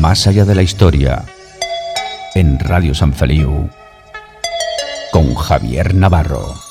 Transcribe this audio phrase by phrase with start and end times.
[0.00, 1.26] Más allá de la historia,
[2.34, 3.68] en Radio San Feliu,
[5.12, 6.69] con Javier Navarro.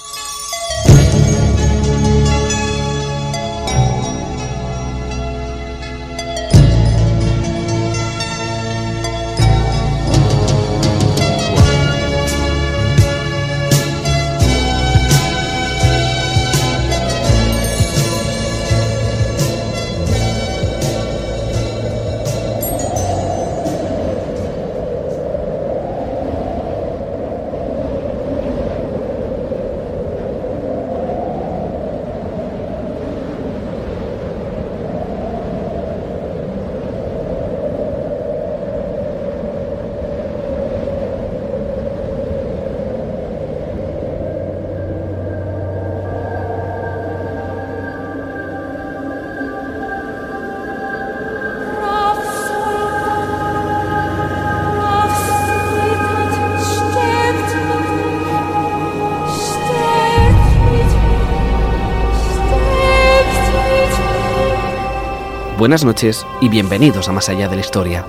[65.70, 68.04] Buenas noches y bienvenidos a Más allá de la historia.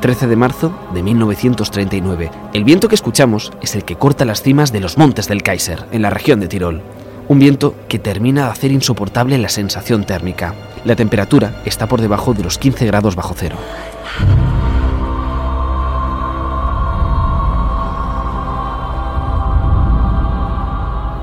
[0.00, 2.32] 13 de marzo de 1939.
[2.52, 5.84] El viento que escuchamos es el que corta las cimas de los montes del Kaiser,
[5.92, 6.82] en la región de Tirol.
[7.28, 10.52] Un viento que termina de hacer insoportable la sensación térmica.
[10.84, 13.54] La temperatura está por debajo de los 15 grados bajo cero.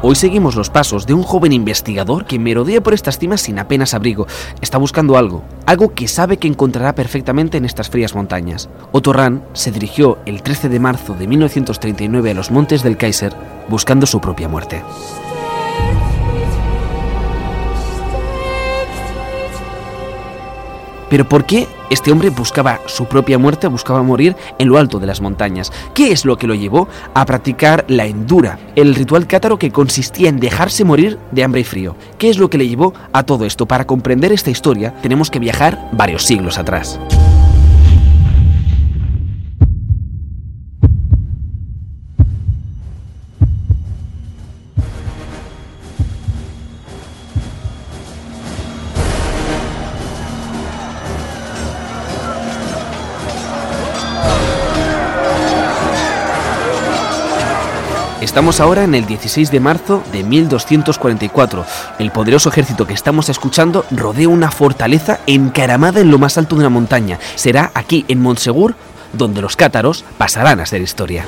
[0.05, 3.93] Hoy seguimos los pasos de un joven investigador que merodea por estas cimas sin apenas
[3.93, 4.27] abrigo.
[4.59, 8.67] Está buscando algo, algo que sabe que encontrará perfectamente en estas frías montañas.
[8.91, 13.33] Otto Rahn se dirigió el 13 de marzo de 1939 a los montes del Kaiser
[13.69, 14.83] buscando su propia muerte.
[21.09, 25.07] Pero ¿por qué este hombre buscaba su propia muerte, buscaba morir en lo alto de
[25.07, 25.71] las montañas?
[25.93, 30.29] ¿Qué es lo que lo llevó a practicar la endura, el ritual cátaro que consistía
[30.29, 31.95] en dejarse morir de hambre y frío?
[32.17, 33.67] ¿Qué es lo que le llevó a todo esto?
[33.67, 36.99] Para comprender esta historia tenemos que viajar varios siglos atrás.
[58.33, 61.65] Estamos ahora en el 16 de marzo de 1244.
[61.99, 66.61] El poderoso ejército que estamos escuchando rodea una fortaleza encaramada en lo más alto de
[66.61, 67.19] una montaña.
[67.35, 68.73] Será aquí, en Montsegur,
[69.13, 71.25] donde los cátaros pasarán a ser historia.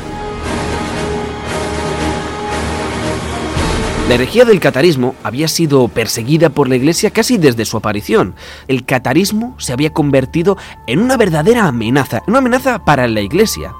[4.09, 8.33] La herejía del catarismo había sido perseguida por la Iglesia casi desde su aparición.
[8.67, 10.57] El catarismo se había convertido
[10.87, 13.75] en una verdadera amenaza, una amenaza para la Iglesia.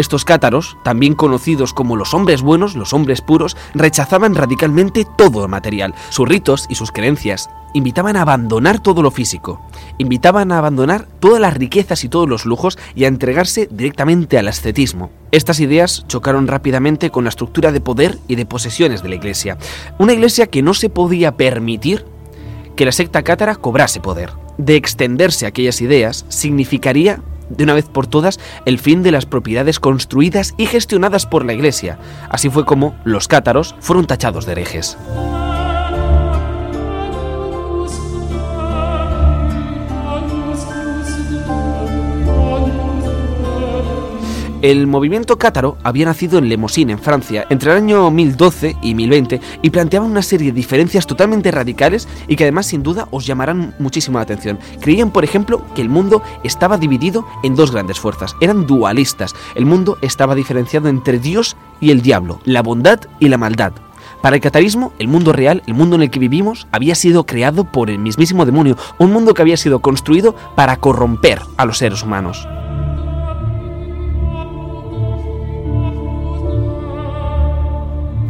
[0.00, 5.94] Estos cátaros, también conocidos como los hombres buenos, los hombres puros, rechazaban radicalmente todo material.
[6.08, 9.60] Sus ritos y sus creencias invitaban a abandonar todo lo físico,
[9.98, 14.48] invitaban a abandonar todas las riquezas y todos los lujos y a entregarse directamente al
[14.48, 15.10] ascetismo.
[15.32, 19.58] Estas ideas chocaron rápidamente con la estructura de poder y de posesiones de la Iglesia.
[19.98, 22.06] Una Iglesia que no se podía permitir
[22.74, 24.30] que la secta cátara cobrase poder.
[24.56, 29.78] De extenderse aquellas ideas significaría de una vez por todas el fin de las propiedades
[29.78, 31.98] construidas y gestionadas por la Iglesia.
[32.30, 34.96] Así fue como los cátaros fueron tachados de herejes.
[44.62, 49.40] El movimiento cátaro había nacido en Lemosín, en Francia, entre el año 1012 y 1020
[49.62, 53.74] y planteaba una serie de diferencias totalmente radicales y que además sin duda os llamarán
[53.78, 54.58] muchísimo la atención.
[54.82, 59.34] Creían, por ejemplo, que el mundo estaba dividido en dos grandes fuerzas, eran dualistas.
[59.54, 63.72] El mundo estaba diferenciado entre Dios y el diablo, la bondad y la maldad.
[64.20, 67.64] Para el catarismo, el mundo real, el mundo en el que vivimos, había sido creado
[67.64, 72.02] por el mismísimo demonio, un mundo que había sido construido para corromper a los seres
[72.02, 72.46] humanos.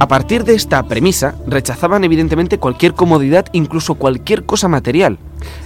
[0.00, 5.18] A partir de esta premisa, rechazaban evidentemente cualquier comodidad, incluso cualquier cosa material.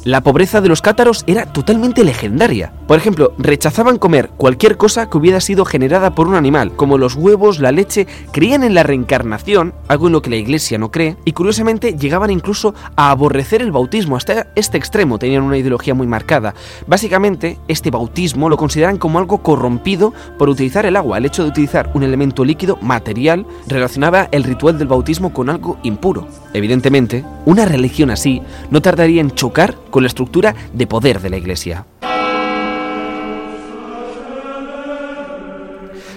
[0.05, 2.73] La pobreza de los cátaros era totalmente legendaria.
[2.87, 7.15] Por ejemplo, rechazaban comer cualquier cosa que hubiera sido generada por un animal, como los
[7.15, 11.17] huevos, la leche, creían en la reencarnación, algo en lo que la iglesia no cree,
[11.25, 16.07] y curiosamente llegaban incluso a aborrecer el bautismo, hasta este extremo tenían una ideología muy
[16.07, 16.55] marcada.
[16.87, 21.19] Básicamente, este bautismo lo consideran como algo corrompido por utilizar el agua.
[21.19, 25.79] El hecho de utilizar un elemento líquido, material, relacionaba el ritual del bautismo con algo
[25.83, 26.29] impuro.
[26.53, 31.37] Evidentemente, una religión así no tardaría en chocar con la estructura de poder de la
[31.37, 31.87] Iglesia.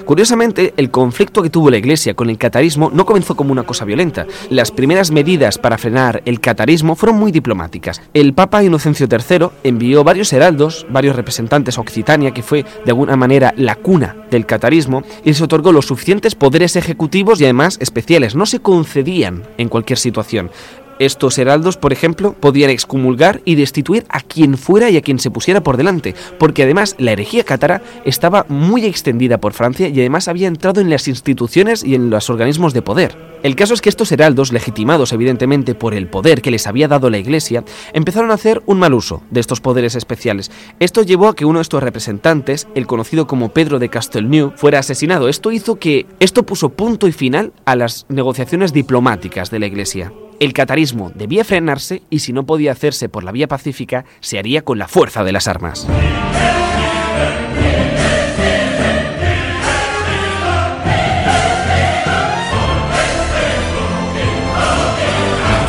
[0.08, 3.84] Curiosamente, el conflicto que tuvo la Iglesia con el catarismo no comenzó como una cosa
[3.84, 4.26] violenta.
[4.50, 8.02] Las primeras medidas para frenar el catarismo fueron muy diplomáticas.
[8.14, 13.18] El Papa Inocencio III envió varios heraldos, varios representantes a Occitania, que fue de alguna
[13.18, 18.34] manera la cuna del catarismo, y les otorgó los suficientes poderes ejecutivos y además especiales.
[18.34, 20.52] No se concedían en cualquier situación.
[21.00, 25.32] Estos heraldos, por ejemplo, podían excomulgar y destituir a quien fuera y a quien se
[25.32, 30.28] pusiera por delante, porque además la herejía cátara estaba muy extendida por Francia y además
[30.28, 33.16] había entrado en las instituciones y en los organismos de poder.
[33.44, 37.12] El caso es que estos heraldos, legitimados evidentemente por el poder que les había dado
[37.12, 37.64] la Iglesia,
[37.94, 40.52] empezaron a hacer un mal uso de estos poderes especiales.
[40.80, 44.80] Esto llevó a que uno de estos representantes, el conocido como Pedro de Castelnau, fuera
[44.80, 45.30] asesinado.
[45.30, 50.12] Esto hizo que esto puso punto y final a las negociaciones diplomáticas de la Iglesia.
[50.40, 54.62] El catarismo debía frenarse y si no podía hacerse por la vía pacífica, se haría
[54.62, 55.88] con la fuerza de las armas.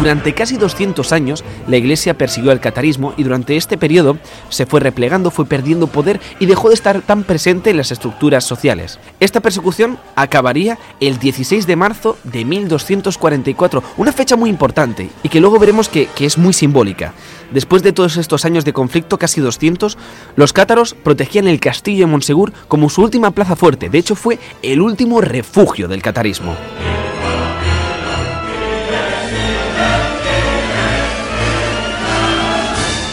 [0.08, 4.16] Durante casi 200 años, la Iglesia persiguió al catarismo y durante este periodo
[4.49, 8.44] se fue replegando, fue perdiendo poder y dejó de estar tan presente en las estructuras
[8.44, 8.99] sociales.
[9.20, 15.40] Esta persecución acabaría el 16 de marzo de 1244, una fecha muy importante y que
[15.40, 17.12] luego veremos que, que es muy simbólica.
[17.52, 19.99] Después de todos estos años de conflicto, casi 200,
[20.37, 24.38] los cátaros protegían el castillo de Monsegur como su última plaza fuerte, de hecho fue
[24.62, 26.56] el último refugio del catarismo.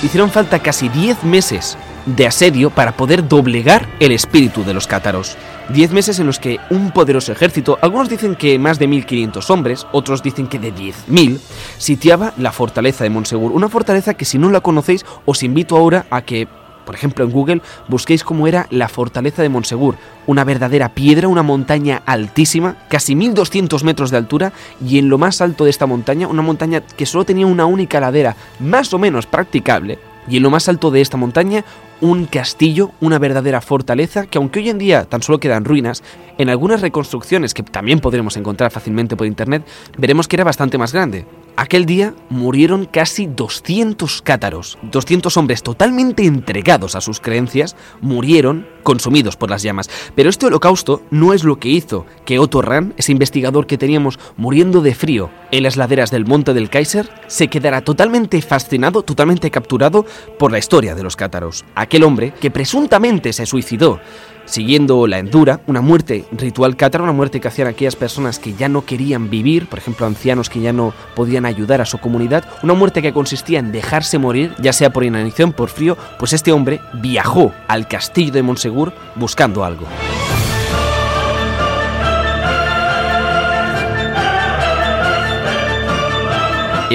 [0.06, 5.36] Hicieron falta casi 10 meses de asedio para poder doblegar el espíritu de los cátaros.
[5.70, 9.88] 10 meses en los que un poderoso ejército, algunos dicen que más de 1500 hombres,
[9.92, 11.40] otros dicen que de 10.000,
[11.80, 13.52] sitiaba la fortaleza de Monsegur.
[13.52, 16.48] Una fortaleza que si no la conocéis os invito ahora a que
[16.86, 19.96] por ejemplo en Google, busquéis cómo era la fortaleza de Monsegur,
[20.28, 24.54] una verdadera piedra, una montaña altísima, casi 1200 metros de altura,
[24.86, 28.00] y en lo más alto de esta montaña, una montaña que solo tenía una única
[28.00, 31.64] ladera, más o menos practicable, y en lo más alto de esta montaña,
[32.02, 36.04] un castillo, una verdadera fortaleza que aunque hoy en día tan solo quedan ruinas,
[36.38, 39.66] en algunas reconstrucciones que también podremos encontrar fácilmente por internet,
[39.98, 41.26] veremos que era bastante más grande.
[41.58, 49.38] Aquel día murieron casi 200 cátaros, 200 hombres totalmente entregados a sus creencias, murieron consumidos
[49.38, 49.90] por las llamas.
[50.16, 54.20] Pero este holocausto no es lo que hizo que Otto Rahn, ese investigador que teníamos
[54.36, 59.50] muriendo de frío en las laderas del Monte del Kaiser, se quedara totalmente fascinado, totalmente
[59.50, 60.06] capturado
[60.38, 61.64] por la historia de los cátaros.
[61.74, 64.02] Aquel hombre que presuntamente se suicidó
[64.46, 68.70] siguiendo la endura, una muerte ritual cátara, una muerte que hacían aquellas personas que ya
[68.70, 72.74] no querían vivir, por ejemplo ancianos que ya no podían ayudar a su comunidad, una
[72.74, 76.80] muerte que consistía en dejarse morir, ya sea por inanición, por frío, pues este hombre
[76.94, 79.86] viajó al castillo de Monsegur buscando algo.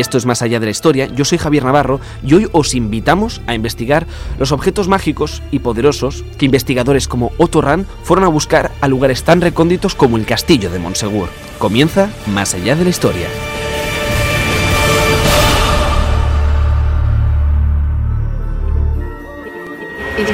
[0.01, 3.43] Esto es Más allá de la historia, yo soy Javier Navarro y hoy os invitamos
[3.47, 4.07] a investigar
[4.39, 9.25] los objetos mágicos y poderosos que investigadores como Otto Rahn fueron a buscar a lugares
[9.25, 11.29] tan recónditos como el castillo de Monsegur.
[11.59, 13.27] Comienza Más allá de la historia.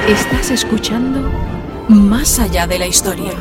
[0.08, 1.28] Estás escuchando
[1.88, 3.32] Más allá de la historia.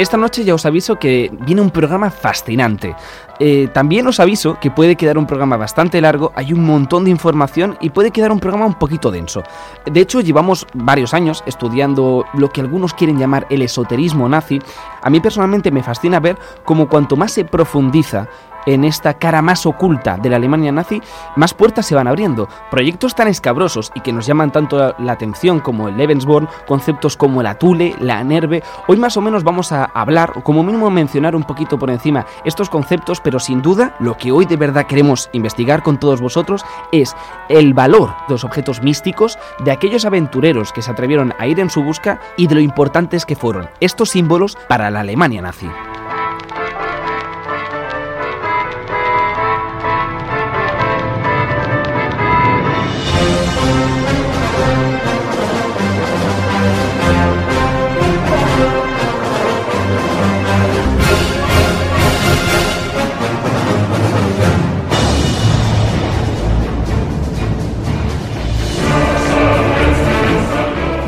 [0.00, 2.96] Esta noche ya os aviso que viene un programa fascinante.
[3.38, 7.10] Eh, también os aviso que puede quedar un programa bastante largo, hay un montón de
[7.10, 9.42] información y puede quedar un programa un poquito denso.
[9.84, 14.58] De hecho, llevamos varios años estudiando lo que algunos quieren llamar el esoterismo nazi.
[15.02, 18.26] A mí personalmente me fascina ver cómo cuanto más se profundiza
[18.66, 21.00] en esta cara más oculta de la Alemania nazi,
[21.36, 22.48] más puertas se van abriendo.
[22.70, 27.42] Proyectos tan escabrosos y que nos llaman tanto la atención como el Lebensborn, conceptos como
[27.42, 28.62] la Thule, la Nerve.
[28.86, 32.26] Hoy más o menos vamos a hablar, o como mínimo mencionar un poquito por encima
[32.44, 36.64] estos conceptos, pero sin duda lo que hoy de verdad queremos investigar con todos vosotros
[36.92, 37.14] es
[37.48, 41.70] el valor de los objetos místicos, de aquellos aventureros que se atrevieron a ir en
[41.70, 45.68] su busca y de lo importantes que fueron estos símbolos para la Alemania nazi.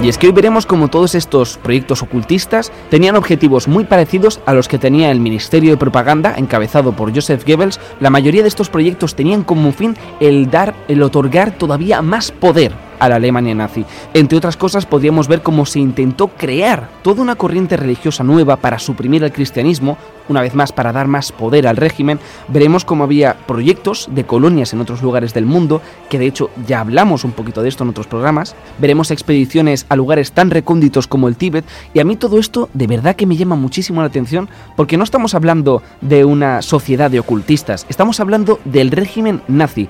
[0.03, 4.53] Y es que hoy veremos cómo todos estos proyectos ocultistas tenían objetivos muy parecidos a
[4.53, 7.79] los que tenía el Ministerio de Propaganda encabezado por Joseph Goebbels.
[8.01, 12.73] La mayoría de estos proyectos tenían como fin el dar, el otorgar todavía más poder
[13.03, 13.85] a la Alemania nazi.
[14.15, 18.79] Entre otras cosas, podríamos ver cómo se intentó crear toda una corriente religiosa nueva para
[18.79, 22.21] suprimir el cristianismo, una vez más para dar más poder al régimen.
[22.47, 26.79] Veremos cómo había proyectos de colonias en otros lugares del mundo, que de hecho ya
[26.79, 28.55] hablamos un poquito de esto en otros programas.
[28.79, 32.87] Veremos expediciones a lugares tan recónditos como el Tíbet, y a mí todo esto de
[32.87, 37.19] verdad que me llama muchísimo la atención, porque no estamos hablando de una sociedad de
[37.19, 39.89] ocultistas, estamos hablando del régimen nazi.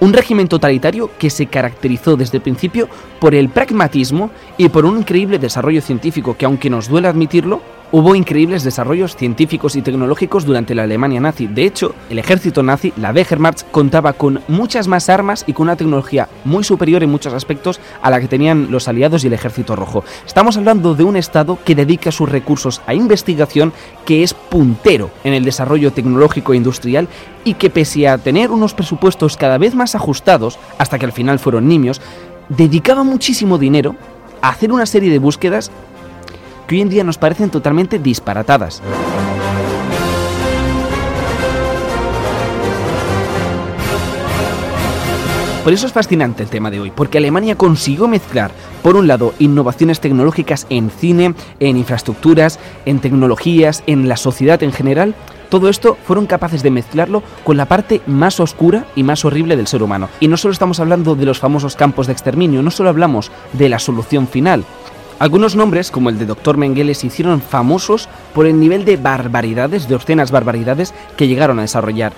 [0.00, 2.88] Un régimen totalitario que se caracterizó desde el principio
[3.20, 7.60] por el pragmatismo y por un increíble desarrollo científico que, aunque nos duele admitirlo,
[7.92, 11.48] Hubo increíbles desarrollos científicos y tecnológicos durante la Alemania nazi.
[11.48, 15.74] De hecho, el ejército nazi, la Wehrmacht, contaba con muchas más armas y con una
[15.74, 19.74] tecnología muy superior en muchos aspectos a la que tenían los aliados y el ejército
[19.74, 20.04] rojo.
[20.24, 23.72] Estamos hablando de un Estado que dedica sus recursos a investigación,
[24.06, 27.08] que es puntero en el desarrollo tecnológico e industrial
[27.42, 31.40] y que pese a tener unos presupuestos cada vez más ajustados, hasta que al final
[31.40, 32.00] fueron nimios,
[32.48, 33.96] dedicaba muchísimo dinero
[34.42, 35.72] a hacer una serie de búsquedas
[36.70, 38.80] que hoy en día nos parecen totalmente disparatadas.
[45.64, 48.52] Por eso es fascinante el tema de hoy, porque Alemania consiguió mezclar,
[48.84, 54.72] por un lado, innovaciones tecnológicas en cine, en infraestructuras, en tecnologías, en la sociedad en
[54.72, 55.16] general.
[55.48, 59.66] Todo esto fueron capaces de mezclarlo con la parte más oscura y más horrible del
[59.66, 60.08] ser humano.
[60.20, 63.68] Y no solo estamos hablando de los famosos campos de exterminio, no solo hablamos de
[63.68, 64.64] la solución final,
[65.20, 66.56] algunos nombres, como el de Dr.
[66.56, 71.62] Mengele, se hicieron famosos por el nivel de barbaridades, de obscenas barbaridades que llegaron a
[71.62, 72.14] desarrollar.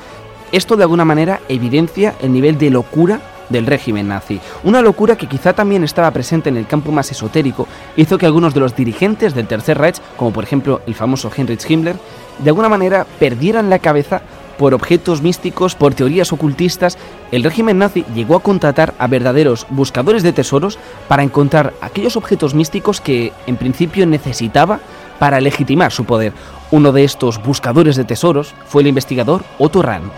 [0.53, 4.41] Esto de alguna manera evidencia el nivel de locura del régimen nazi.
[4.63, 7.67] Una locura que quizá también estaba presente en el campo más esotérico,
[7.97, 11.69] hizo que algunos de los dirigentes del Tercer Reich, como por ejemplo el famoso Heinrich
[11.69, 11.97] Himmler,
[12.39, 14.23] de alguna manera perdieran la cabeza
[14.59, 16.99] por objetos místicos, por teorías ocultistas,
[17.31, 20.79] el régimen nazi llegó a contratar a verdaderos buscadores de tesoros
[21.09, 24.81] para encontrar aquellos objetos místicos que en principio necesitaba
[25.19, 26.33] para legitimar su poder.
[26.71, 30.11] Uno de estos buscadores de tesoros fue el investigador Otto Rahn.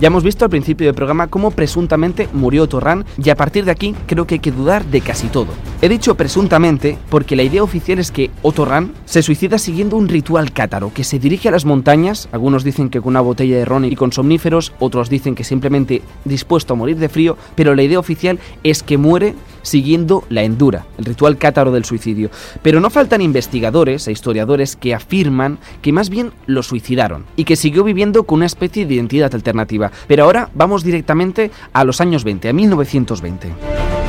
[0.00, 3.70] Ya hemos visto al principio del programa cómo presuntamente murió Torran y a partir de
[3.70, 5.48] aquí creo que hay que dudar de casi todo.
[5.82, 10.52] He dicho presuntamente porque la idea oficial es que Otorran se suicida siguiendo un ritual
[10.52, 13.86] cátaro que se dirige a las montañas, algunos dicen que con una botella de ron
[13.86, 17.98] y con somníferos, otros dicen que simplemente dispuesto a morir de frío, pero la idea
[17.98, 22.30] oficial es que muere siguiendo la endura, el ritual cátaro del suicidio.
[22.60, 27.56] Pero no faltan investigadores e historiadores que afirman que más bien lo suicidaron y que
[27.56, 29.90] siguió viviendo con una especie de identidad alternativa.
[30.06, 33.99] Pero ahora vamos directamente a los años 20, a 1920.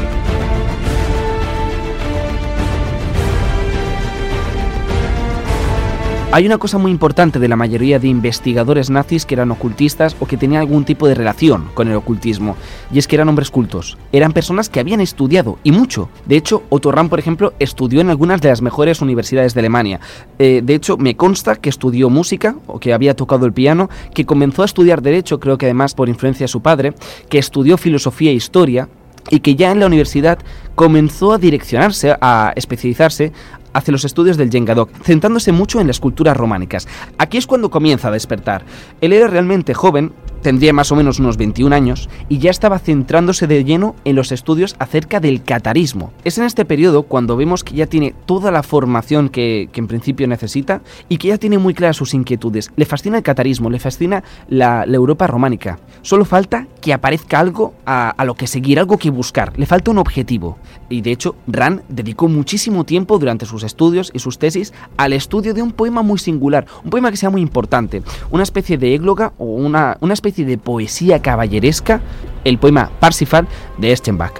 [6.33, 10.25] Hay una cosa muy importante de la mayoría de investigadores nazis que eran ocultistas o
[10.25, 12.55] que tenían algún tipo de relación con el ocultismo,
[12.89, 13.97] y es que eran hombres cultos.
[14.13, 16.07] Eran personas que habían estudiado, y mucho.
[16.25, 19.99] De hecho, Otto Rahn, por ejemplo, estudió en algunas de las mejores universidades de Alemania.
[20.39, 24.25] Eh, de hecho, me consta que estudió música, o que había tocado el piano, que
[24.25, 26.93] comenzó a estudiar Derecho, creo que además por influencia de su padre,
[27.27, 28.87] que estudió Filosofía e Historia,
[29.29, 30.39] y que ya en la universidad
[30.75, 33.31] comenzó a direccionarse, a especializarse
[33.73, 36.87] hacia los estudios del Yengadok, centrándose mucho en las culturas románicas.
[37.17, 38.63] Aquí es cuando comienza a despertar.
[39.01, 43.47] Él era realmente joven, tendría más o menos unos 21 años, y ya estaba centrándose
[43.47, 46.11] de lleno en los estudios acerca del catarismo.
[46.23, 50.27] Es en este periodo cuando vemos que ya tiene toda la formación que, en principio
[50.27, 52.71] necesita y que ya tiene muy claras sus inquietudes.
[52.75, 55.79] Le fascina el catarismo, le fascina la, Europa románica.
[56.03, 59.57] Solo falta que aparezca algo a, a, lo que seguir, algo que buscar.
[59.57, 60.57] Le falta un objetivo.
[60.89, 65.53] Y de hecho, Ran dedicó muchísimo tiempo durante sus estudios y sus tesis al estudio
[65.53, 69.33] de un poema muy singular, un poema que sea muy importante, una especie de égloga
[69.37, 72.01] o una, una especie de poesía caballeresca,
[72.43, 73.47] el poema Parsifal
[73.77, 74.33] de Eschenbach.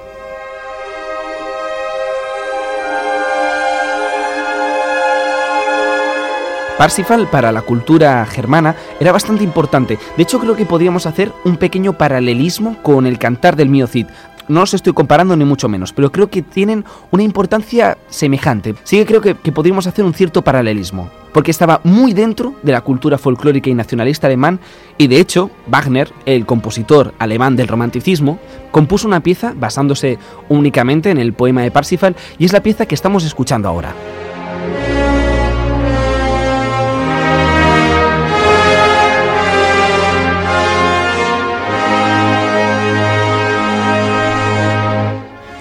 [6.82, 10.00] Parsifal para la cultura germana era bastante importante.
[10.18, 14.08] De hecho, creo que podríamos hacer un pequeño paralelismo con el cantar del Mio Cid
[14.52, 18.76] no os estoy comparando ni mucho menos, pero creo que tienen una importancia semejante.
[18.84, 22.82] Sí que creo que, podríamos hacer un cierto paralelismo, porque estaba muy dentro de la
[22.82, 24.60] cultura folclórica y nacionalista alemán,
[24.98, 28.40] y de hecho, Wagner, el compositor alemán del romanticismo,
[28.72, 32.96] compuso una pieza basándose únicamente en el poema de Parsifal, y es la pieza que
[32.96, 33.96] estamos escuchando ahora.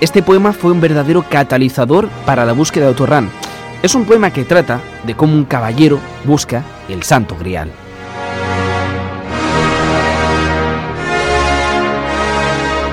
[0.01, 3.31] Este poema fue un verdadero catalizador para la búsqueda de Otorran.
[3.83, 7.71] Es un poema que trata de cómo un caballero busca el Santo Grial.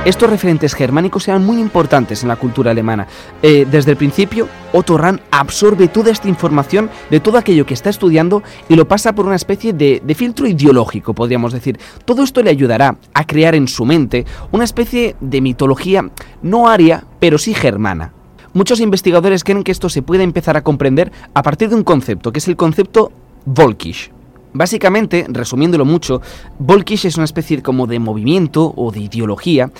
[0.07, 3.07] Estos referentes germánicos eran muy importantes en la cultura alemana.
[3.43, 7.89] Eh, desde el principio, Otto Rahn absorbe toda esta información de todo aquello que está
[7.89, 11.77] estudiando y lo pasa por una especie de, de filtro ideológico, podríamos decir.
[12.05, 16.09] Todo esto le ayudará a crear en su mente una especie de mitología
[16.41, 18.13] no aria, pero sí germana.
[18.53, 22.31] Muchos investigadores creen que esto se puede empezar a comprender a partir de un concepto,
[22.31, 23.11] que es el concepto
[23.43, 24.16] Volkisch.
[24.53, 26.21] Básicamente, resumiéndolo mucho,
[26.59, 29.71] Volkisch es una especie como de movimiento o de ideología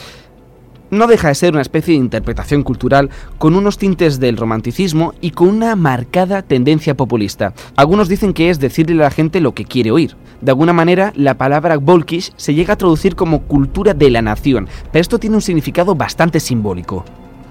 [0.90, 5.32] no deja de ser una especie de interpretación cultural con unos tintes del romanticismo y
[5.32, 7.54] con una marcada tendencia populista.
[7.76, 10.16] Algunos dicen que es decirle a la gente lo que quiere oír.
[10.42, 14.70] De alguna manera, la palabra Volkisch se llega a traducir como cultura de la nación,
[14.92, 17.04] pero esto tiene un significado bastante simbólico.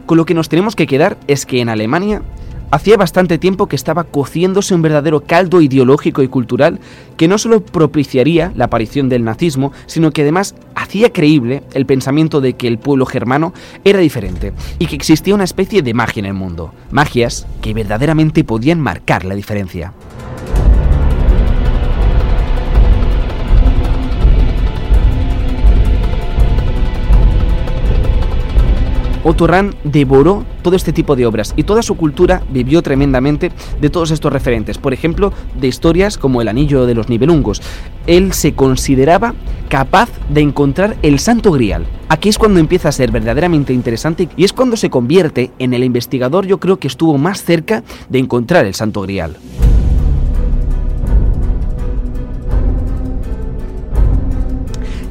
[0.06, 2.22] Con lo que nos tenemos que quedar es que en Alemania
[2.70, 6.80] Hacía bastante tiempo que estaba cociéndose un verdadero caldo ideológico y cultural
[7.16, 12.40] que no solo propiciaría la aparición del nazismo, sino que además hacía creíble el pensamiento
[12.40, 13.52] de que el pueblo germano
[13.84, 18.42] era diferente y que existía una especie de magia en el mundo, magias que verdaderamente
[18.42, 19.92] podían marcar la diferencia.
[29.28, 33.90] Otto Rahn devoró todo este tipo de obras y toda su cultura vivió tremendamente de
[33.90, 34.78] todos estos referentes.
[34.78, 37.60] Por ejemplo, de historias como El Anillo de los Nibelungos.
[38.06, 39.34] Él se consideraba
[39.68, 41.86] capaz de encontrar el Santo Grial.
[42.08, 45.82] Aquí es cuando empieza a ser verdaderamente interesante y es cuando se convierte en el
[45.82, 49.36] investigador yo creo que estuvo más cerca de encontrar el Santo Grial.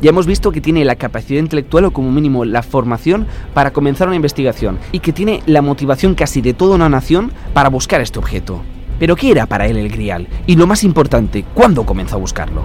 [0.06, 4.06] Ya hemos visto que tiene la capacidad intelectual o como mínimo la formación para comenzar
[4.08, 8.20] una investigación y que tiene la motivación casi de toda una nación para buscar este
[8.20, 8.62] objeto.
[9.00, 10.28] Pero ¿qué era para él el grial?
[10.46, 12.62] Y lo más importante, ¿cuándo comenzó a buscarlo?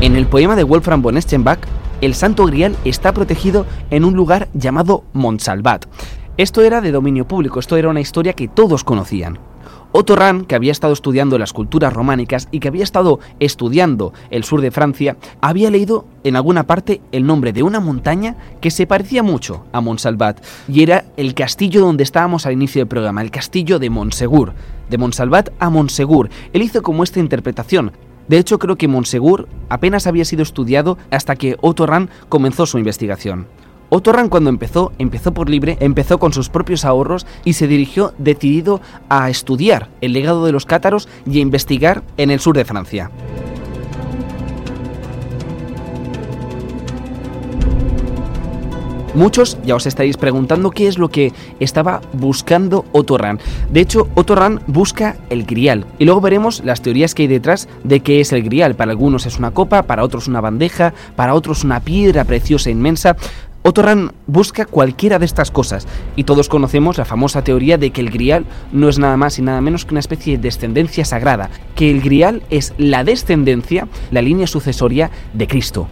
[0.00, 1.60] En el poema de Wolfram von Eschenbach,
[2.00, 5.86] el Santo Grial está protegido en un lugar llamado Montsalvat.
[6.36, 9.38] Esto era de dominio público, esto era una historia que todos conocían.
[9.98, 14.44] Otto Rahn, que había estado estudiando las culturas románicas y que había estado estudiando el
[14.44, 18.86] sur de Francia, había leído en alguna parte el nombre de una montaña que se
[18.86, 23.30] parecía mucho a Montsalvat y era el castillo donde estábamos al inicio del programa, el
[23.30, 24.52] castillo de Montsegur.
[24.90, 26.28] De Montsalvat a Montsegur.
[26.52, 27.92] Él hizo como esta interpretación,
[28.28, 32.76] de hecho, creo que Montsegur apenas había sido estudiado hasta que Otto Rahn comenzó su
[32.76, 33.46] investigación.
[33.96, 38.12] Otto Rahn cuando empezó, empezó por libre, empezó con sus propios ahorros y se dirigió
[38.18, 42.66] decidido a estudiar el legado de los cátaros y a investigar en el sur de
[42.66, 43.10] Francia.
[49.14, 53.40] Muchos ya os estaréis preguntando qué es lo que estaba buscando Otto Rahn.
[53.72, 55.86] De hecho, Otto Rahn busca el grial.
[55.98, 58.74] Y luego veremos las teorías que hay detrás de qué es el grial.
[58.74, 62.72] Para algunos es una copa, para otros una bandeja, para otros una piedra preciosa e
[62.72, 63.16] inmensa.
[63.62, 68.00] Otto Rahn busca cualquiera de estas cosas y todos conocemos la famosa teoría de que
[68.00, 71.50] el grial no es nada más y nada menos que una especie de descendencia sagrada,
[71.74, 75.88] que el grial es la descendencia, la línea sucesoria de Cristo.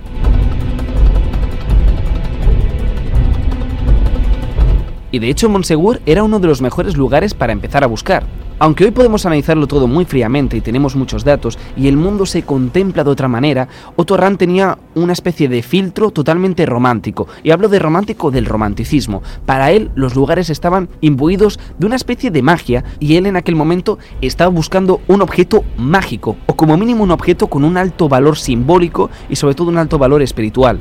[5.11, 8.25] Y de hecho Monsegur era uno de los mejores lugares para empezar a buscar.
[8.61, 12.45] Aunque hoy podemos analizarlo todo muy fríamente y tenemos muchos datos y el mundo se
[12.45, 17.27] contempla de otra manera, Otto Rahn tenía una especie de filtro totalmente romántico.
[17.43, 19.23] Y hablo de romántico del romanticismo.
[19.45, 23.57] Para él los lugares estaban imbuidos de una especie de magia y él en aquel
[23.57, 28.39] momento estaba buscando un objeto mágico o como mínimo un objeto con un alto valor
[28.39, 30.79] simbólico y sobre todo un alto valor espiritual.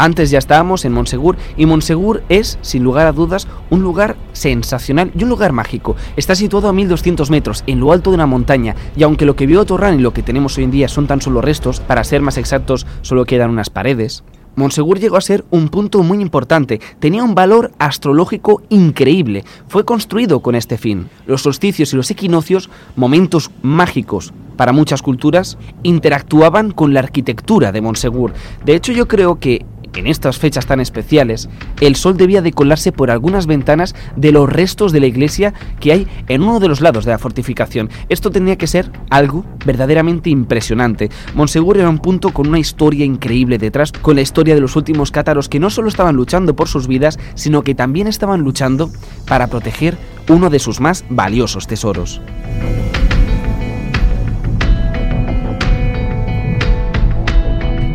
[0.00, 5.10] Antes ya estábamos en Monsegur y Monsegur es, sin lugar a dudas, un lugar sensacional
[5.18, 5.96] y un lugar mágico.
[6.16, 9.48] Está situado a 1200 metros, en lo alto de una montaña, y aunque lo que
[9.48, 12.22] vio Torran y lo que tenemos hoy en día son tan solo restos, para ser
[12.22, 14.22] más exactos, solo quedan unas paredes.
[14.54, 20.38] Monsegur llegó a ser un punto muy importante, tenía un valor astrológico increíble, fue construido
[20.40, 21.08] con este fin.
[21.26, 27.80] Los solsticios y los equinoccios, momentos mágicos para muchas culturas, interactuaban con la arquitectura de
[27.80, 28.32] Monsegur.
[28.64, 31.48] De hecho yo creo que en estas fechas tan especiales,
[31.80, 35.92] el sol debía de colarse por algunas ventanas de los restos de la iglesia que
[35.92, 37.90] hay en uno de los lados de la fortificación.
[38.08, 41.10] Esto tenía que ser algo verdaderamente impresionante.
[41.34, 45.10] Monsegur era un punto con una historia increíble detrás, con la historia de los últimos
[45.10, 48.90] cátaros que no solo estaban luchando por sus vidas, sino que también estaban luchando
[49.26, 49.96] para proteger
[50.28, 52.20] uno de sus más valiosos tesoros.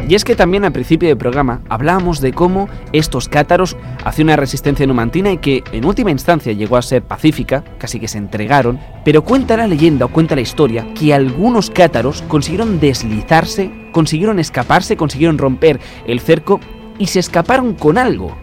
[0.08, 4.36] Y es que también al principio del programa hablábamos de cómo estos cátaros hacían una
[4.36, 8.80] resistencia numantina y que en última instancia llegó a ser pacífica, casi que se entregaron,
[9.06, 14.98] pero cuenta la leyenda o cuenta la historia que algunos cátaros consiguieron deslizarse, consiguieron escaparse,
[14.98, 16.60] consiguieron romper el cerco
[17.00, 18.43] y se escaparon con algo.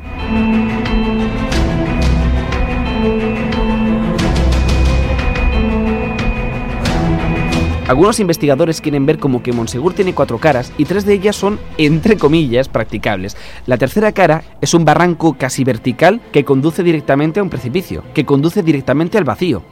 [7.91, 11.59] Algunos investigadores quieren ver como que Monsegur tiene cuatro caras y tres de ellas son,
[11.77, 13.37] entre comillas, practicables.
[13.67, 18.25] La tercera cara es un barranco casi vertical que conduce directamente a un precipicio, que
[18.25, 19.65] conduce directamente al vacío.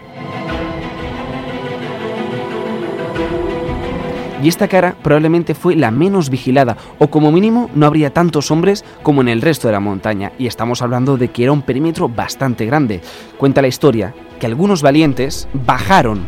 [4.41, 8.85] y esta cara probablemente fue la menos vigilada, o como mínimo no habría tantos hombres
[9.03, 12.09] como en el resto de la montaña, y estamos hablando de que era un perímetro
[12.09, 13.01] bastante grande.
[13.37, 16.23] Cuenta la historia que algunos valientes bajaron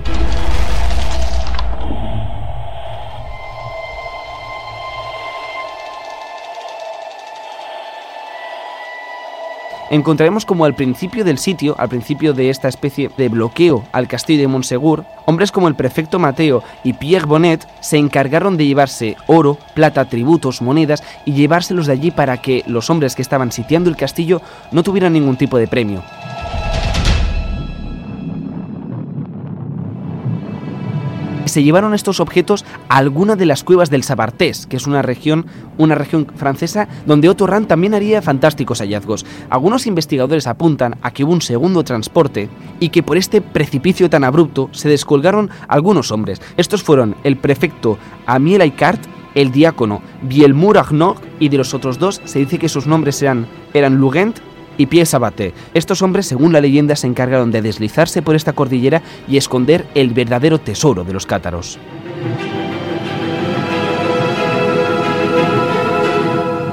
[9.90, 14.40] encontraremos como al principio del sitio, al principio de esta especie de bloqueo al castillo
[14.40, 19.59] de Monsegur, hombres como el prefecto Mateo y Pierre Bonnet se encargaron de llevarse oro,
[19.74, 23.96] plata, tributos, monedas y llevárselos de allí para que los hombres que estaban sitiando el
[23.96, 26.03] castillo no tuvieran ningún tipo de premio.
[31.51, 35.47] Se llevaron estos objetos a alguna de las cuevas del Sabartés, que es una región,
[35.77, 39.27] una región francesa donde Otto Rand también haría fantásticos hallazgos.
[39.51, 44.25] Algunos investigadores apuntan a que hubo un segundo transporte y que por este precipicio tan
[44.25, 46.41] abrupto se descolgaron algunos hombres.
[46.57, 52.21] Estos fueron el prefecto Amiel Aicart, el diácono Bielmur Agnog y de los otros dos
[52.25, 54.39] se dice que sus nombres eran, eran Lugent
[54.81, 55.53] y Pies Abate.
[55.75, 60.09] Estos hombres, según la leyenda, se encargaron de deslizarse por esta cordillera y esconder el
[60.14, 61.79] verdadero tesoro de los cátaros.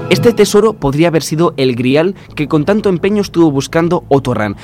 [0.10, 4.56] Este tesoro podría haber sido el grial que con tanto empeño estuvo buscando Otorran.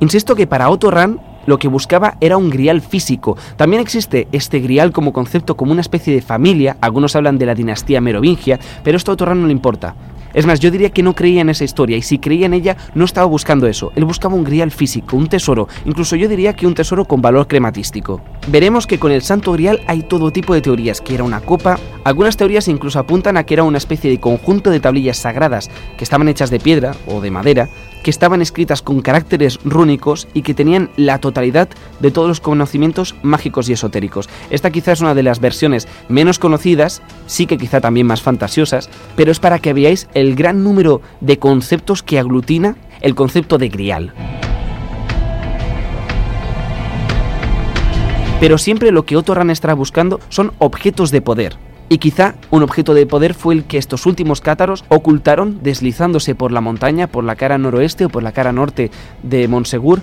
[0.00, 3.36] Insisto que para Otorran lo que buscaba era un grial físico.
[3.56, 7.54] También existe este grial como concepto como una especie de familia, algunos hablan de la
[7.54, 9.94] dinastía merovingia, pero esto a Otorran no le importa.
[10.34, 12.76] Es más, yo diría que no creía en esa historia y si creía en ella
[12.94, 13.92] no estaba buscando eso.
[13.94, 17.46] Él buscaba un grial físico, un tesoro, incluso yo diría que un tesoro con valor
[17.46, 18.20] crematístico.
[18.48, 21.78] Veremos que con el santo grial hay todo tipo de teorías, que era una copa,
[22.04, 26.04] algunas teorías incluso apuntan a que era una especie de conjunto de tablillas sagradas que
[26.04, 27.68] estaban hechas de piedra o de madera,
[28.02, 31.68] que estaban escritas con caracteres rúnicos y que tenían la totalidad
[32.00, 34.28] de todos los conocimientos mágicos y esotéricos.
[34.50, 38.88] Esta quizás es una de las versiones menos conocidas, sí que quizá también más fantasiosas,
[39.16, 43.68] pero es para que veáis el gran número de conceptos que aglutina el concepto de
[43.68, 44.12] grial.
[48.40, 51.56] Pero siempre lo que Otto Rahn estará buscando son objetos de poder,
[51.88, 56.52] y quizá un objeto de poder fue el que estos últimos cátaros ocultaron deslizándose por
[56.52, 58.90] la montaña, por la cara noroeste o por la cara norte
[59.22, 60.02] de Monsegur,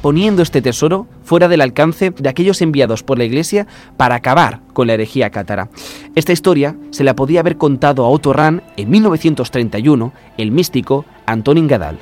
[0.00, 3.66] poniendo este tesoro fuera del alcance de aquellos enviados por la Iglesia
[3.96, 5.70] para acabar con la herejía cátara.
[6.14, 11.66] Esta historia se la podía haber contado a Otto Rahn en 1931 el místico Antonin
[11.66, 11.98] Gadal.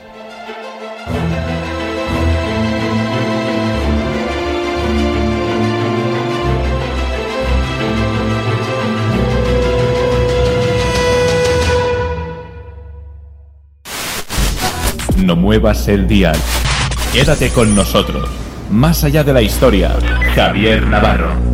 [15.37, 16.37] Muevas el dial.
[17.13, 18.29] Quédate con nosotros.
[18.71, 19.97] Más allá de la historia,
[20.35, 21.53] Javier Navarro.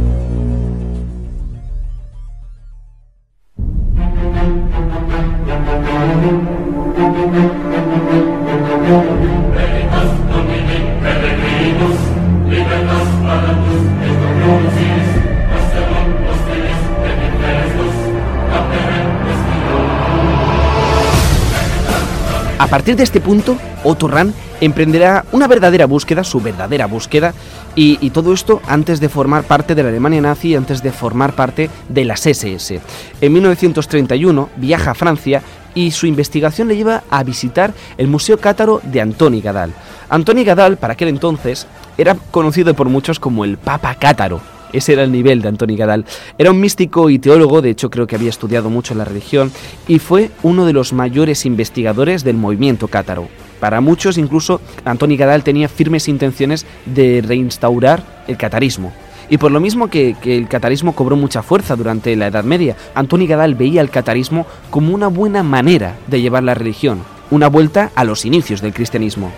[22.58, 27.32] A partir de este punto, Otto Rahn emprenderá una verdadera búsqueda, su verdadera búsqueda,
[27.76, 31.70] y, todo esto antes de formar parte de la Alemania nazi, antes de formar parte
[31.88, 32.80] de las SS.
[33.20, 35.42] En 1931 viaja a Francia
[35.76, 39.72] y su investigación le lleva a visitar el Museo Cátaro de Antoni Gadal.
[40.08, 44.40] Antoni Gadal, para aquel entonces, era conocido por muchos como el Papa Cátaro
[44.72, 46.04] ese era el nivel de Antoni Gadal.
[46.36, 49.50] Era un místico y teólogo, de hecho creo que había estudiado mucho la religión,
[49.86, 53.28] y fue uno de los mayores investigadores del movimiento cátaro.
[53.60, 58.92] Para muchos, incluso, Antoni Gadal tenía firmes intenciones de reinstaurar el catarismo.
[59.30, 63.26] Y por lo mismo que, el catarismo cobró mucha fuerza durante la Edad Media, Antoni
[63.26, 68.04] Gadal veía el catarismo como una buena manera de llevar la religión, una vuelta a
[68.04, 69.32] los inicios del cristianismo.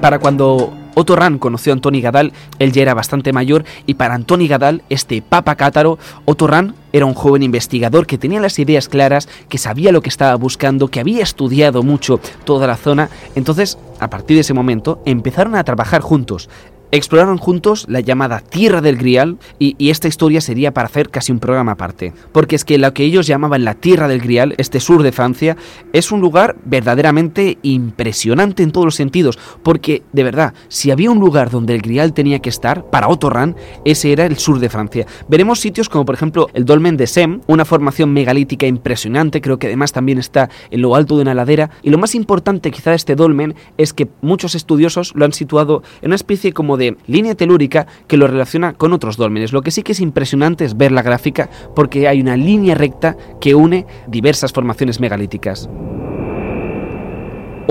[0.00, 4.14] Para cuando Otto Rahn conoció a Antoni Gadal, él ya era bastante mayor y para
[4.14, 8.88] Antoni Gadal, este papa cátaro, Otto Rahn era un joven investigador que tenía las ideas
[8.88, 13.10] claras, que sabía lo que estaba buscando, que había estudiado mucho toda la zona.
[13.34, 16.48] Entonces, a partir de ese momento, empezaron a trabajar juntos.
[16.92, 21.38] Exploraron juntos la llamada Tierra del Grial y, esta historia sería para hacer casi un
[21.38, 22.12] programa aparte.
[22.32, 25.56] Porque es que lo que ellos llamaban la Tierra del Grial, este sur de Francia,
[25.92, 29.38] es un lugar verdaderamente impresionante en todos los sentidos.
[29.62, 33.30] Porque, de verdad, si había un lugar donde el Grial tenía que estar, para Otto
[33.30, 35.06] Rahn, ese era el sur de Francia.
[35.28, 39.68] Veremos sitios como por ejemplo el Dolmen de Sem, una formación megalítica impresionante, creo que
[39.68, 41.70] además también está en lo alto de una ladera.
[41.84, 45.84] Y lo más importante quizá de este dolmen es que muchos estudiosos lo han situado
[46.02, 49.52] en una especie como de línea telúrica que lo relaciona con otros dólmenes.
[49.52, 53.16] Lo que sí que es impresionante es ver la gráfica porque hay una línea recta
[53.40, 55.70] que une diversas formaciones megalíticas.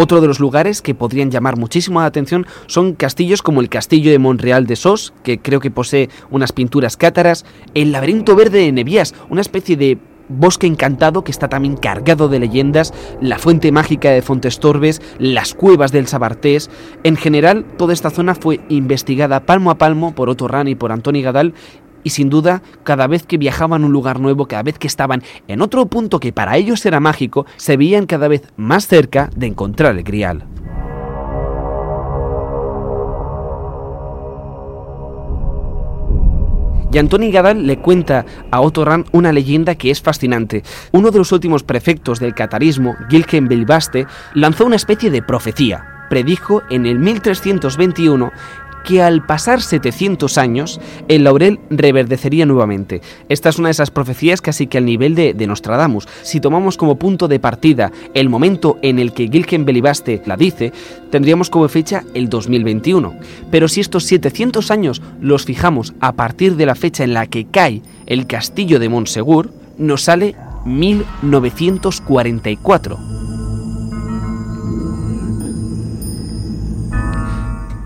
[0.02, 4.12] Otro de los lugares que podrían llamar muchísimo la atención son castillos como el Castillo
[4.12, 8.72] de Monreal de Sos, que creo que posee unas pinturas cátaras, el Laberinto Verde de
[8.72, 9.98] Nevías, una especie de
[10.30, 15.92] bosque encantado que está también cargado de leyendas, la fuente mágica de Fontestorbes, las cuevas
[15.92, 16.70] del Sabartés.
[17.04, 20.92] En general, toda esta zona fue investigada palmo a palmo por Otto Rahn y por
[20.92, 21.54] Antoni Gadal
[22.04, 25.22] y sin duda, cada vez que viajaban a un lugar nuevo, cada vez que estaban
[25.48, 29.48] en otro punto que para ellos era mágico, se veían cada vez más cerca de
[29.48, 30.46] encontrar el grial.
[36.92, 40.64] Y Antoni Gadal le cuenta a Otto Rahn una leyenda que es fascinante.
[40.92, 45.86] Uno de los últimos prefectos del catarismo, Gilken Bilbaste, lanzó una especie de profecía.
[46.10, 48.32] Predijo en el 1321
[48.90, 53.02] que al pasar 700 años el laurel reverdecería nuevamente.
[53.30, 56.08] Esta es una de esas profecías casi que al nivel de, Nostradamus.
[56.24, 60.74] Si tomamos como punto de partida el momento en el que Gilken Belibaste la dice,
[61.12, 63.14] tendríamos como fecha el 2021.
[63.52, 67.46] Pero si estos 700 años los fijamos a partir de la fecha en la que
[67.46, 73.39] cae el castillo de Montsegur, nos sale 1944.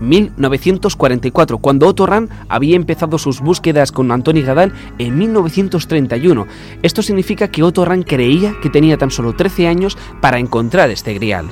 [0.00, 6.46] 1944, cuando Otto Rahn había empezado sus búsquedas con Antoni Gadal en 1931.
[6.82, 11.14] Esto significa que Otto Rahn creía que tenía tan solo 13 años para encontrar este
[11.14, 11.46] grial.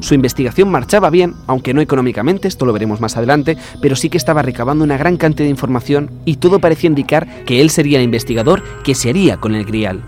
[0.00, 4.16] Su investigación marchaba bien, aunque no económicamente, esto lo veremos más adelante, pero sí que
[4.16, 8.04] estaba recabando una gran cantidad de información y todo parecía indicar que él sería el
[8.04, 10.02] investigador que se haría con el grial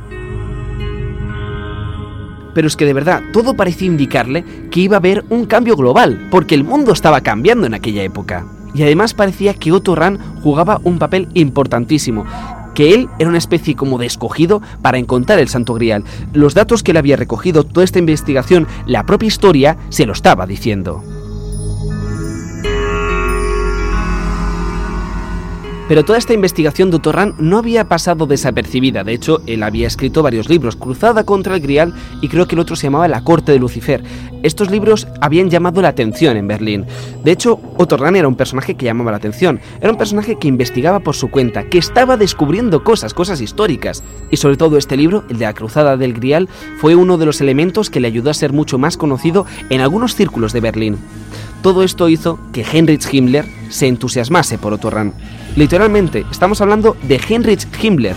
[2.54, 6.28] pero es que de verdad todo parecía indicarle que iba a haber un cambio global,
[6.30, 8.46] porque el mundo estaba cambiando en aquella época.
[8.74, 12.24] Y además parecía que Otto Rahn jugaba un papel importantísimo,
[12.74, 16.04] que él era una especie como de escogido para encontrar el Santo Grial.
[16.32, 20.46] Los datos que él había recogido, toda esta investigación, la propia historia, se lo estaba
[20.46, 21.04] diciendo.
[25.92, 29.04] Pero toda esta investigación de Torran no había pasado desapercibida.
[29.04, 32.60] De hecho, él había escrito varios libros, Cruzada contra el Grial y creo que el
[32.60, 34.02] otro se llamaba La Corte de Lucifer.
[34.42, 36.86] Estos libros habían llamado la atención en Berlín.
[37.22, 39.60] De hecho, Otto Rahn era un personaje que llamaba la atención.
[39.82, 44.02] Era un personaje que investigaba por su cuenta, que estaba descubriendo cosas, cosas históricas.
[44.30, 47.42] Y sobre todo este libro, el de la Cruzada del Grial, fue uno de los
[47.42, 50.96] elementos que le ayudó a ser mucho más conocido en algunos círculos de Berlín.
[51.60, 55.12] Todo esto hizo que Heinrich Himmler se entusiasmase por Otto Rahn.
[55.54, 58.16] Literalmente, estamos hablando de Heinrich Himmler.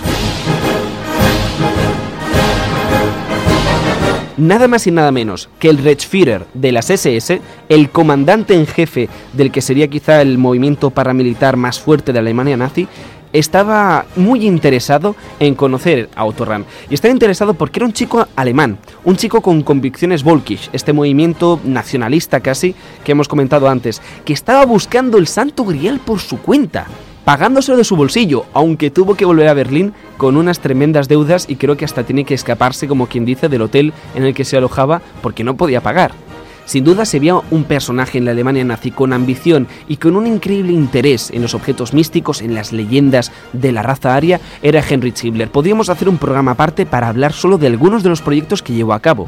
[4.38, 9.10] Nada más y nada menos que el Reichsführer de las SS, el comandante en jefe
[9.34, 12.88] del que sería quizá el movimiento paramilitar más fuerte de Alemania nazi,
[13.34, 16.46] estaba muy interesado en conocer a Otto.
[16.90, 21.60] Y estaba interesado porque era un chico alemán, un chico con convicciones volkisch, este movimiento
[21.66, 26.88] nacionalista casi que hemos comentado antes, que estaba buscando el Santo Grial por su cuenta
[27.26, 31.56] pagándoselo de su bolsillo, aunque tuvo que volver a Berlín con unas tremendas deudas y
[31.58, 34.56] creo que hasta tiene que escaparse, como quien dice, del hotel en el que se
[34.56, 36.14] alojaba porque no podía pagar.
[36.66, 40.26] Sin duda se veía un personaje en la Alemania nazi con ambición y con un
[40.26, 45.24] increíble interés en los objetos místicos, en las leyendas de la raza aria, era Heinrich
[45.24, 45.52] Himmler.
[45.52, 48.94] Podríamos hacer un programa aparte para hablar solo de algunos de los proyectos que llevó
[48.94, 49.28] a cabo.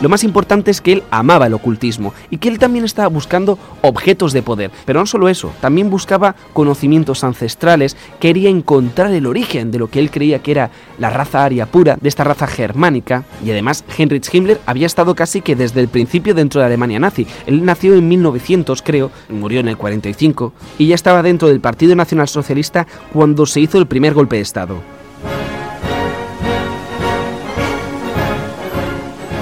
[0.00, 3.58] Lo más importante es que él amaba el ocultismo y que él también estaba buscando
[3.80, 4.70] objetos de poder.
[4.84, 10.00] Pero no solo eso, también buscaba conocimientos ancestrales, quería encontrar el origen de lo que
[10.00, 13.24] él creía que era la raza aria pura, de esta raza germánica.
[13.44, 17.26] Y además, Heinrich Himmler había estado casi que desde el principio dentro de Alemania nazi.
[17.46, 21.94] Él nació en 1900, creo, murió en el 45, y ya estaba dentro del Partido
[21.94, 25.03] Nacional Socialista cuando se hizo el primer golpe de Estado.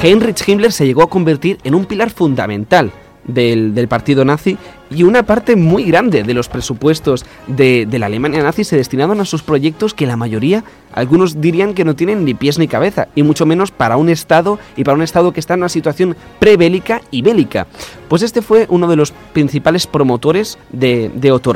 [0.03, 2.91] Heinrich Himmler se llegó a convertir en un pilar fundamental
[3.25, 4.59] del, partido nazi
[4.91, 9.21] y una parte muy grande de los presupuestos de, de, la Alemania nazi se destinaban
[9.21, 13.07] a sus proyectos que la mayoría, algunos dirían que no tienen ni pies ni cabeza,
[13.15, 16.17] y mucho menos para un Estado y para un Estado que está en una situación
[16.41, 17.69] prebélica y bélica.
[18.09, 21.55] Pues este fue uno de los principales promotores de, de Otto.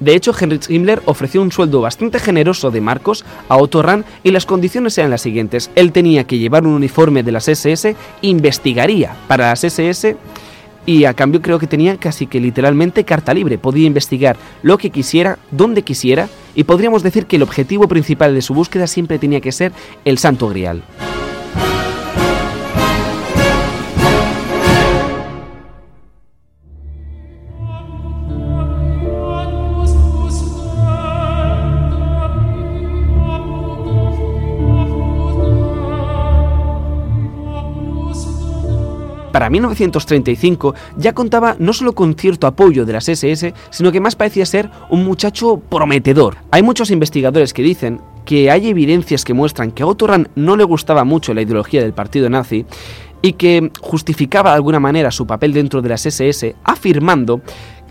[0.00, 4.30] De hecho, Heinrich Himmler ofreció un sueldo bastante generoso de marcos a Otto Rahn y
[4.30, 5.70] las condiciones eran las siguientes.
[5.74, 10.16] Él tenía que llevar un uniforme de las SS, investigaría para las SS
[10.86, 14.90] y a cambio creo que tenía casi que literalmente carta libre, podía investigar lo que
[14.90, 19.40] quisiera, donde quisiera y podríamos decir que el objetivo principal de su búsqueda siempre tenía
[19.40, 19.72] que ser
[20.04, 20.82] el Santo Grial.
[39.32, 44.16] Para 1935 ya contaba no solo con cierto apoyo de las SS, sino que más
[44.16, 46.36] parecía ser un muchacho prometedor.
[46.50, 50.64] Hay muchos investigadores que dicen que hay evidencias que muestran que a Otto no le
[50.64, 52.66] gustaba mucho la ideología del partido nazi
[53.22, 57.40] y que justificaba de alguna manera su papel dentro de las SS afirmando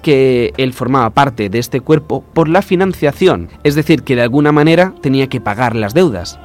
[0.02, 4.52] que él formaba parte de este cuerpo por la financiación, es decir, que de alguna
[4.52, 6.40] manera tenía que pagar las deudas.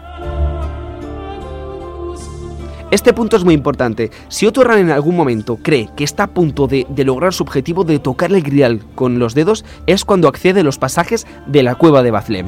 [2.90, 4.10] Este punto es muy importante.
[4.28, 7.42] Si Otto Rahn en algún momento cree que está a punto de, de, lograr su
[7.42, 11.62] objetivo de tocar el grial con los dedos, es cuando accede a los pasajes de
[11.62, 12.46] la cueva de Bazlem.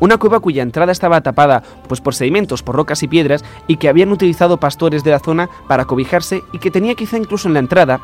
[0.00, 3.88] Una cueva cuya entrada estaba tapada pues, por sedimentos, por rocas y piedras, y que
[3.88, 7.60] habían utilizado pastores de la zona para cobijarse, y que tenía quizá incluso en la
[7.60, 8.00] entrada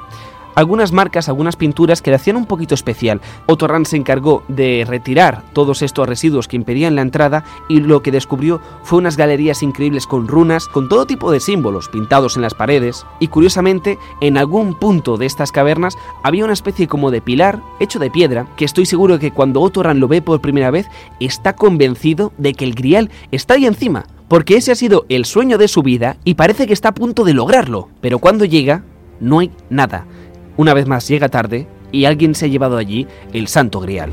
[0.54, 3.20] algunas marcas, algunas pinturas que le hacían un poquito especial.
[3.46, 8.02] Otto Rahn se encargó de retirar todos estos residuos que impedían la entrada y lo
[8.02, 12.42] que descubrió fue unas galerías increíbles con runas, con todo tipo de símbolos pintados en
[12.42, 17.20] las paredes y curiosamente en algún punto de estas cavernas había una especie como de
[17.20, 20.70] pilar hecho de piedra que estoy seguro que cuando Otto Rahn lo ve por primera
[20.70, 20.86] vez
[21.20, 25.58] está convencido de que el grial está ahí encima, porque ese ha sido el sueño
[25.58, 28.84] de su vida y parece que está a punto de lograrlo, pero cuando llega
[29.20, 30.06] no hay nada.
[30.56, 34.10] Una vez más llega tarde y alguien se ha llevado allí el Santo Grial.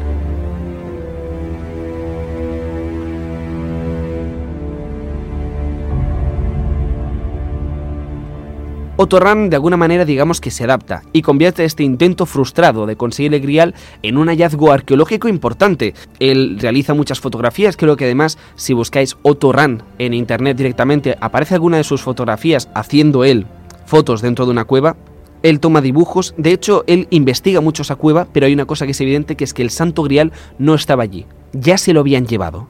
[8.97, 12.95] Otto Rahn de alguna manera digamos que se adapta y convierte este intento frustrado de
[12.95, 13.73] conseguir el grial
[14.04, 15.95] en un hallazgo arqueológico importante.
[16.19, 21.56] Él realiza muchas fotografías, creo que además si buscáis Otto Rahn en internet directamente aparece
[21.56, 23.47] alguna de sus fotografías haciendo él
[23.88, 24.95] fotos dentro de una cueva
[25.43, 28.91] él toma dibujos, de hecho él investiga mucho esa cueva, pero hay una cosa que
[28.91, 32.27] es evidente que es que el Santo Grial no estaba allí, ya se lo habían
[32.27, 32.67] llevado.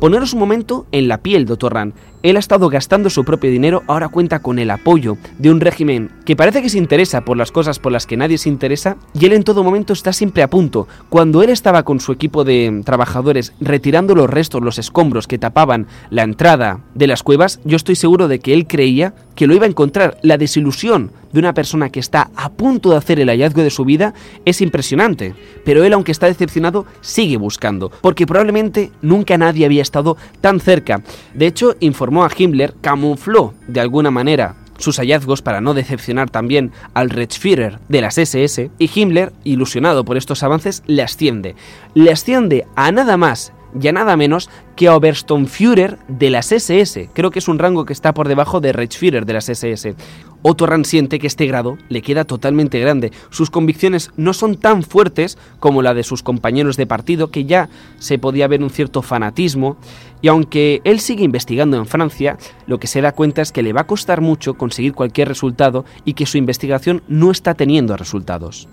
[0.00, 1.92] Poneros un momento en la piel de Otorran.
[2.22, 6.10] Él ha estado gastando su propio dinero, ahora cuenta con el apoyo de un régimen
[6.24, 9.26] que parece que se interesa por las cosas por las que nadie se interesa, y
[9.26, 10.88] él en todo momento está siempre a punto.
[11.08, 15.86] Cuando él estaba con su equipo de trabajadores retirando los restos, los escombros que tapaban
[16.10, 19.66] la entrada de las cuevas, yo estoy seguro de que él creía que lo iba
[19.66, 20.18] a encontrar.
[20.22, 23.84] La desilusión de una persona que está a punto de hacer el hallazgo de su
[23.84, 25.34] vida es impresionante.
[25.64, 31.02] Pero él, aunque está decepcionado, sigue buscando, porque probablemente nunca nadie había estado tan cerca.
[31.34, 36.72] De hecho, informó a Himmler, camufló de alguna manera sus hallazgos para no decepcionar también
[36.94, 41.56] al Reichsführer de las SS, y Himmler, ilusionado por estos avances, le asciende.
[41.94, 47.10] Le asciende a nada más y a nada menos que a Obersturmführer de las SS.
[47.12, 49.94] Creo que es un rango que está por debajo de Reichsführer de las SS.
[50.42, 53.12] Otto siente que este grado le queda totalmente grande.
[53.30, 57.68] Sus convicciones no son tan fuertes como la de sus compañeros de partido, que ya
[57.98, 59.76] se podía ver un cierto fanatismo.
[60.22, 63.72] Y aunque él sigue investigando en Francia, lo que se da cuenta es que le
[63.72, 68.68] va a costar mucho conseguir cualquier resultado y que su investigación no está teniendo resultados.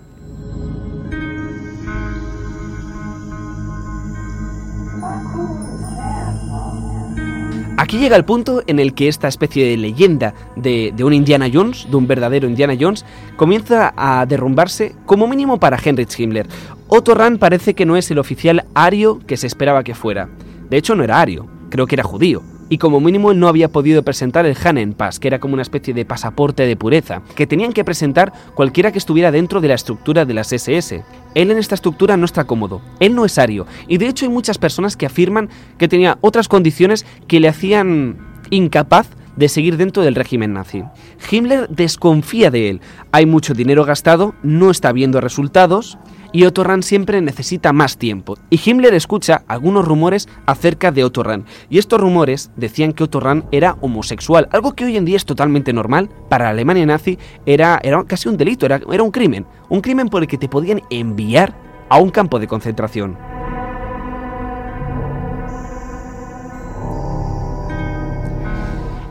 [7.86, 11.86] Aquí llega el punto en el que esta especie de leyenda de, un Indiana Jones,
[11.88, 13.04] de un verdadero Indiana Jones,
[13.36, 16.48] comienza a derrumbarse como mínimo para Heinrich Himmler.
[16.88, 20.28] Otto Rahn parece que no es el oficial ario que se esperaba que fuera.
[20.68, 23.68] De hecho, no era ario, creo que era judío y como mínimo él no había
[23.68, 27.72] podido presentar el Pass, que era como una especie de pasaporte de pureza, que tenían
[27.72, 31.04] que presentar cualquiera que estuviera dentro de la estructura de las SS.
[31.36, 34.30] Él en esta estructura no está cómodo, él no es ario, y de hecho hay
[34.30, 38.16] muchas personas que afirman que tenía otras condiciones que le hacían
[38.48, 39.06] incapaz
[39.36, 40.82] de seguir dentro del régimen nazi.
[41.30, 42.80] Himmler desconfía de él,
[43.12, 45.98] hay mucho dinero gastado, no está viendo resultados,
[46.36, 48.36] y Otto Rahn siempre necesita más tiempo.
[48.50, 53.20] Y Himmler escucha algunos rumores acerca de Otto Rahn, y estos rumores decían que Otto
[53.20, 57.18] Rahn era homosexual, algo que hoy en día es totalmente normal, para la Alemania nazi
[57.46, 60.46] era, era casi un delito, era, era un crimen, un crimen por el que te
[60.46, 61.56] podían enviar
[61.88, 63.35] a un campo de concentración.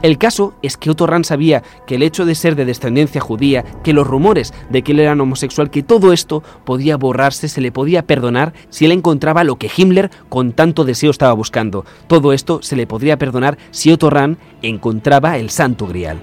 [0.06, 3.64] El caso es que Otto Rahn sabía que el hecho de ser de descendencia judía,
[3.84, 7.72] que los rumores de que él era homosexual, que todo esto podía borrarse, se le
[7.72, 11.86] podía perdonar si él encontraba lo que Himmler con tanto deseo estaba buscando.
[12.06, 16.20] Todo esto se le podría perdonar si Otto Rahn encontraba el santo grial.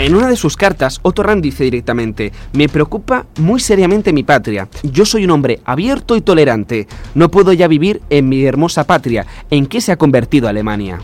[0.00, 4.66] En una de sus cartas, Otto dice directamente, me preocupa muy seriamente mi patria.
[4.82, 6.88] Yo soy un hombre abierto y tolerante.
[7.14, 9.26] No puedo ya vivir en mi hermosa patria.
[9.50, 11.02] ¿En qué se ha convertido Alemania?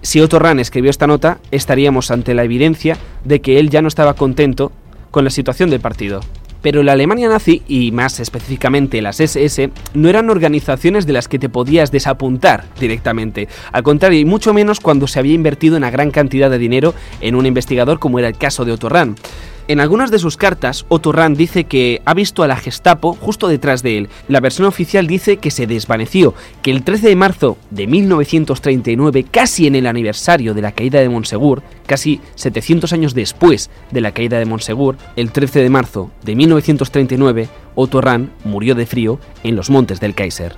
[0.00, 3.88] Si Otto Rahn escribió esta nota, estaríamos ante la evidencia de que él ya no
[3.88, 4.72] estaba contento
[5.10, 6.20] con la situación del partido.
[6.62, 11.38] Pero la Alemania nazi, y más específicamente las SS, no eran organizaciones de las que
[11.38, 13.48] te podías desapuntar directamente.
[13.72, 17.34] Al contrario, y mucho menos cuando se había invertido una gran cantidad de dinero en
[17.34, 19.16] un investigador como era el caso de Otto Rahn.
[19.68, 23.48] En algunas de sus cartas, Otto Rahn dice que ha visto a la Gestapo justo
[23.48, 24.08] detrás de él.
[24.28, 29.66] La versión oficial dice que se desvaneció, que el 13 de marzo de 1939, casi
[29.66, 34.38] en el aniversario de la caída de Monsegur, casi 700 años después de la caída
[34.38, 39.70] de Monsegur, el 13 de marzo de 1939, Otto Rahn murió de frío en los
[39.70, 40.54] montes del Kaiser.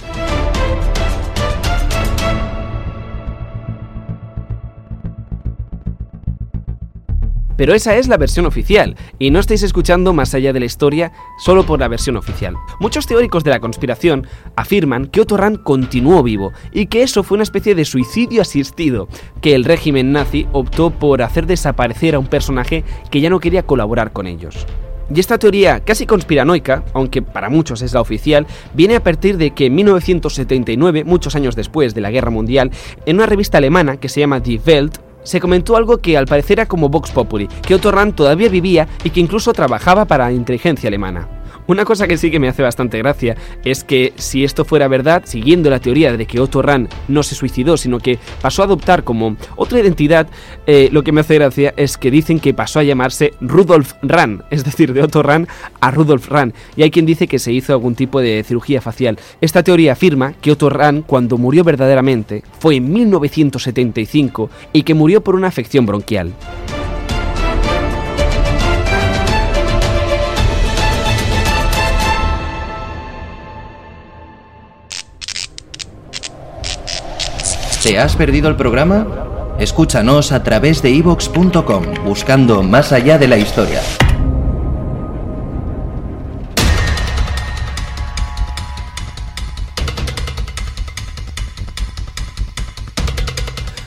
[7.62, 11.12] Pero esa es la versión oficial, y no estáis escuchando más allá de la historia
[11.38, 12.56] solo por la versión oficial.
[12.80, 17.36] Muchos teóricos de la conspiración afirman que Otto Rahn continuó vivo y que eso fue
[17.36, 19.06] una especie de suicidio asistido,
[19.40, 22.82] que el régimen nazi optó por hacer desaparecer a un personaje
[23.12, 24.66] que ya no quería colaborar con ellos.
[25.14, 28.44] Y esta teoría casi conspiranoica, aunque para muchos es la oficial,
[28.74, 32.72] viene a partir de que en 1979, muchos años después de la Guerra Mundial,
[33.06, 36.58] en una revista alemana que se llama Die Welt, se comentó algo que al parecer
[36.58, 40.32] era como Vox Populi, que Otto Rahn todavía vivía y que incluso trabajaba para la
[40.32, 41.41] inteligencia alemana.
[41.66, 45.22] Una cosa que sí que me hace bastante gracia es que si esto fuera verdad,
[45.24, 49.04] siguiendo la teoría de que Otto Rahn no se suicidó, sino que pasó a adoptar
[49.04, 50.26] como otra identidad,
[50.66, 54.42] eh, lo que me hace gracia es que dicen que pasó a llamarse Rudolf Rahn,
[54.50, 55.46] es decir, de Otto Rahn
[55.80, 59.18] a Rudolf Rahn, y hay quien dice que se hizo algún tipo de cirugía facial.
[59.40, 65.22] Esta teoría afirma que Otto Rahn, cuando murió verdaderamente, fue en 1975 y que murió
[65.22, 66.32] por una afección bronquial.
[77.82, 79.56] ¿Te has perdido el programa?
[79.58, 83.80] Escúchanos a través de ivox.com buscando más allá de la historia.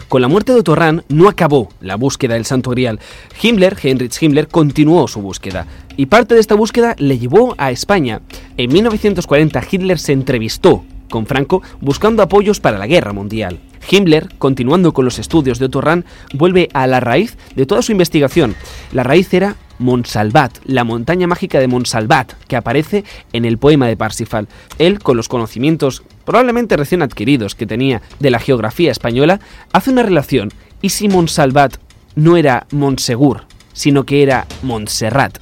[0.10, 3.00] Con la muerte de Otto Rahn no acabó la búsqueda del Santo Grial.
[3.42, 5.68] Himmler, Heinrich Himmler, continuó su búsqueda.
[5.96, 8.20] Y parte de esta búsqueda le llevó a España.
[8.58, 13.58] En 1940 Hitler se entrevistó con Franco buscando apoyos para la guerra mundial.
[13.90, 15.82] Himmler, continuando con los estudios de Otto
[16.34, 18.56] vuelve a la raíz de toda su investigación.
[18.92, 23.98] La raíz era Monsalvat, la montaña mágica de Monsalvat, que aparece en el poema de
[23.98, 24.48] Parsifal.
[24.80, 29.40] Él, con los conocimientos probablemente recién adquiridos que tenía de la geografía española,
[29.74, 30.52] hace una relación.
[30.82, 31.76] ¿Y si Monsalvat
[32.16, 35.40] no era Monsegur, sino que era Montserrat?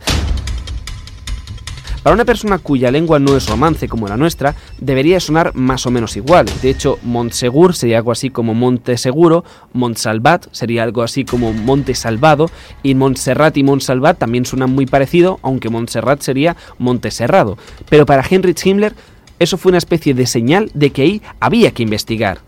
[2.03, 5.91] Para una persona cuya lengua no es romance como la nuestra, debería sonar más o
[5.91, 6.45] menos igual.
[6.61, 11.95] De hecho, Montsegur sería algo así como Monte Seguro, Montsalvat sería algo así como Monte
[11.95, 12.51] Salvado,
[12.83, 17.57] y Montserrat y Montsalvat también suenan muy parecido, aunque Montserrat sería Monte Serrado.
[17.89, 18.93] Pero para Heinrich Himmler,
[19.39, 22.39] eso fue una especie de señal de que ahí había que investigar.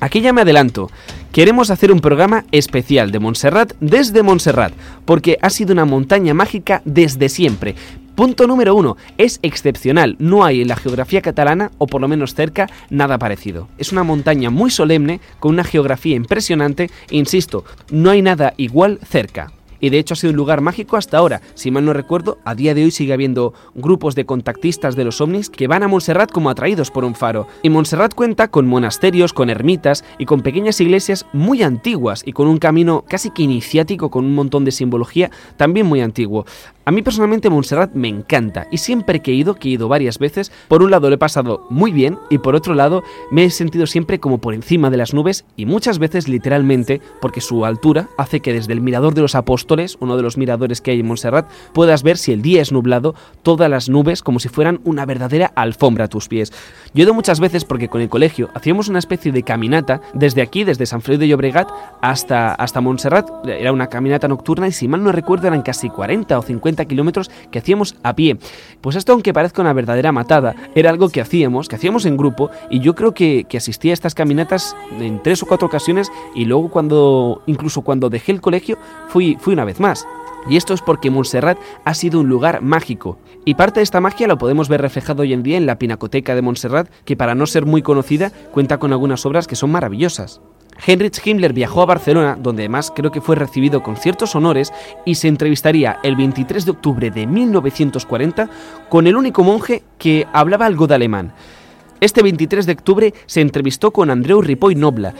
[0.00, 0.90] Aquí ya me adelanto.
[1.30, 4.72] Queremos hacer un programa especial de Montserrat desde Montserrat,
[5.04, 7.74] porque ha sido una montaña mágica desde siempre,
[8.14, 10.14] Punto número uno, es excepcional.
[10.20, 13.68] No hay en la geografía catalana, o por lo menos cerca, nada parecido.
[13.76, 19.00] Es una montaña muy solemne, con una geografía impresionante, e insisto, no hay nada igual
[19.04, 19.52] cerca.
[19.84, 21.42] Y de hecho ha sido un lugar mágico hasta ahora.
[21.52, 25.20] Si mal no recuerdo, a día de hoy sigue habiendo grupos de contactistas de los
[25.20, 27.48] ovnis que van a Montserrat como atraídos por un faro.
[27.62, 32.48] Y Montserrat cuenta con monasterios, con ermitas y con pequeñas iglesias muy antiguas y con
[32.48, 36.46] un camino casi que iniciático con un montón de simbología también muy antiguo.
[36.86, 40.18] A mí personalmente Montserrat me encanta y siempre que he ido, que he ido varias
[40.18, 43.50] veces, por un lado lo he pasado muy bien y por otro lado me he
[43.50, 48.08] sentido siempre como por encima de las nubes y muchas veces literalmente porque su altura
[48.18, 51.06] hace que desde el mirador de los apóstoles, uno de los miradores que hay en
[51.06, 55.04] Montserrat, puedas ver si el día es nublado todas las nubes como si fueran una
[55.06, 56.52] verdadera alfombra a tus pies.
[56.94, 60.42] Yo he ido muchas veces porque con el colegio hacíamos una especie de caminata desde
[60.42, 61.68] aquí, desde San Feliu de Llobregat
[62.00, 66.38] hasta, hasta Montserrat, era una caminata nocturna y si mal no recuerdo eran casi 40
[66.38, 68.38] o 50 kilómetros que hacíamos a pie.
[68.80, 72.50] Pues esto, aunque parezca una verdadera matada, era algo que hacíamos, que hacíamos en grupo,
[72.70, 76.44] y yo creo que, que asistí a estas caminatas en tres o cuatro ocasiones, y
[76.44, 80.06] luego cuando, incluso cuando dejé el colegio, fui, fui una vez más.
[80.48, 83.18] Y esto es porque Montserrat ha sido un lugar mágico.
[83.44, 86.34] Y parte de esta magia lo podemos ver reflejado hoy en día en la Pinacoteca
[86.34, 90.40] de Montserrat, que para no ser muy conocida cuenta con algunas obras que son maravillosas.
[90.86, 94.72] Heinrich Himmler viajó a Barcelona, donde además creo que fue recibido con ciertos honores,
[95.04, 98.50] y se entrevistaría el 23 de octubre de 1940
[98.88, 101.32] con el único monje que hablaba algo de alemán.
[102.00, 105.14] Este 23 de octubre se entrevistó con Andreu Ripoll Nobla.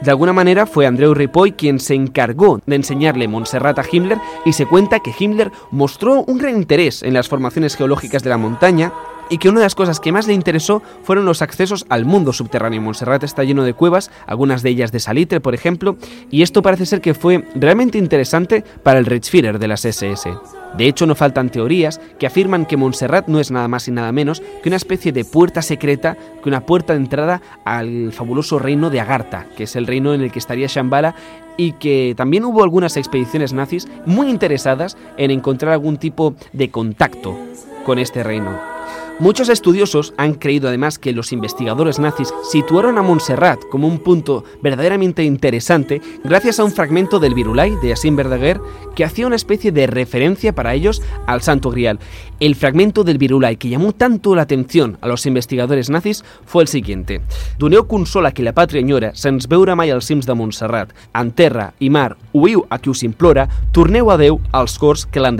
[0.00, 4.54] De alguna manera fue Andreu Ripoll quien se encargó de enseñarle Montserrat a Himmler y
[4.54, 8.92] se cuenta que Himmler mostró un gran interés en las formaciones geológicas de la montaña
[9.28, 12.32] y que una de las cosas que más le interesó fueron los accesos al mundo
[12.32, 12.80] subterráneo.
[12.80, 15.96] Montserrat está lleno de cuevas, algunas de ellas de salitre, por ejemplo,
[16.30, 20.59] y esto parece ser que fue realmente interesante para el Reichsführer de las SS.
[20.76, 24.12] De hecho, no faltan teorías que afirman que Montserrat no es nada más y nada
[24.12, 28.90] menos que una especie de puerta secreta, que una puerta de entrada al fabuloso reino
[28.90, 31.14] de Agartha, que es el reino en el que estaría Shambhala
[31.56, 37.36] y que también hubo algunas expediciones nazis muy interesadas en encontrar algún tipo de contacto
[37.84, 38.79] con este reino.
[39.20, 44.44] Muchos estudiosos han creído además que los investigadores nazis situaron a Montserrat como un punto
[44.62, 48.62] verdaderamente interesante gracias a un fragmento del Virulai de Assim Verdaguer
[48.96, 51.98] que hacía una especie de referencia para ellos al Santo Grial.
[52.40, 56.68] El fragmento del Virulai que llamó tanto la atención a los investigadores nazis fue el
[56.68, 57.20] siguiente.
[57.58, 60.94] Doneu consola que la patria enyora, sense veure mai els cims de Montserrat.
[61.12, 65.20] En terra i mar, oïu a qui us implora, torneu a Déu als cors que
[65.20, 65.36] l'han.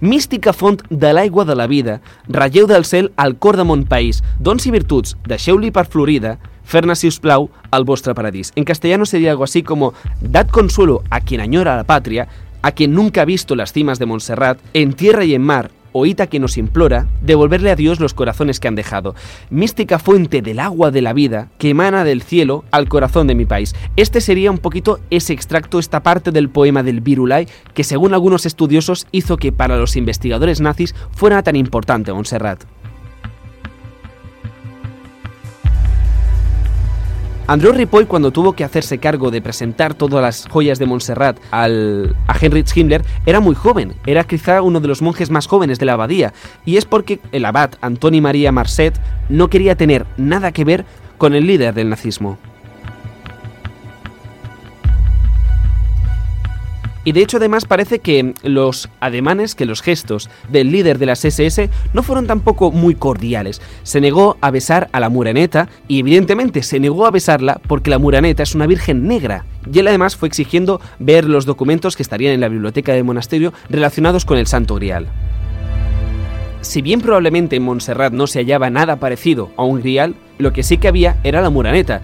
[0.00, 4.22] Mística font de l'aigua de la vida, relleu del cel al cor de mon país,
[4.38, 8.52] dons i virtuts, deixeu-li per Florida, fer-ne, plau, al vostre paradís.
[8.56, 12.28] En castellano sería algo así como, dad consuelo a quien añora la patria,
[12.62, 16.26] a quien nunca ha visto las cimas de Montserrat, en tierra y en mar, oíta
[16.26, 19.14] que nos implora, devolverle a Dios los corazones que han dejado.
[19.50, 23.44] Mística fuente del agua de la vida que emana del cielo al corazón de mi
[23.44, 23.74] país.
[23.96, 28.46] Este sería un poquito ese extracto, esta parte del poema del Virulai, que según algunos
[28.46, 32.64] estudiosos hizo que para los investigadores nazis fuera tan importante Montserrat.
[37.48, 42.14] Andrew Ripoll, cuando tuvo que hacerse cargo de presentar todas las joyas de Montserrat al,
[42.28, 45.86] a Heinrich Himmler, era muy joven, era quizá uno de los monjes más jóvenes de
[45.86, 46.32] la abadía,
[46.64, 50.84] y es porque el abad Antoni María Marcet no quería tener nada que ver
[51.18, 52.38] con el líder del nazismo.
[57.04, 61.24] Y de hecho además parece que los ademanes, que los gestos del líder de las
[61.24, 63.60] SS no fueron tampoco muy cordiales.
[63.82, 67.98] Se negó a besar a la muraneta y evidentemente se negó a besarla porque la
[67.98, 69.44] muraneta es una virgen negra.
[69.72, 73.52] Y él además fue exigiendo ver los documentos que estarían en la biblioteca del monasterio
[73.68, 75.08] relacionados con el Santo Grial.
[76.62, 80.62] Si bien probablemente en Montserrat no se hallaba nada parecido a un grial, lo que
[80.62, 82.02] sí que había era la muraneta,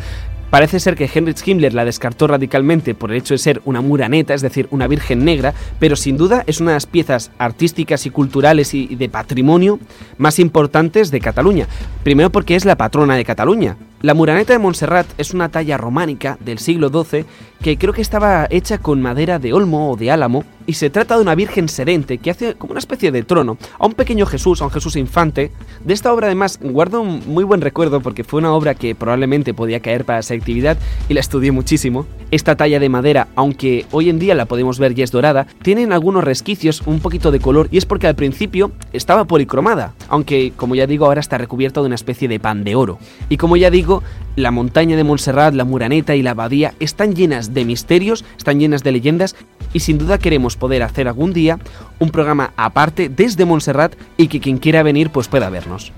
[0.51, 4.33] Parece ser que Heinrich Himmler la descartó radicalmente por el hecho de ser una muraneta,
[4.33, 8.11] es decir, una virgen negra, pero sin duda es una de las piezas artísticas y
[8.11, 9.79] culturales y de patrimonio
[10.17, 11.67] más importantes de Cataluña.
[12.03, 13.77] Primero porque es la patrona de Cataluña.
[14.01, 17.27] La muraneta de Montserrat es una talla románica del siglo XII
[17.63, 21.17] que creo que estaba hecha con madera de olmo o de álamo y se trata
[21.17, 24.61] de una virgen serente que hace como una especie de trono a un pequeño Jesús,
[24.61, 25.51] a un Jesús infante.
[25.83, 29.55] De esta obra además guardo un muy buen recuerdo porque fue una obra que probablemente
[29.55, 30.77] podía caer para esa actividad
[31.09, 32.07] y la estudié muchísimo.
[32.31, 35.95] Esta talla de madera, aunque hoy en día la podemos ver y es dorada, tienen
[35.95, 40.75] algunos resquicios, un poquito de color y es porque al principio estaba policromada, aunque como
[40.75, 42.99] ya digo ahora está recubierta de una especie de pan de oro.
[43.31, 44.03] Y como ya digo,
[44.39, 48.83] la montaña de Montserrat, la Muraneta y la abadía están llenas de misterios, están llenas
[48.85, 49.37] de leyendas
[49.73, 51.59] y sin duda queremos poder hacer algún día
[51.99, 55.93] un programa aparte desde Montserrat y que quien quiera venir pues pueda vernos.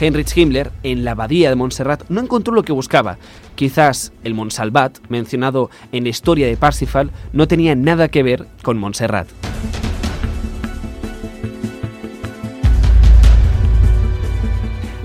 [0.00, 3.18] Heinrich Himmler, en la abadía de Montserrat, no encontró lo que buscaba.
[3.54, 8.78] Quizás el Monsalvat, mencionado en la historia de Parsifal, no tenía nada que ver con
[8.78, 9.28] Montserrat.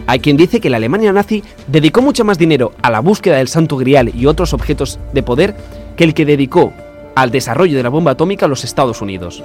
[0.07, 3.49] Hay quien dice que la Alemania nazi dedicó mucho más dinero a la búsqueda del
[3.49, 5.53] Santo Grial y otros objetos de poder
[5.97, 6.71] que el que dedicó
[7.13, 9.43] al desarrollo de la bomba atómica a los Estados Unidos.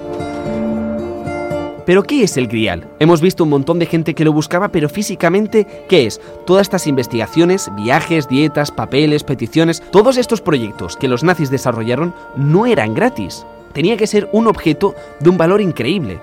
[1.85, 2.87] Pero ¿qué es el Grial?
[3.01, 6.21] Hemos visto un montón de gente que lo buscaba, pero físicamente, ¿qué es?
[6.47, 12.67] Todas estas investigaciones, viajes, dietas, papeles, peticiones, todos estos proyectos que los nazis desarrollaron no
[12.67, 13.45] eran gratis.
[13.73, 16.21] Tenía que ser un objeto de un valor increíble.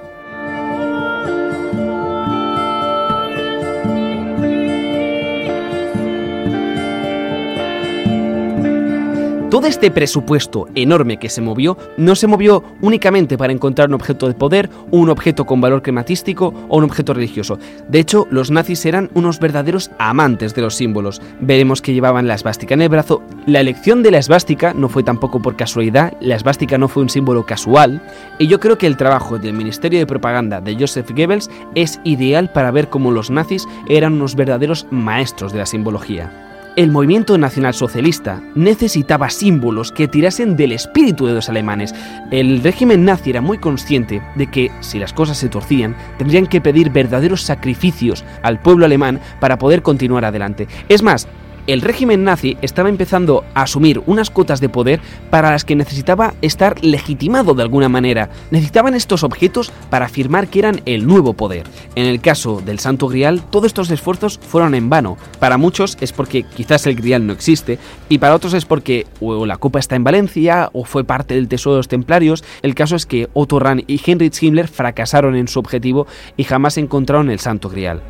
[9.49, 14.27] Todo este presupuesto enorme que se movió no se movió únicamente para encontrar un objeto
[14.27, 17.57] de poder, un objeto con valor crematístico o un objeto religioso.
[17.87, 21.19] De hecho, los nazis eran unos verdaderos amantes de los símbolos.
[21.41, 23.23] Veremos que llevaban la esvástica en el brazo.
[23.47, 27.09] La elección de la esvástica no fue tampoco por casualidad, la esvástica no fue un
[27.09, 28.03] símbolo casual.
[28.37, 32.51] Y yo creo que el trabajo del Ministerio de Propaganda de Joseph Goebbels es ideal
[32.51, 36.48] para ver cómo los nazis eran unos verdaderos maestros de la simbología.
[36.79, 41.93] El movimiento nacionalsocialista necesitaba símbolos que tirasen del espíritu de los alemanes.
[42.31, 46.61] El régimen nazi era muy consciente de que, si las cosas se torcían, tendrían que
[46.61, 50.69] pedir verdaderos sacrificios al pueblo alemán para poder continuar adelante.
[50.87, 51.27] Es más,
[51.69, 54.99] el régimen nazi estaba empezando a asumir unas cuotas de poder
[55.29, 58.31] para las que necesitaba estar legitimado de alguna manera.
[58.49, 61.67] Necesitaban estos objetos para afirmar que eran el nuevo poder.
[61.93, 65.17] En el caso del Santo Grial, todos estos esfuerzos fueron en vano.
[65.39, 67.77] Para muchos es porque quizás el Grial no existe,
[68.09, 71.47] y para otros es porque o la copa está en Valencia o fue parte del
[71.47, 72.43] tesoro de los templarios.
[72.63, 76.77] El caso es que Otto Rahn y Heinrich Himmler fracasaron en su objetivo y jamás
[76.77, 78.01] encontraron el Santo Grial.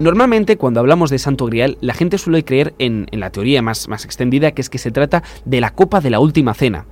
[0.00, 4.06] Normalmente cuando hablamos de Santo Grial, la gente suele creer en, la teoría más, más
[4.06, 6.86] extendida, que es que se trata de la copa de la última cena.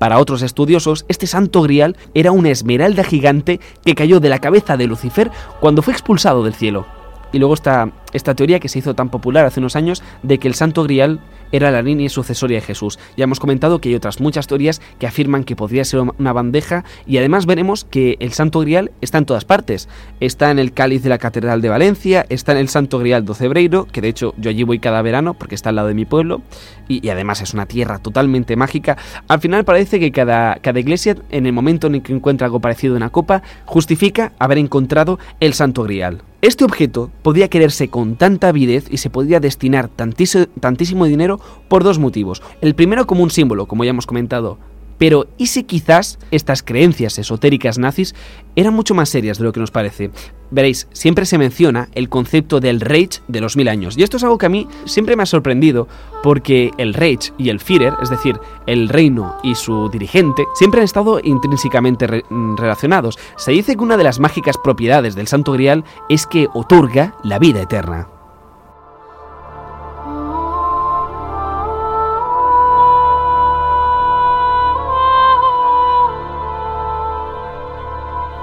[0.00, 4.76] Para otros estudiosos, este Santo Grial era una esmeralda gigante que cayó de la cabeza
[4.76, 5.30] de Lucifer
[5.60, 6.88] cuando fue expulsado del cielo.
[7.32, 10.48] Y luego está esta teoría que se hizo tan popular hace unos años de que
[10.48, 11.20] el Santo Grial
[11.52, 12.98] era la línea sucesoria de Jesús.
[13.16, 16.84] Ya hemos comentado que hay otras muchas teorías que afirman que podría ser una bandeja
[17.06, 19.88] y además veremos que el Santo Grial está en todas partes.
[20.20, 23.34] Está en el cáliz de la Catedral de Valencia, está en el Santo Grial de
[23.34, 26.04] Cebreiro, que de hecho yo allí voy cada verano porque está al lado de mi
[26.04, 26.42] pueblo
[26.88, 28.96] y, además es una tierra totalmente mágica.
[29.28, 32.60] Al final parece que cada, cada iglesia en el momento en el que encuentra algo
[32.60, 36.22] parecido a una copa justifica haber encontrado el Santo Grial.
[36.40, 42.42] Este objeto podía quererse tanta avidez y se podía destinar tantísimo, dinero por dos motivos.
[42.60, 44.58] El primero como un símbolo, como ya hemos comentado,
[44.98, 48.14] pero ¿y si quizás estas creencias esotéricas nazis
[48.56, 50.10] eran mucho más serias de lo que nos parece?
[50.50, 53.96] Veréis, siempre se menciona el concepto del Reich de los mil años.
[53.98, 55.88] Y esto es algo que a mí siempre me ha sorprendido,
[56.22, 60.86] porque el Reich y el Führer, es decir, el reino y su dirigente, siempre han
[60.86, 63.18] estado intrínsecamente mm, relacionados.
[63.36, 67.38] Se dice que una de las mágicas propiedades del Santo Grial es que otorga la
[67.38, 68.08] vida eterna.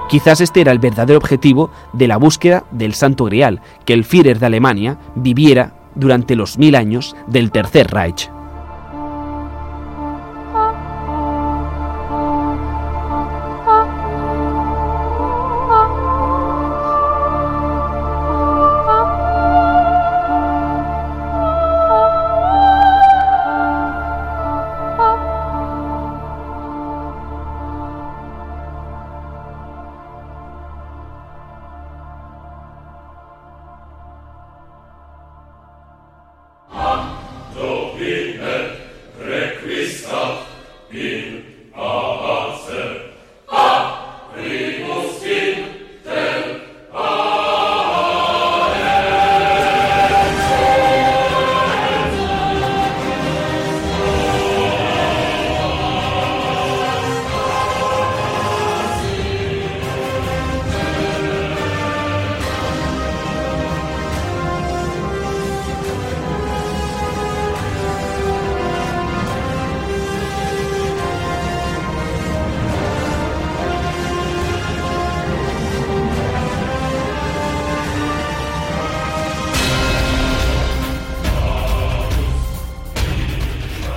[0.08, 4.38] Quizás este era el verdadero objetivo de la búsqueda del Santo Grial, que el Führer
[4.38, 8.30] de Alemania viviera durante los mil años del Tercer Reich.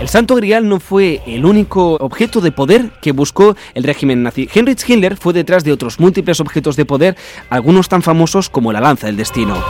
[0.09, 4.49] El Santo Grial no fue el único objeto de poder que buscó el régimen nazi.
[4.51, 7.15] Heinrich Himmler fue detrás de otros múltiples objetos de poder,
[7.51, 9.63] algunos tan famosos como la lanza del destino.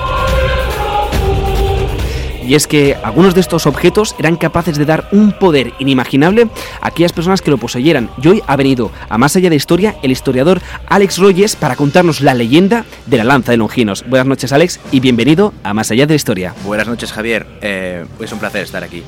[2.42, 6.48] Y es que algunos de estos objetos eran capaces de dar un poder inimaginable
[6.80, 8.10] a aquellas personas que lo poseyeran.
[8.24, 12.22] Y hoy ha venido a más allá de historia el historiador Alex Royes para contarnos
[12.22, 14.06] la leyenda de la lanza de Longinos.
[14.08, 16.56] Buenas noches Alex y bienvenido a Más allá de historia.
[16.64, 19.04] Buenas noches Javier, eh, es un placer estar aquí.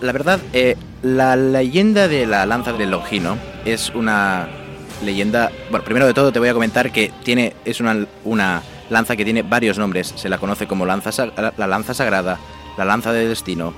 [0.00, 4.48] La verdad, eh, la leyenda de la lanza de Longino es una
[5.04, 5.50] leyenda...
[5.70, 9.24] Bueno, primero de todo te voy a comentar que tiene es una, una lanza que
[9.24, 10.12] tiene varios nombres.
[10.16, 11.10] Se la conoce como lanza,
[11.56, 12.38] la lanza sagrada,
[12.76, 13.74] la lanza de destino,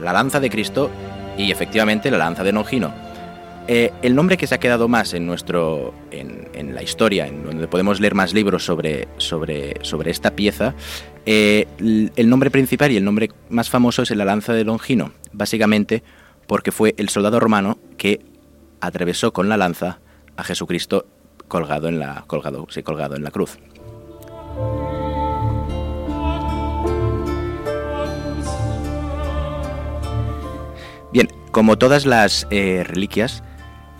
[0.00, 0.90] la lanza de Cristo
[1.38, 2.92] y efectivamente la lanza de Longino.
[3.66, 7.68] Eh, el nombre que se ha quedado más en nuestro en, la historia, en donde
[7.68, 10.74] podemos leer más libros sobre, sobre, sobre esta pieza,
[11.24, 16.02] eh, el nombre principal y el nombre más famoso es la lanza de Longino, básicamente
[16.46, 18.20] porque fue el soldado romano que
[18.80, 19.98] atravesó con la lanza
[20.36, 21.06] a Jesucristo
[21.48, 23.58] colgado en la, colgado, sí, colgado en la cruz.
[31.12, 33.44] Bien, como todas las eh, reliquias,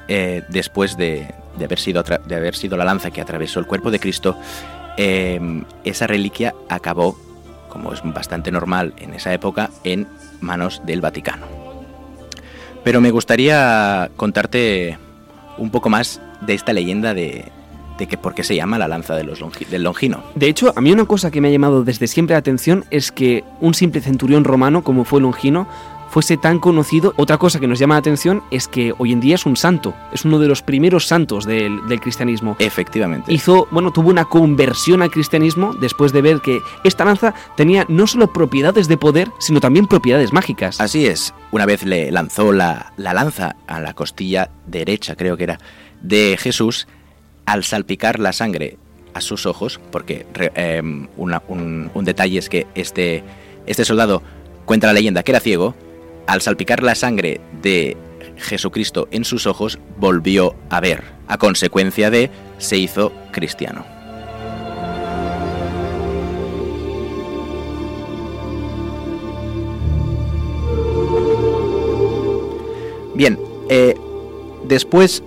[0.09, 4.01] eh, después de, haber sido de haber sido la lanza que atravesó el cuerpo de
[4.01, 4.37] Cristo,
[4.97, 7.17] em, esa reliquia acabó,
[7.69, 10.09] como es bastante normal en esa época, en
[10.41, 11.47] manos del Vaticano.
[12.83, 14.99] Pero me gustaría contarte
[15.59, 17.51] un poco más de esta leyenda de,
[17.97, 19.39] que por qué se llama la lanza de los
[19.71, 20.23] del Longino.
[20.35, 23.11] De hecho, a mí una cosa que me ha llamado desde siempre la atención es
[23.11, 25.67] que un simple centurión romano como fue Longino
[26.15, 27.13] fuese tan conocido.
[27.17, 29.97] Otra cosa que nos llama la atención es que hoy en día es un santo,
[30.13, 32.55] es uno de los primeros santos del, cristianismo.
[32.61, 33.33] Efectivamente.
[33.33, 38.07] Hizo, bueno, tuvo una conversión al cristianismo después de ver que esta lanza tenía no
[38.07, 40.81] solo propiedades de poder, sino también propiedades mágicas.
[40.81, 45.59] Así es, una vez le lanzó la, lanza a la costilla derecha, creo que era,
[46.01, 46.87] de Jesús,
[47.45, 48.79] al salpicar la sangre
[49.15, 53.25] a sus ojos, porque em, un, un, detalle es que este,
[53.67, 54.23] este soldado
[54.65, 55.75] cuenta la leyenda que era ciego,
[56.27, 57.97] al salpicar la sangre de
[58.37, 61.03] Jesucristo en sus ojos, volvió a ver.
[61.27, 63.85] A consecuencia de, se hizo cristiano.
[73.15, 73.95] Bien, eh,
[74.65, 75.23] después,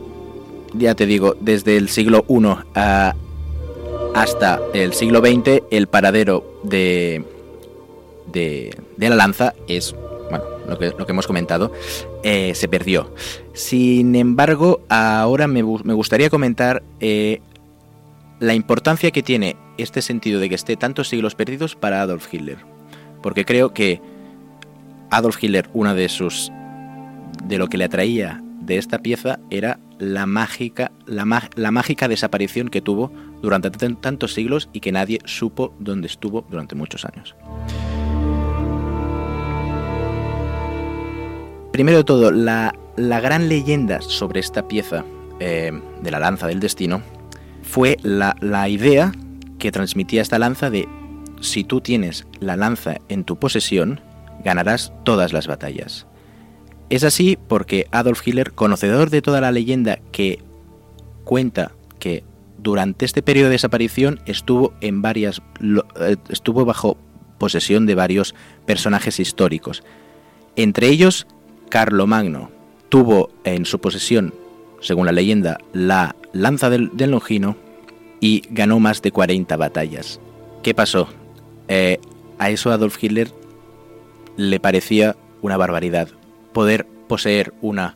[0.74, 3.16] ya te digo, desde el siglo I
[4.14, 7.24] hasta el siglo XX, el paradero de,
[8.32, 9.96] de, la lanza es
[10.68, 11.72] lo que, lo que hemos comentado,
[12.24, 13.14] eh, se perdió.
[13.54, 17.42] Sin embargo, ahora me, gustaría comentar eh,
[18.40, 22.58] la importancia que tiene este sentido de que esté tantos siglos perdidos para Adolf Hitler.
[23.22, 24.02] Porque creo que
[25.10, 26.52] Adolf Hitler, una de sus.
[27.44, 32.82] de lo que le atraía de esta pieza era la mágica, la mágica desaparición que
[32.82, 33.12] tuvo
[33.42, 37.36] durante tantos siglos y que nadie supo dónde estuvo durante muchos años.
[41.78, 45.06] Primero de todo, la, gran leyenda sobre esta pieza
[45.40, 45.72] eh,
[46.02, 47.04] de la lanza del destino
[47.62, 48.34] fue la,
[48.68, 49.12] idea
[49.60, 50.88] que transmitía esta lanza de
[51.40, 54.02] si tú tienes la lanza en tu posesión,
[54.44, 56.08] ganarás todas las batallas.
[56.90, 60.40] Es así porque Adolf Hitler, conocedor de toda la leyenda que
[61.26, 62.24] cuenta que
[62.58, 66.98] durante este periodo de desaparición estuvo en varias eh, estuvo bajo
[67.38, 68.34] posesión de varios
[68.66, 69.84] personajes históricos,
[70.56, 71.28] entre ellos
[71.70, 72.52] Carlomagno
[72.90, 74.34] tuvo en su posesión,
[74.82, 77.56] según la leyenda, la lanza del, Longino
[78.20, 80.20] y ganó más de 40 batallas.
[80.64, 81.08] ¿Qué pasó?
[81.68, 82.00] Eh,
[82.40, 83.32] a eso Adolf Hitler
[84.38, 86.10] le parecía una barbaridad
[86.54, 87.96] poder poseer una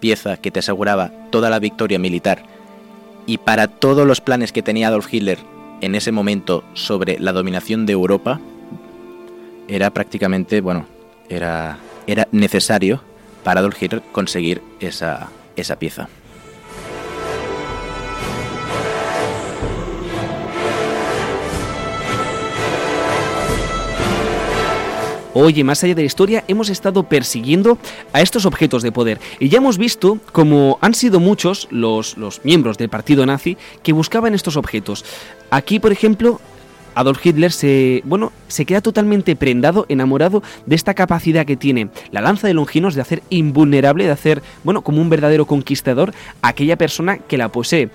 [0.00, 2.44] pieza que te aseguraba toda la victoria militar
[3.26, 5.38] y para todos los planes que tenía Adolf Hitler
[5.80, 8.40] en ese momento sobre la dominación de Europa
[9.68, 10.86] era prácticamente, bueno,
[11.28, 11.78] era
[12.08, 13.02] era necesario
[13.44, 16.08] para Adolf Hitler conseguir esa, esa pieza.
[25.34, 27.78] Oye, más allá de la historia, hemos estado persiguiendo
[28.12, 32.44] a estos objetos de poder y ya hemos visto cómo han sido muchos los, los
[32.44, 35.04] miembros del partido nazi que buscaban estos objetos.
[35.50, 36.40] Aquí, por ejemplo,
[36.98, 42.20] Adolf Hitler se, bueno, se queda totalmente prendado, enamorado de esta capacidad que tiene la
[42.20, 46.76] lanza de Longinos de hacer invulnerable, de hacer, bueno, como un verdadero conquistador a aquella
[46.76, 47.90] persona que la posee.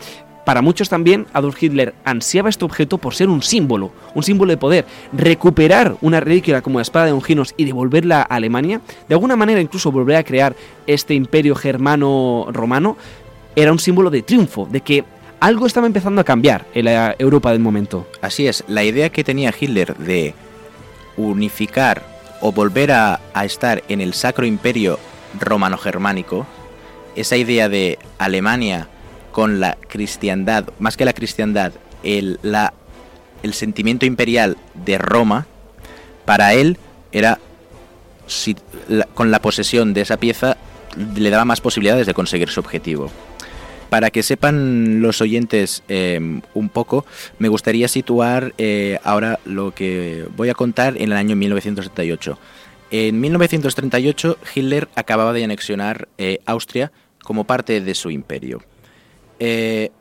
[0.45, 4.57] Para muchos también, Adolf Hitler ansiaba este objeto por ser un símbolo, un símbolo de
[4.57, 4.85] poder.
[5.11, 8.79] Recuperar una reliquia como la espada de Longinos y devolverla a Alemania,
[9.09, 10.55] de alguna manera incluso volver a crear
[10.87, 12.95] este imperio germano-romano,
[13.55, 15.03] era un símbolo de triunfo, de que
[15.43, 18.07] algo estaba empezando a cambiar en la Europa del momento.
[18.21, 20.33] Así es, la idea que tenía Hitler de
[21.17, 22.01] unificar
[22.39, 24.99] o volver a, estar en el Sacro Imperio
[25.37, 26.47] Romano-Germánico,
[27.17, 28.87] esa idea de Alemania
[29.33, 31.73] con la cristiandad, más que la cristiandad,
[32.03, 32.73] el, la,
[33.43, 35.45] el sentimiento imperial de Roma,
[36.23, 36.77] para él
[37.11, 37.37] era,
[39.13, 40.55] con la posesión de esa pieza,
[41.17, 43.11] le daba más posibilidades de conseguir su objetivo.
[43.93, 46.19] Para que sepan los oyentes eh,
[46.55, 47.05] un poco,
[47.37, 52.39] me gustaría situar eh, ahora lo que voy a contar en el año 1938.
[52.89, 56.91] En 1938, Hitler acababa de anexionar eh, Austria
[57.23, 58.63] como parte de su imperio.
[59.37, 59.91] Eh,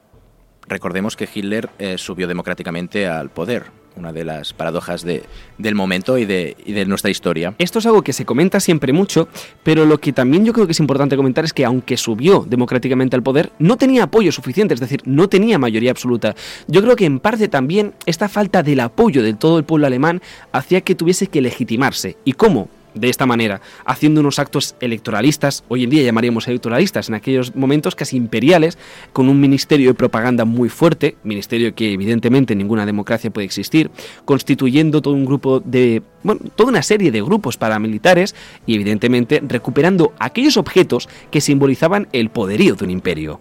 [0.67, 3.65] recordemos que Hitler subió democráticamente al poder,
[3.97, 5.23] una de las paradojas de-
[5.59, 7.55] del momento y de, y de nuestra historia.
[7.59, 9.29] Esto es algo que se comenta siempre mucho,
[9.63, 13.17] pero lo que también yo creo que es importante comentar es que aunque subió democráticamente
[13.17, 16.35] al poder, no tenía apoyo suficiente, es decir, no tenía mayoría absoluta.
[16.69, 20.23] Yo creo que en parte también esta falta del apoyo de todo el pueblo alemán
[20.53, 22.17] hacía que tuviese que legitimarse.
[22.25, 22.69] ¿Y cómo?
[22.95, 27.95] De esta manera, haciendo unos actos electoralistas, hoy en día llamaríamos electoralistas, en aquellos momentos
[27.95, 28.77] casi imperiales,
[29.13, 33.91] con un ministerio de propaganda muy fuerte, ministerio que evidentemente en ninguna democracia puede existir,
[34.25, 38.35] constituyendo todo un grupo de, bueno, toda una serie de grupos paramilitares
[38.67, 43.41] y evidentemente recuperando aquellos objetos que simbolizaban el poderío de un imperio.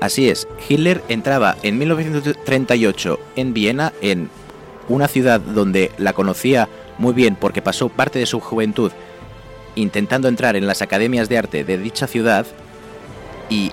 [0.00, 4.30] Así es, Hitler entraba en 1938 en Viena, en
[4.90, 6.68] una ciudad donde la conocía
[6.98, 8.92] muy bien porque pasó parte de su juventud
[9.76, 12.46] intentando entrar en las academias de arte de dicha ciudad
[13.48, 13.72] y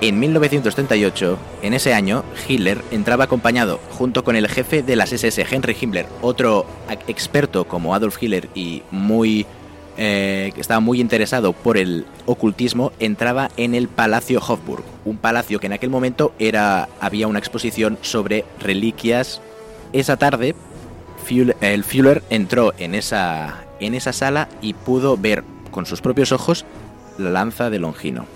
[0.00, 5.44] en 1938, en ese año, Hitler entraba acompañado junto con el jefe de las SS,
[5.50, 6.66] Henry Himmler, otro
[7.08, 9.44] experto como Adolf Hitler y muy
[9.96, 15.66] eh, estaba muy interesado por el ocultismo, entraba en el Palacio Hofburg, un palacio que
[15.66, 19.40] en aquel momento era había una exposición sobre reliquias.
[19.92, 20.54] Esa tarde,
[21.60, 26.64] el Führer entró en esa en esa sala y pudo ver con sus propios ojos
[27.16, 28.26] la lanza de Longino.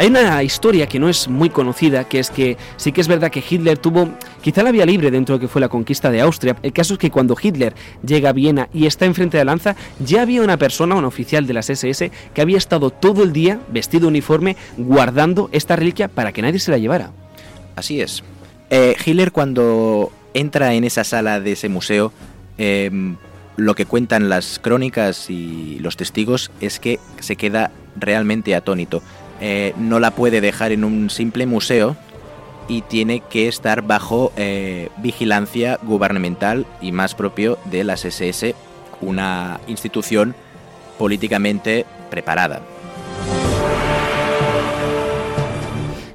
[0.00, 3.30] Hay una historia que no es muy conocida, que es que sí que es verdad
[3.30, 4.08] que Hitler tuvo
[4.40, 6.56] quizá la vía libre dentro de lo que fue la conquista de Austria.
[6.62, 9.76] El caso es que cuando Hitler llega a Viena y está enfrente de la lanza,
[9.98, 13.60] ya había una persona, un oficial de las SS, que había estado todo el día
[13.70, 17.10] vestido uniforme guardando esta reliquia para que nadie se la llevara.
[17.76, 18.24] Así es.
[18.70, 22.10] Eh, Hitler cuando entra en esa sala de ese museo,
[22.56, 22.90] eh,
[23.58, 29.02] lo que cuentan las crónicas y los testigos es que se queda realmente atónito.
[29.40, 31.96] Eh, no la puede dejar en un simple museo
[32.68, 38.54] y tiene que estar bajo eh, vigilancia gubernamental y más propio de las SS,
[39.00, 40.34] una institución
[40.98, 42.60] políticamente preparada.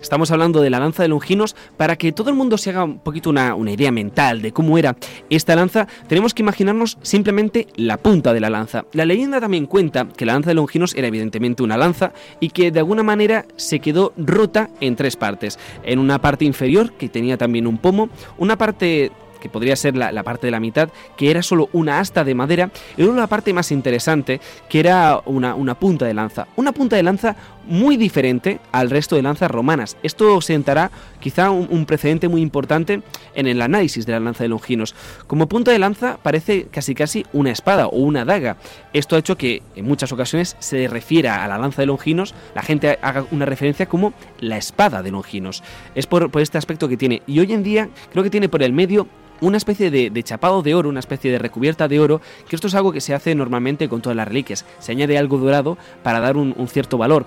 [0.06, 1.56] Estamos hablando de la lanza de Longinos.
[1.78, 4.78] Para que todo el mundo se haga un poquito una, una idea mental de cómo
[4.78, 4.96] era
[5.32, 8.86] esta lanza, tenemos que imaginarnos simplemente la punta de la lanza.
[8.94, 12.70] La leyenda también cuenta que la lanza de Longinos era evidentemente una lanza y que
[12.70, 15.58] de alguna manera se quedó rota en tres partes.
[15.82, 19.12] En una parte inferior, que tenía también un pomo, una parte
[19.46, 22.72] que podría ser la, parte de la mitad, que era solo una asta de madera,
[22.98, 26.48] y luego la parte más interesante, que era una, punta de lanza.
[26.56, 27.36] Una punta de lanza
[27.68, 29.98] muy diferente al resto de lanzas romanas.
[30.02, 30.90] Esto sentará
[31.20, 33.04] quizá un, precedente muy importante
[33.36, 34.96] en el análisis de la lanza de Longinos.
[35.28, 38.58] Como punta de lanza parece casi casi una espada o una daga.
[38.94, 42.64] Esto ha hecho que en muchas ocasiones se refiera a la lanza de Longinos, la
[42.64, 45.62] gente haga una referencia como la espada de Longinos.
[45.94, 47.22] Es por este aspecto que tiene.
[47.28, 49.08] Y hoy en día creo que tiene por el medio
[49.48, 52.76] una especie de, chapado de oro, una especie de recubierta de oro, que esto es
[52.76, 54.66] algo que se hace normalmente con todas las reliquias.
[54.80, 57.26] Se añade algo dorado para dar un, cierto valor.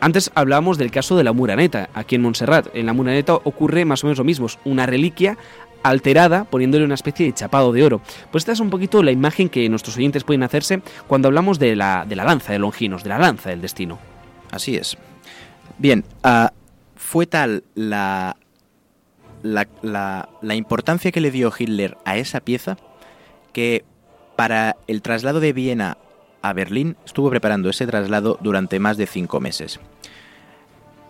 [0.00, 2.68] Antes hablábamos del caso de la Muraneta, aquí en Montserrat.
[2.74, 5.36] En la Muraneta ocurre más o menos lo mismo, una reliquia
[5.82, 8.00] alterada poniéndole una especie de chapado de oro.
[8.30, 11.76] Pues esta es un poquito la imagen que nuestros oyentes pueden hacerse cuando hablamos de
[11.76, 13.98] la, de la lanza de Longinos, de la lanza del destino.
[14.50, 14.96] Así es.
[15.78, 16.48] Bien, uh,
[16.96, 18.36] fue tal la
[19.42, 22.76] la, la, importancia que le dio Hitler a esa pieza
[23.52, 23.84] que
[24.36, 25.98] para el traslado de Viena
[26.42, 29.80] a Berlín estuvo preparando ese traslado durante más de cinco meses.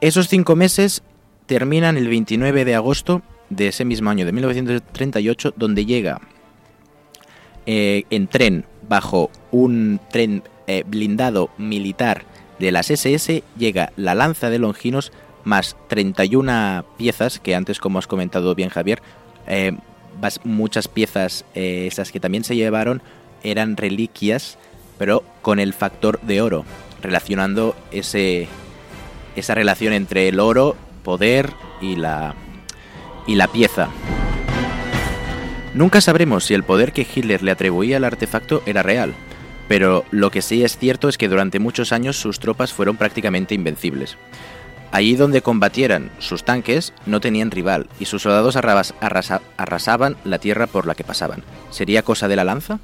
[0.01, 1.03] Esos cinco meses
[1.47, 6.20] terminan el 29 de agosto de ese mismo año de 1938, donde llega
[7.66, 12.24] eh, en tren bajo un tren eh, blindado militar
[12.59, 15.12] de las SS llega la lanza de Longinos
[15.49, 19.03] más 31 piezas, que antes, como has comentado bien Javier,
[19.46, 19.72] eh,
[20.44, 23.03] muchas piezas, eh, esas que también se llevaron,
[23.42, 24.59] eran reliquias,
[24.99, 26.64] pero con el factor de oro,
[27.03, 28.49] relacionando ese,
[29.36, 32.34] esa relación entre el oro, poder y la,
[33.26, 33.88] y la pieza.
[35.74, 39.14] Nunca sabremos si el poder que Hitler le atribuía al artefacto era real,
[39.68, 43.55] pero lo que sí es cierto es que durante muchos años sus tropas fueron prácticamente
[43.55, 44.16] invencibles.
[44.91, 50.86] Allí donde combatieran sus tanques no tenían rival y sus soldados arrasaban la tierra por
[50.86, 51.43] la que pasaban.
[51.70, 52.78] ¿Sería cosa de la lanza?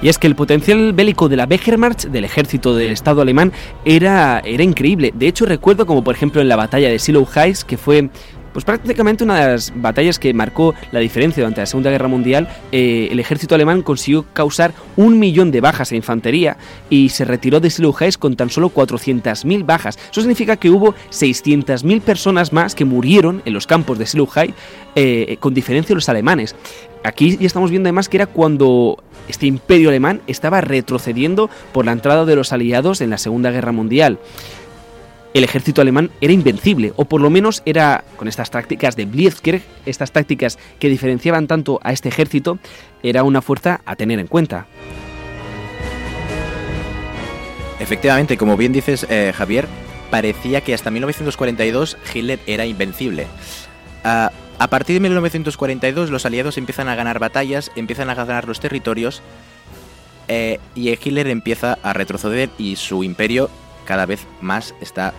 [0.00, 3.52] Y es que el potencial bélico de la Wehrmacht, del ejército del Estado alemán,
[3.84, 5.12] era, era increíble.
[5.12, 8.08] De hecho, recuerdo como por ejemplo en la batalla de Silo Heights, que fue
[8.58, 12.48] pues prácticamente una de las batallas que marcó la diferencia durante la Segunda Guerra Mundial,
[12.72, 16.56] eh, el ejército alemán consiguió causar un millón de bajas en infantería
[16.90, 19.96] y se retiró de Heights con tan solo 400.000 bajas.
[20.10, 24.54] Eso significa que hubo 600.000 personas más que murieron en los campos de Heights,
[24.96, 26.56] eh, con diferencia de los alemanes.
[27.04, 31.92] Aquí ya estamos viendo además que era cuando este imperio alemán estaba retrocediendo por la
[31.92, 34.18] entrada de los aliados en la Segunda Guerra Mundial
[35.38, 39.62] el ejército alemán era invencible, o por lo menos era, con estas tácticas de Blitzkrieg,
[39.86, 42.58] estas tácticas que diferenciaban tanto a este ejército,
[43.02, 44.66] era una fuerza a tener en cuenta.
[47.78, 49.68] Efectivamente, como bien dices, eh, Javier,
[50.10, 53.26] parecía que hasta 1942 Hitler era invencible.
[54.02, 59.22] a partir de 1942 los aliados empiezan a ganar batallas, empiezan a ganar los territorios
[60.26, 63.50] eh, y Hitler empieza a retroceder y su imperio
[63.84, 65.14] cada vez más está,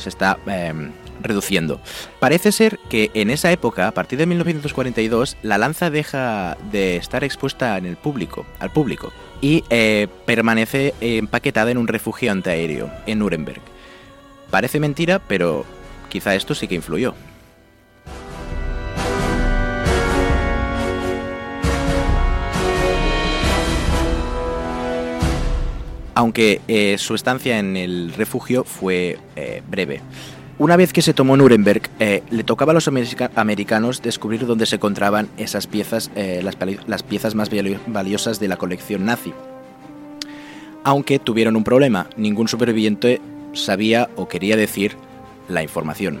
[0.00, 1.80] se está em, reduciendo.
[2.18, 7.24] Parece ser que en esa época, a partir de 1942, la lanza deja de estar
[7.24, 13.20] expuesta en el público, al público y eh, permanece empaquetada en un refugio antiaéreo en
[13.20, 13.62] Nuremberg.
[14.50, 15.64] Parece mentira, pero
[16.08, 17.14] quizá esto sí que influyó.
[26.20, 30.02] Aunque eh, su estancia en el refugio fue eh, breve.
[30.58, 32.90] Una vez que se tomó Nuremberg, eh, le tocaba a los
[33.34, 37.48] americanos descubrir dónde se encontraban esas piezas, las, piezas más
[37.86, 39.32] valiosas de la colección nazi.
[40.84, 43.22] Aunque tuvieron un problema, ningún superviviente
[43.54, 44.96] sabía o quería decir
[45.48, 46.20] la información.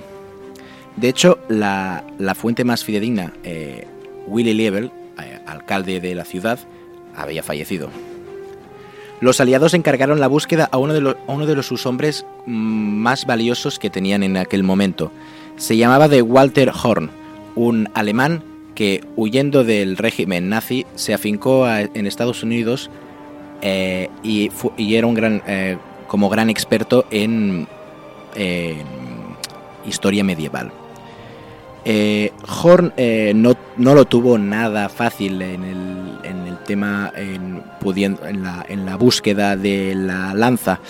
[0.96, 3.34] De hecho, la, la fuente más fidedigna,
[4.26, 4.90] Willy Liebel,
[5.44, 6.58] alcalde de la ciudad,
[7.14, 7.90] había fallecido.
[9.20, 13.26] Los aliados encargaron la búsqueda a uno de, los, uno de sus hombres mm, más
[13.26, 15.12] valiosos que tenían en aquel momento.
[15.56, 17.10] Se llamaba de Walter Horn,
[17.54, 18.42] un alemán
[18.74, 22.90] que, huyendo del régimen nazi, se afincó en Estados Unidos
[23.60, 27.66] eh, y, era un gran, eh, como gran experto en
[29.84, 30.72] historia medieval.
[31.84, 33.32] Eh, Horn eh,
[33.80, 37.62] no, lo tuvo nada fácil en el, tema, en,
[38.68, 40.80] en, la, búsqueda de la lanza,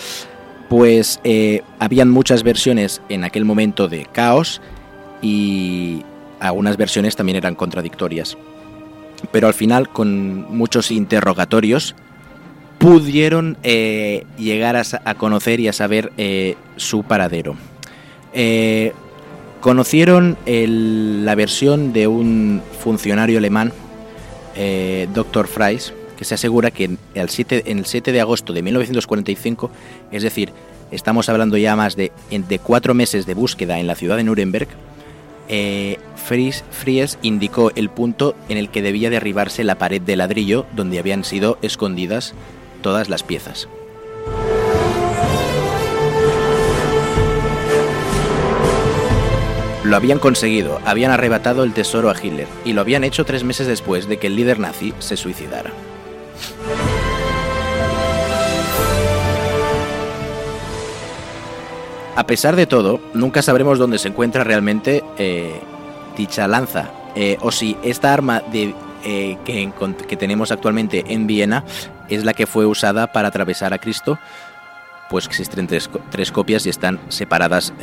[0.69, 4.61] pues eh, habían muchas versiones en aquel momento de caos
[5.21, 6.03] y
[6.39, 8.37] algunas versiones también eran contradictorias.
[9.31, 11.95] Pero al final, con muchos interrogatorios,
[12.77, 16.11] pudieron llegar a, conocer y a saber
[16.75, 17.55] su paradero.
[19.61, 23.71] Conocieron la versión de un funcionario alemán,
[24.55, 25.47] eh, Dr.
[25.47, 29.69] Freis, que se asegura que en el, 7, en el 7 de agosto de 1945,
[30.11, 30.51] es decir,
[30.89, 32.11] estamos hablando ya más de,
[32.63, 34.67] cuatro meses de búsqueda en la ciudad de Nuremberg,
[35.47, 40.65] eh, Fries, Fries indicó el punto en el que debía derribarse la pared de ladrillo
[40.75, 42.33] donde habían sido escondidas
[42.81, 43.67] todas las piezas.
[49.91, 53.67] Lo habían conseguido, habían arrebatado el tesoro a Hitler y lo habían hecho tres meses
[53.67, 55.69] después de que el líder nazi se suicidara.
[62.15, 65.59] A pesar de todo, nunca sabremos dónde se encuentra realmente eh,
[66.15, 71.65] dicha lanza, eh, o si esta arma eh, que, tenemos actualmente en Viena
[72.07, 74.17] es la que fue usada para atravesar a Cristo,
[75.09, 77.73] pues existen tres copias y están separadas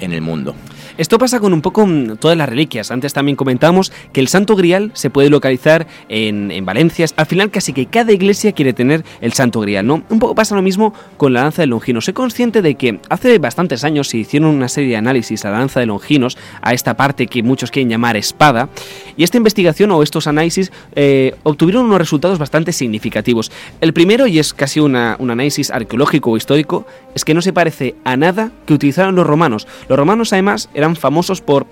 [0.00, 0.54] en el mundo.
[0.98, 2.90] Esto pasa con un poco mm, todas las reliquias.
[2.90, 7.06] Antes también comentamos que el Santo Grial se puede localizar en, en Valencia.
[7.16, 10.02] Al final casi que cada iglesia quiere tener el Santo Grial, ¿no?
[10.10, 12.04] Un poco pasa lo mismo con la lanza de Longinos.
[12.04, 15.60] Soy consciente de que hace bastantes años se hicieron una serie de análisis a la
[15.60, 18.68] lanza de Longinos, a esta parte que muchos quieren llamar espada,
[19.16, 23.52] y esta investigación o estos análisis eh, obtuvieron unos resultados bastante significativos.
[23.80, 27.94] El primero, y es casi un análisis arqueológico o histórico, es que no se parece
[28.04, 29.66] a nada que utilizaron los romanos.
[29.88, 31.66] Los romanos además eran famosos por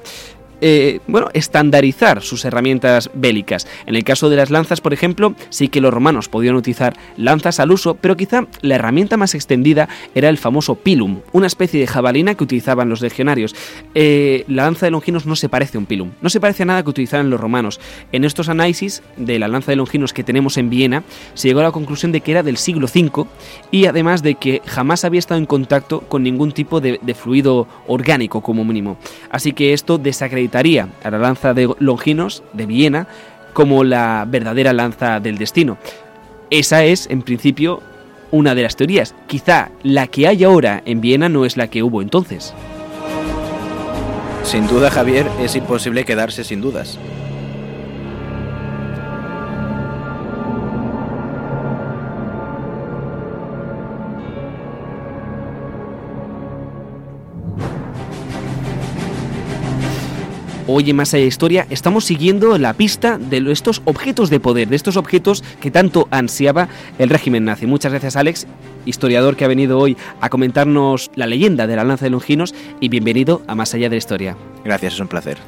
[0.61, 3.67] eh, bueno, estandarizar sus herramientas bélicas.
[3.87, 7.61] En el caso de las lanzas, por ejemplo, sí que los romanos podían utilizar lanzas
[7.61, 11.87] al uso, pero quizá la herramienta más extendida era el famoso pilum, una especie de
[11.87, 13.55] jabalina que utilizaban los legionarios.
[13.95, 16.67] Eh, la lanza de Longinos no se parece a un pilum, no se parece a
[16.67, 17.81] nada que utilizaran los romanos.
[18.13, 21.05] En estos análisis de la lanza de Longinos que tenemos en Viena,
[21.35, 23.27] se llegó a la conclusión de que era del siglo V
[23.71, 28.41] y además de que jamás había estado en contacto con ningún tipo de, fluido orgánico
[28.41, 28.99] como mínimo.
[29.31, 29.99] Así que esto
[30.55, 33.07] a la lanza de Longinos de Viena
[33.53, 35.79] como la verdadera lanza del destino.
[36.51, 37.83] Esa es, en principio,
[38.31, 39.15] una de las teorías.
[39.27, 42.55] Quizá la que hay ahora en Viena no es la que hubo entonces.
[44.45, 46.99] Sin duda, Javier, es imposible quedarse sin dudas.
[60.69, 64.69] Hoy en Más allá de Historia estamos siguiendo la pista de estos objetos de poder,
[64.69, 67.67] de estos objetos que tanto ansiaba el régimen nazi.
[67.67, 68.49] Muchas gracias Alex,
[68.85, 72.89] historiador que ha venido hoy a comentarnos la leyenda de la lanza de Longinos y
[72.89, 74.37] bienvenido a Más allá de la Historia.
[74.65, 75.39] Gracias, es un placer.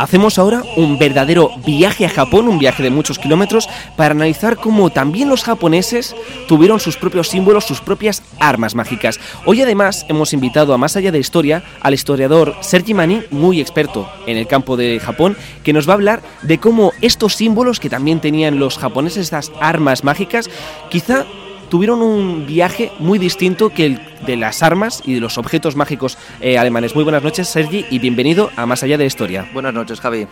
[0.00, 4.88] Hacemos ahora un verdadero viaje a Japón, un viaje de muchos kilómetros, para analizar cómo
[4.88, 6.16] también los japoneses
[6.48, 9.20] tuvieron sus propios símbolos, sus propias armas mágicas.
[9.44, 14.10] Hoy además hemos invitado a Más allá de historia al historiador Sergi Mani, muy experto
[14.26, 17.90] en el campo de Japón, que nos va a hablar de cómo estos símbolos que
[17.90, 20.48] también tenían los japoneses, estas armas mágicas,
[20.88, 21.26] quizá
[21.70, 26.18] tuvieron un viaje muy distinto que el de las armas y de los objetos mágicos
[26.40, 26.94] eh, alemanes.
[26.94, 29.48] Muy buenas noches, Sergi, y bienvenido a Más Allá de la Historia.
[29.54, 30.26] Buenas noches, Javi.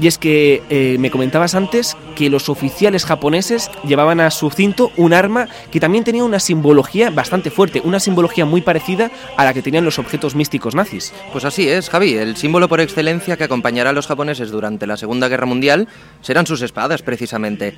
[0.00, 4.92] Y es que eh, me comentabas antes que los oficiales japoneses llevaban a su cinto
[4.96, 9.54] un arma que también tenía una simbología bastante fuerte, una simbología muy parecida a la
[9.54, 11.12] que tenían los objetos místicos nazis.
[11.32, 12.14] Pues así es, Javi.
[12.14, 15.88] El símbolo por excelencia que acompañará a los japoneses durante la Segunda Guerra Mundial
[16.20, 17.74] serán sus espadas, precisamente.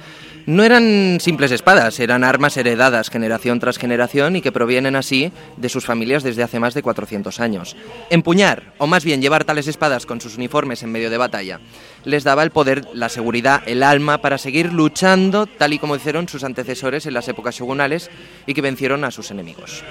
[0.47, 5.69] No eran simples espadas, eran armas heredadas generación tras generación y que provienen así de
[5.69, 7.77] sus familias desde hace más de 400 años.
[8.11, 11.61] Empuñar, o más bien llevar tales espadas con sus uniformes en medio de batalla,
[12.05, 16.29] les daba el poder, la seguridad, el alma para seguir luchando tal y como hicieron
[16.29, 18.11] sus antecesores en las épocas shogunales
[18.47, 19.85] y que vencieron a sus enemigos.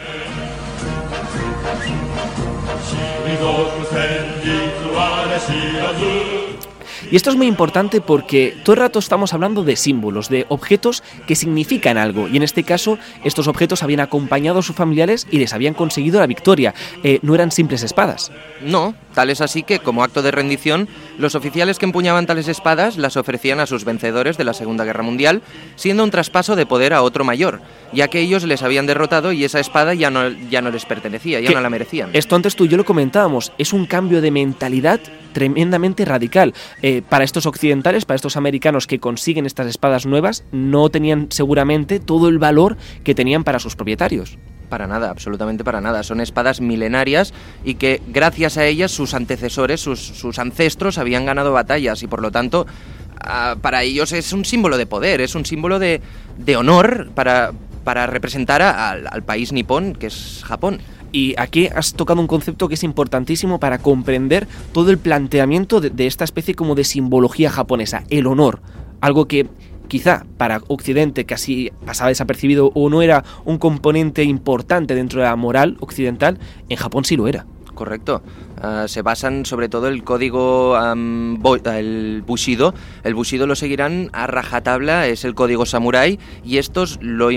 [7.12, 11.04] Y esto es muy importante porque todo el rato estamos hablando de símbolos, de objetos
[11.26, 12.28] que significan algo.
[12.28, 16.20] Y en este caso, estos objetos habían acompañado a sus familiares y les habían conseguido
[16.20, 16.76] la victoria.
[17.04, 18.32] Eh, no eran simples espadas.
[18.62, 20.88] No, tal es así que, como acto de rendición,
[21.18, 25.04] los oficiales que empuñaban tales espadas las ofrecían a sus vencedores de la Segunda Guerra
[25.04, 25.42] Mundial,
[25.76, 27.62] siendo un traspaso de poder a otro mayor,
[27.92, 31.40] ya que ellos les habían derrotado y esa espada ya no, ya no les pertenecía,
[31.40, 32.12] ya no la merecían.
[32.14, 35.00] Esto antes tú y yo lo comentábamos, es un cambio de mentalidad
[35.34, 36.54] tremendamente radical.
[36.82, 42.00] Eh, para estos occidentales, para estos americanos que consiguen estas espadas nuevas, no tenían seguramente
[42.00, 44.38] todo el valor que tenían para sus propietarios.
[44.70, 46.04] Para nada, absolutamente para nada.
[46.04, 51.52] Son espadas milenarias y que gracias a ellas sus antecesores, sus, sus ancestros habían ganado
[51.52, 52.68] batallas y por lo tanto
[53.22, 56.02] ah, para ellos es un símbolo de poder, es un símbolo de,
[56.38, 57.52] de honor para,
[57.84, 60.80] para representar al, al país nipón que es Japón.
[61.12, 65.90] Y aquí has tocado un concepto que es importantísimo para comprender todo el planteamiento de,
[65.90, 68.62] de esta especie como de simbología japonesa, el honor.
[69.02, 69.48] Algo que
[69.90, 75.36] quizá para Occidente casi pasaba desapercibido o no era un componente importante dentro de la
[75.36, 77.46] moral occidental, en Japón sí lo era.
[77.74, 78.22] Correcto.
[78.62, 82.74] Ah, se basan sobre todo el código el Bushido.
[83.04, 87.30] El Bushido lo seguirán a rajatabla, es el código samurái, y estos lo,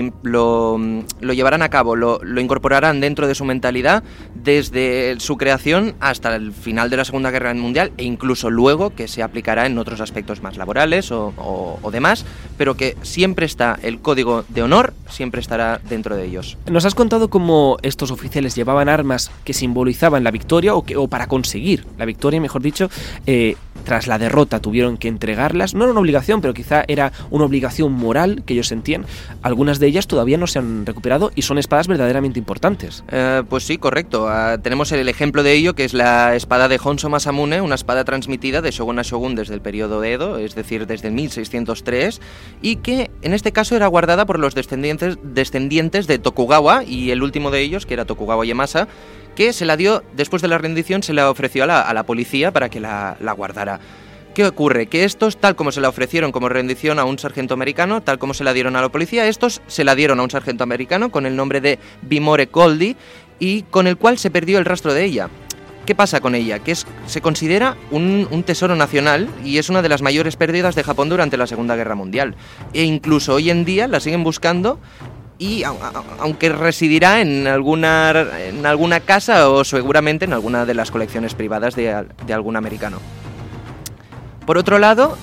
[0.77, 4.03] mm, lo llevarán a cabo, lo, lo incorporarán dentro de su mentalidad
[4.35, 9.07] desde su creación hasta el final de la Segunda Guerra Mundial e incluso luego que
[9.07, 12.25] se aplicará en otros aspectos más laborales o, o- o demás,
[12.57, 16.57] pero que siempre está el código de honor, siempre estará dentro de ellos.
[16.69, 21.07] Nos has contado cómo estos oficiales llevaban armas que simbolizaban la victoria o, que, o
[21.13, 22.89] para conseguir la victoria, mejor dicho,
[23.27, 25.75] eh, tras la derrota tuvieron que entregarlas.
[25.75, 29.05] No era una obligación, pero quizá era una obligación moral que ellos sentían.
[29.43, 33.03] Algunas de ellas todavía no se han recuperado y son espadas verdaderamente importantes.
[33.11, 34.27] Eh, pues sí, correcto.
[34.27, 38.05] Ah, tenemos el ejemplo de ello, que es la espada de Honso Masamune, una espada
[38.05, 42.21] transmitida de Shogun a Shogun desde el periodo Edo, es decir, desde 1603,
[42.63, 47.21] y que en este caso era guardada por los descendientes, descendientes de Tokugawa, y el
[47.21, 48.87] último de ellos, que era Tokugawa Yamasa,
[49.35, 52.03] que se la dio, después de la rendición, se la ofreció a la, a la
[52.03, 53.79] policía para que la, la guardara.
[54.33, 54.87] ¿Qué ocurre?
[54.87, 58.33] Que estos, tal como se la ofrecieron como rendición a un sargento americano, tal como
[58.33, 61.27] se la dieron a la policía, estos se la dieron a un sargento americano con
[61.27, 62.95] el nombre de Bimore Goldie
[63.37, 65.29] y con el cual se perdió el rastro de ella.
[65.85, 66.59] ¿Qué pasa con ella?
[66.59, 70.75] Que es, se considera un, un tesoro nacional y es una de las mayores pérdidas
[70.75, 72.35] de Japón durante la Segunda Guerra Mundial.
[72.73, 74.79] E incluso hoy en día la siguen buscando
[75.39, 78.13] y au- au- aunque residirá en alguna,
[78.47, 82.99] en alguna casa o seguramente en alguna de las colecciones privadas de, de algún americano.
[84.45, 85.17] Por otro lado,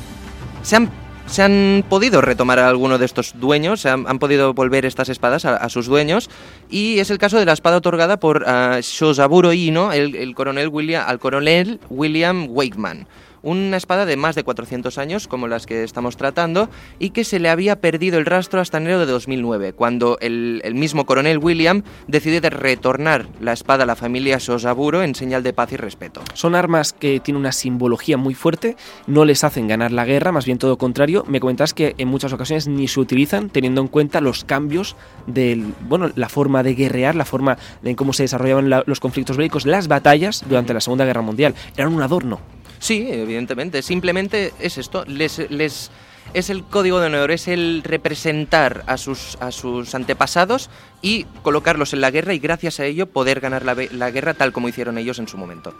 [0.62, 0.90] se han,
[1.26, 5.08] se han podido retomar a alguno de estos dueños, se han, han podido volver estas
[5.08, 6.30] espadas a, sus dueños,
[6.70, 10.68] y es el caso de la espada otorgada por ah, Shozaburo Ino, el, el coronel
[10.68, 13.06] William, al coronel William Wakeman.
[13.42, 16.68] Una espada de más de 400 años, como las que estamos tratando,
[16.98, 21.06] y que se le había perdido el rastro hasta enero de 2009, cuando el, mismo
[21.06, 25.72] coronel William decide de retornar la espada a la familia Shozaburo en señal de paz
[25.72, 26.20] y respeto.
[26.34, 28.76] Son armas que tienen una simbología muy fuerte,
[29.06, 31.24] no les hacen ganar la guerra, más bien todo contrario.
[31.26, 34.96] Me comentas que en muchas ocasiones ni se utilizan teniendo en cuenta los cambios
[35.26, 39.36] del, bueno, la forma de guerrear, la forma en cómo se desarrollaban la- los conflictos
[39.36, 41.54] bélicos, las batallas durante la Segunda Guerra Mundial.
[41.76, 42.40] Eran un adorno.
[42.80, 43.82] Sí, evidentemente.
[43.82, 45.04] Simplemente es esto.
[45.06, 45.90] Les, les,
[46.34, 50.70] es el código de honor, es el representar a sus, a sus antepasados
[51.02, 54.52] y colocarlos en la guerra y gracias a ello poder ganar la, la guerra tal
[54.52, 55.74] como hicieron ellos en su momento.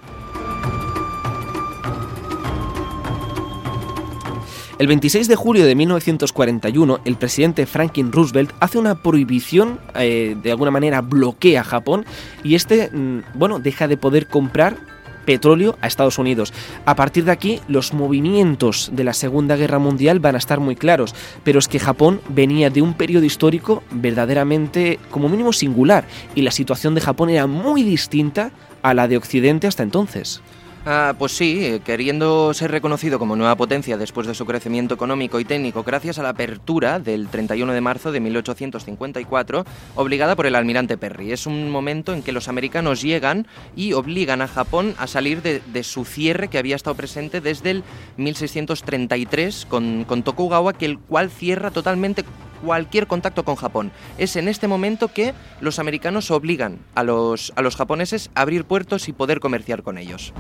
[4.79, 10.51] El 26 de julio de 1941, el presidente Franklin Roosevelt hace una prohibición, eh, de
[10.51, 12.07] alguna manera bloquea a Japón
[12.43, 14.79] y este, mm, bueno, deja de poder comprar
[15.25, 16.53] petróleo a Estados Unidos.
[16.85, 20.77] A partir de aquí, los movimientos de la Segunda Guerra Mundial van a estar muy
[20.77, 21.15] claros,
[21.45, 26.51] pero es que Japón venía de un periodo histórico verdaderamente, como mínimo, singular, y la
[26.51, 28.51] situación de Japón era muy distinta
[28.83, 30.43] a la de Occidente hasta entonces.
[30.87, 35.39] Ah, pues sí, eh, queriendo ser reconocido como nueva potencia después de su crecimiento económico
[35.39, 39.67] y técnico gracias a la apertura del 31 de marzo de 1854,
[39.97, 41.33] obligada por el almirante Perry.
[41.33, 43.47] Es un momento en que los americanos llegan
[43.77, 47.73] y obligan a Japón a salir de, de su cierre que había estado presente desde
[47.73, 47.85] el
[48.17, 52.25] 1633 con, con Tokugawa, que el cual cierra totalmente
[52.63, 53.93] cualquier contacto con Japón.
[54.19, 58.65] Es en este momento que los americanos obligan a los, a los japoneses a abrir
[58.65, 60.33] puertos y poder comerciar con ellos.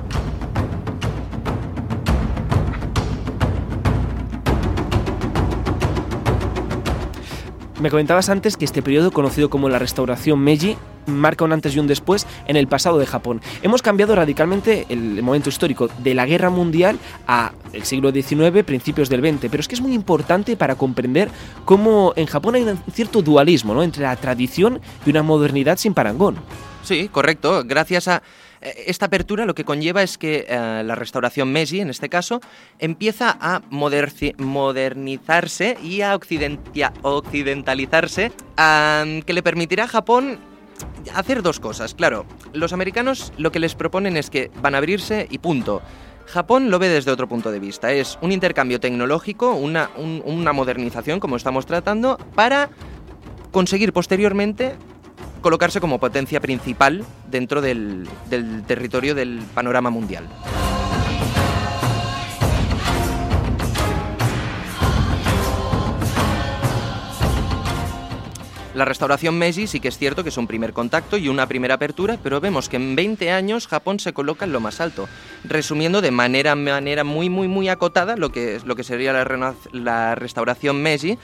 [7.80, 10.76] Me comentabas antes que este periodo, conocido como la restauración Meiji,
[11.06, 13.40] marca un antes y un después en el pasado de Japón.
[13.62, 19.08] Hemos cambiado radicalmente el momento histórico de la guerra mundial a el siglo XIX, principios
[19.08, 21.30] del XX, pero es que es muy importante para comprender
[21.64, 23.82] cómo en Japón hay un cierto dualismo ¿no?
[23.82, 26.36] entre la tradición y una modernidad sin parangón.
[26.82, 27.62] Sí, correcto.
[27.64, 28.22] Gracias a
[28.60, 32.40] esta apertura lo que conlleva es que eh, la restauración Meiji, en este caso,
[32.78, 38.32] empieza a modernizarse y a occidentalizarse,
[39.26, 40.38] que le permitirá a Japón
[41.14, 41.94] hacer dos cosas.
[41.94, 45.82] Claro, los americanos lo que les proponen es que van a abrirse y punto.
[46.26, 47.92] Japón lo ve desde otro punto de vista.
[47.92, 52.70] Es un intercambio tecnológico, una, un- una modernización, como estamos tratando, para
[53.50, 54.74] conseguir posteriormente
[55.40, 60.28] colocarse como potencia principal dentro del, del territorio del panorama mundial.
[68.72, 71.74] La restauración Meiji sí que es cierto que es un primer contacto y una primera
[71.74, 75.08] apertura, pero vemos que en 20 años Japón se coloca en lo más alto,
[75.44, 80.14] resumiendo de manera, manera muy, muy, muy acotada lo que, lo que sería la, la
[80.14, 81.18] restauración Meiji,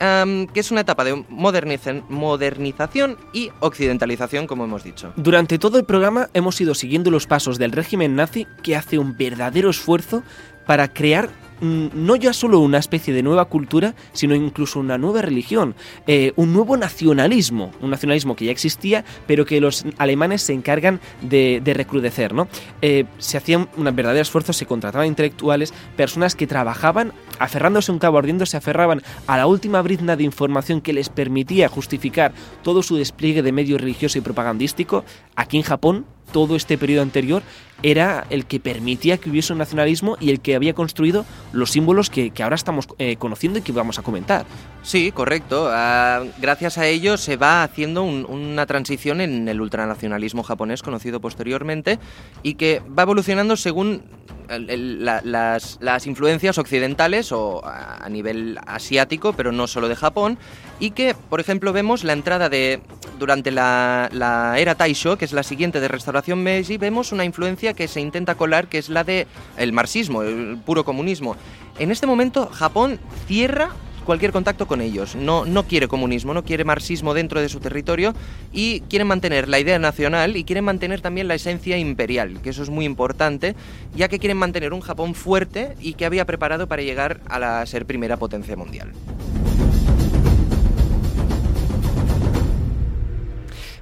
[0.00, 5.12] em, que es una etapa de moderniza- modernización y occidentalización, como hemos dicho.
[5.16, 9.16] Durante todo el programa hemos ido siguiendo los pasos del régimen nazi que hace un
[9.16, 10.22] verdadero esfuerzo
[10.66, 11.28] para crear
[11.60, 15.74] no ya solo una especie de nueva cultura, sino incluso una nueva religión,
[16.06, 21.00] eh, un nuevo nacionalismo, un nacionalismo que ya existía, pero que los alemanes se encargan
[21.22, 22.34] de, de recrudecer.
[22.34, 22.48] ¿no?
[22.82, 28.18] Eh, se hacían un verdadero esfuerzo, se contrataban intelectuales, personas que trabajaban aferrándose un cabo
[28.18, 32.32] ardiendo, se aferraban a la última brizna de información que les permitía justificar
[32.62, 35.04] todo su despliegue de medio religioso y propagandístico.
[35.36, 37.42] Aquí en Japón, todo este periodo anterior
[37.82, 42.10] era el que permitía que hubiese un nacionalismo y el que había construido los símbolos
[42.10, 44.46] que, que ahora estamos eh, conociendo y que vamos a comentar.
[44.82, 45.68] Sí, correcto.
[45.70, 51.20] Ah, gracias a ello se va haciendo un- una transición en el ultranacionalismo japonés conocido
[51.20, 52.00] posteriormente
[52.42, 54.02] y que va evolucionando según
[54.48, 60.38] la- las, influencias occidentales o a, a nivel asiático, pero no solo de Japón,
[60.80, 62.80] y que, por ejemplo, vemos la entrada de,
[63.18, 67.74] durante la, la era Taisho, que es la siguiente de restauración Meiji, vemos una influencia
[67.74, 69.26] que se intenta colar, que es la de
[69.56, 71.36] el marxismo, el puro comunismo.
[71.78, 73.70] En este momento, Japón cierra
[74.08, 75.16] cualquier contacto con ellos.
[75.16, 78.14] No, no quiere comunismo, no quiere marxismo dentro de su territorio
[78.54, 82.62] y quieren mantener la idea nacional y quieren mantener también la esencia imperial, que eso
[82.62, 83.54] es muy importante,
[83.94, 87.66] ya que quieren mantener un Japón fuerte y que había preparado para llegar a la
[87.66, 88.92] ser primera potencia mundial.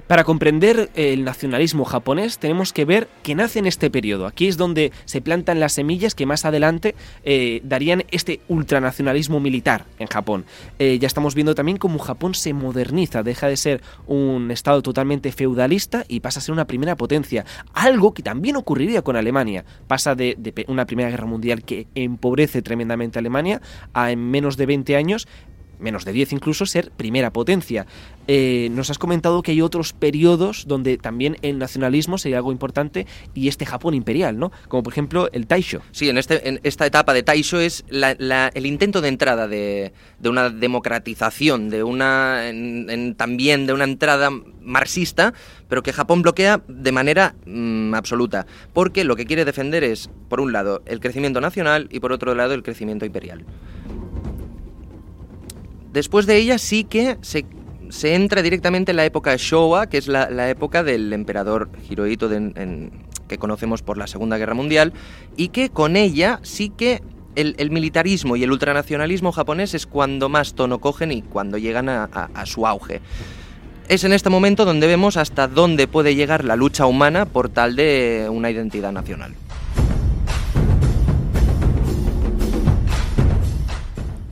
[0.07, 4.25] Para comprender el nacionalismo japonés tenemos que ver que nace en este periodo.
[4.25, 9.83] Aquí es donde se plantan las semillas que más adelante eh, darían este ultranacionalismo militar
[9.99, 10.45] en Japón.
[10.79, 15.33] Eh, ya estamos viendo también cómo Japón se moderniza, deja de ser un estado totalmente
[15.33, 17.43] feudalista y pasa a ser una primera potencia.
[17.73, 19.65] Algo que también ocurriría con Alemania.
[19.87, 20.37] Pasa de,
[20.69, 23.61] una primera guerra mundial que empobrece tremendamente a Alemania
[23.93, 25.27] a en menos de 20 años
[25.79, 27.85] menos de 10 incluso, ser primera potencia.
[28.27, 33.07] Eh, nos has comentado que hay otros periodos donde también el nacionalismo sería algo importante
[33.33, 34.51] y este Japón imperial, ¿no?
[34.67, 35.81] Como por ejemplo el Taisho.
[35.91, 39.93] Sí, en, este, esta etapa de Taisho es el intento de entrada de,
[40.25, 42.43] una democratización, de una
[43.15, 44.29] también de una entrada
[44.61, 45.33] marxista,
[45.69, 50.41] pero que Japón bloquea de manera mm, absoluta, porque lo que quiere defender es, por
[50.41, 53.45] un lado, el crecimiento nacional y por otro lado, el crecimiento imperial.
[55.93, 57.45] Después de ella sí que se,
[57.89, 62.29] se entra directamente en la época Showa, que es la, la época del emperador Hirohito
[63.27, 64.93] que conocemos por la Segunda Guerra Mundial,
[65.35, 67.01] y que con ella sí que
[67.35, 71.89] el, el militarismo y el ultranacionalismo japonés es cuando más tono cogen y cuando llegan
[71.89, 73.01] a, a- a su auge.
[73.89, 77.75] Es en este momento donde vemos hasta dónde puede llegar la lucha humana por tal
[77.75, 79.33] de una identidad nacional.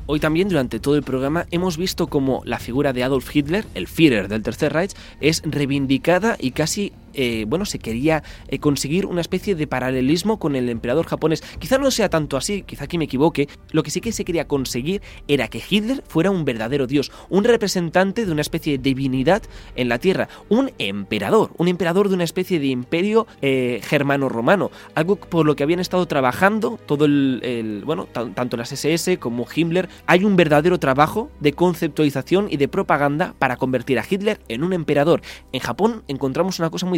[0.08, 3.88] Hoy también durante todo el programa hemos visto cómo la figura de Adolf Hitler, el
[3.88, 9.22] Führer del Tercer Reich, es reivindicada y casi, eh, bueno, se quería eh, conseguir una
[9.22, 11.42] especie de paralelismo con el emperador japonés.
[11.60, 13.48] Quizá no sea tanto así, quizá aquí me equivoque.
[13.72, 17.44] Lo que sí que se quería conseguir era que Hitler fuera un verdadero dios, un
[17.44, 19.42] representante de una especie de divinidad
[19.76, 25.16] en la tierra, un emperador, un emperador de una especie de imperio eh, germano-romano, algo
[25.16, 29.46] por lo que habían estado trabajando todo el, el- bueno, tan- tanto las SS como
[29.54, 29.90] Himmler.
[30.06, 34.74] Hay un verdadero trabajo de conceptualización y de propaganda para convertir a Hitler en un
[34.74, 35.22] emperador.
[35.52, 36.98] En Japón encontramos una cosa muy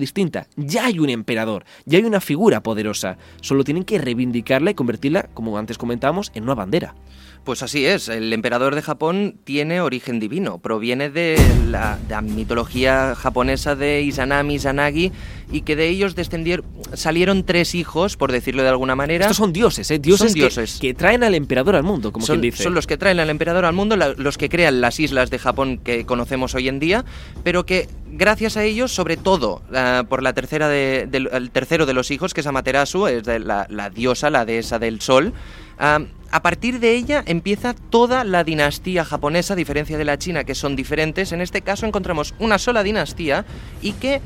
[0.56, 3.18] Ya hay un emperador, ya hay una figura poderosa.
[3.42, 6.96] Solo tienen que reivindicarla y convertirla, como antes comentábamos, en una bandera.
[7.44, 11.38] Pues así es, el emperador de Japón tiene origen divino, proviene de
[11.70, 15.14] la, de la mitología japonesa de Izanami, Izanagi,
[15.52, 19.26] y que de ellos descendieron, salieron tres hijos, por decirlo de alguna manera.
[19.26, 20.00] Estos son dioses, ¿eh?
[20.00, 20.78] Dioses, Son que- dioses.
[20.82, 22.64] Que, traen al emperador al mundo, como son, quien dice.
[22.64, 25.40] son los que traen al emperador al mundo, la- los que crean las islas de
[25.40, 27.06] Japón que conocemos hoy en día,
[27.44, 31.86] pero que gracias a ellos, sobre todo ah, por la tercera de, del- el tercero
[31.86, 35.34] de los hijos, que es Amaterasu, es de la, la diosa, la dehesa del sol,
[35.80, 36.00] ah,
[36.30, 40.56] a partir de ella empieza toda la dinastía japonesa, a diferencia de la china, que
[40.56, 41.32] son diferentes.
[41.32, 43.46] En este caso encontramos una sola dinastía
[43.82, 44.20] y que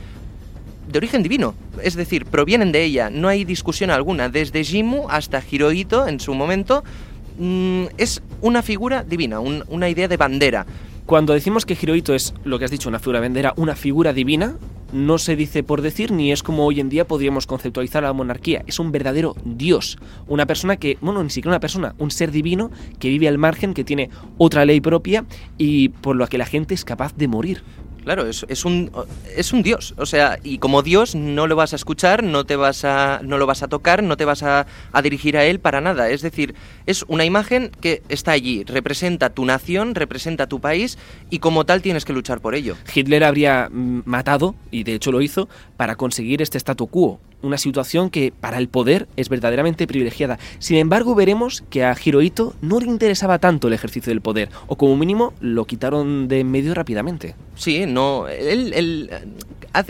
[0.87, 5.41] de origen divino, es decir, provienen de ella, no hay discusión alguna, desde Jimu hasta
[5.49, 6.83] Hirohito en su momento,
[7.37, 10.65] mm, es una figura divina, un- una idea de bandera.
[11.05, 14.55] Cuando decimos que Hirohito es lo que has dicho, una figura vendera, una figura divina,
[14.93, 18.13] no se dice por decir ni es como hoy en día podríamos conceptualizar a la
[18.13, 18.63] monarquía.
[18.67, 19.97] Es un verdadero dios,
[20.27, 23.73] una persona que, bueno, ni siquiera una persona, un ser divino que vive al margen,
[23.73, 25.25] que tiene otra ley propia
[25.57, 27.63] y por lo que la gente es capaz de morir.
[28.03, 28.91] Claro, es, es, un,
[29.35, 29.93] es un dios.
[29.97, 33.37] O sea, y como dios no lo vas a escuchar, no, te vas a, no
[33.37, 36.09] lo vas a tocar, no te vas a, a, dirigir a él para nada.
[36.09, 36.55] Es decir,
[36.85, 40.97] es una imagen que está allí, representa tu nación, representa tu país
[41.29, 42.75] y como tal tienes que luchar por ello.
[42.93, 45.47] Hitler habría mm, matado, y de hecho lo hizo,
[45.77, 50.39] para conseguir este statu quo una situación que para el poder es verdaderamente privilegiada.
[50.59, 54.75] Sin embargo, veremos que a Hirohito no le interesaba tanto el ejercicio del poder, o
[54.75, 57.35] como mínimo lo quitaron de en medio rápidamente.
[57.55, 59.09] Sí, no, él,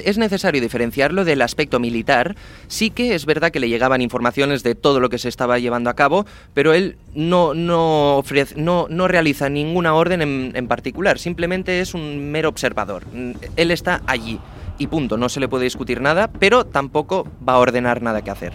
[0.03, 2.35] es necesario diferenciarlo del aspecto militar.
[2.67, 5.89] Sí que es verdad que le llegaban informaciones de todo lo que se estaba llevando
[5.89, 8.23] a cabo, pero él no, no,
[8.55, 13.03] no realiza ninguna orden en, en particular, simplemente es un mero observador.
[13.55, 14.39] Él está allí
[14.81, 18.31] y punto, no se le puede discutir nada, pero tampoco va a ordenar nada que
[18.31, 18.53] hacer.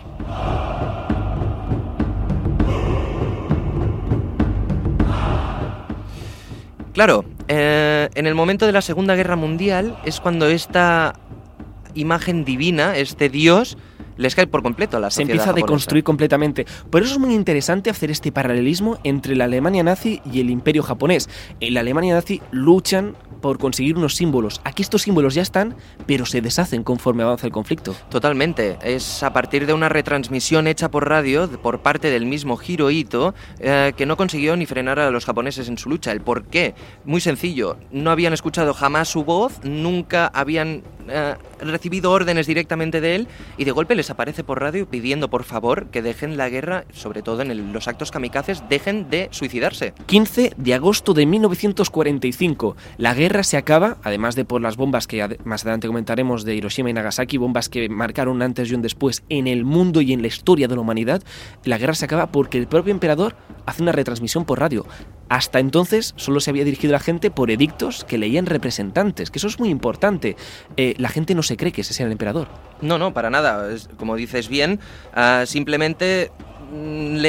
[6.93, 11.13] Claro, eh, en el momento de la Segunda Guerra Mundial es cuando esta
[11.95, 13.79] imagen divina, este Dios,
[14.17, 16.67] les cae por completo a la sociedad Se empieza a deconstruir completamente.
[16.91, 20.83] Por eso es muy interesante hacer este paralelismo entre la Alemania nazi y el imperio
[20.83, 21.29] japonés.
[21.61, 24.61] En la Alemania nazi luchan por conseguir unos símbolos.
[24.65, 25.77] Aquí estos símbolos ya están,
[26.07, 27.95] pero se deshacen conforme avanza el conflicto.
[28.09, 28.79] Totalmente.
[28.83, 33.93] Es a partir de una retransmisión hecha por radio por parte del mismo Hirohito eh,
[33.97, 36.13] que no consiguió ni frenar a los japoneses en su lucha.
[36.13, 36.75] ¿El por qué?
[37.05, 37.77] Muy sencillo.
[37.91, 43.65] No habían escuchado jamás su voz, nunca habían eh, recibido órdenes directamente de él y
[43.65, 47.43] de golpe les aparece por radio pidiendo por favor que dejen la guerra, sobre todo
[47.43, 49.95] en los actos kamikazes, dejen de suicidarse.
[50.07, 52.77] 15 de agosto de 1945.
[52.99, 56.91] La guerra se acaba, además de por las bombas que más adelante comentaremos de Hiroshima
[56.91, 60.29] y Nagasaki, bombas que marcaron antes y un después en el mundo y en la
[60.29, 61.23] historia de la humanidad.
[61.65, 64.87] La guerra se acaba porque el propio emperador hace una retransmisión por radio.
[65.29, 69.39] Hasta entonces solo se había dirigido a la gente por edictos que leían representantes, que
[69.39, 70.37] eso es muy importante.
[70.77, 72.49] Eh, la gente no se cree que ese sea el emperador.
[72.81, 73.69] No, no, para nada.
[73.97, 74.79] como dices bien,
[75.17, 76.31] uh, simplemente
[76.73, 77.25] mm,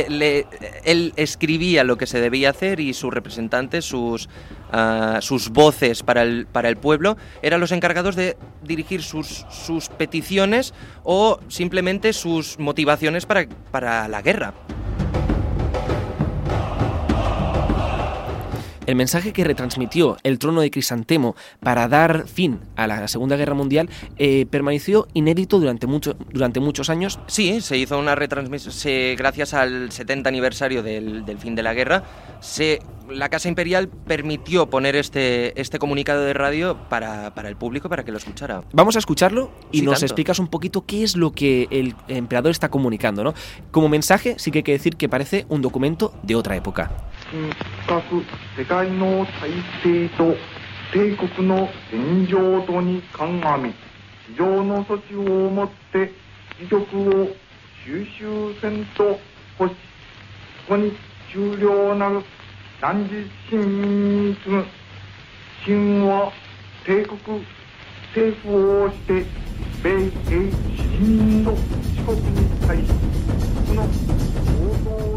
[0.84, 4.30] él escribía lo que se debía hacer y sus representantes, sus,
[4.74, 9.90] uh, sus voces para el, para el pueblo, eran los encargados de dirigir sus, sus
[9.90, 14.54] peticiones o simplemente sus motivaciones para, para la guerra.
[18.88, 23.54] El mensaje que retransmitió el trono de Crisantemo para dar fin a la Segunda Guerra
[23.54, 27.20] Mundial eh, permaneció inédito durante, mucho, durante muchos años.
[27.28, 32.04] Sí, se hizo una retransmisión, gracias al 70 aniversario del, del fin de la guerra,
[32.40, 37.90] se, la Casa Imperial permitió poner este, este comunicado de radio para, para, el público,
[37.90, 38.62] para que lo escuchara.
[38.74, 40.06] Vamos a escucharlo y sí, nos tanto.
[40.06, 43.24] explicas un poquito qué es lo que el emperador está comunicando.
[43.24, 43.34] ¿no?
[43.72, 46.92] Como mensaje sí que hay que decir que parece un documento de otra época.
[47.30, 48.24] 深く
[48.58, 49.52] 世界の体
[49.84, 50.36] 制と
[50.94, 53.74] 帝国の現状とに鑑み
[54.28, 56.12] 非常の措置をもって
[56.60, 57.28] 議局を
[57.86, 59.20] 収集せんと
[59.60, 59.76] 欲し
[60.68, 60.94] そこに
[61.32, 62.22] 終了なる
[62.80, 64.66] 断実親民に次ぐ
[65.66, 66.32] 秦は
[66.86, 67.46] 帝国
[68.16, 69.26] 政府をして
[69.84, 71.58] 米英市民の四
[72.06, 72.84] 国に対し
[73.68, 75.17] この行動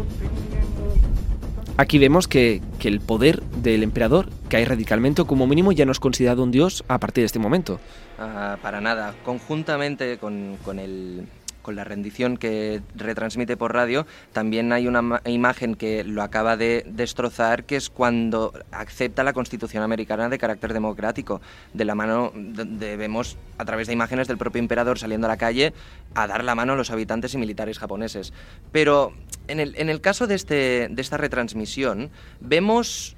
[1.77, 5.91] Aquí vemos que, que, el poder del emperador cae radicalmente o como mínimo ya no
[5.91, 7.79] es considerado un dios a partir de este momento.
[8.19, 9.15] Uh, para nada.
[9.23, 11.27] Conjuntamente con, con, el,
[11.61, 16.85] con, la rendición que retransmite por radio, también hay una imagen que lo acaba de
[16.87, 21.41] destrozar, que es cuando acepta la Constitución americana de carácter democrático.
[21.73, 25.37] De la mano, de, vemos a través de imágenes del propio emperador saliendo a la
[25.37, 25.73] calle
[26.15, 28.33] a dar la mano a los habitantes y militares japoneses.
[28.71, 29.13] Pero
[29.47, 32.09] en el, en el caso de, este, de esta retransmisión,
[32.39, 33.15] vemos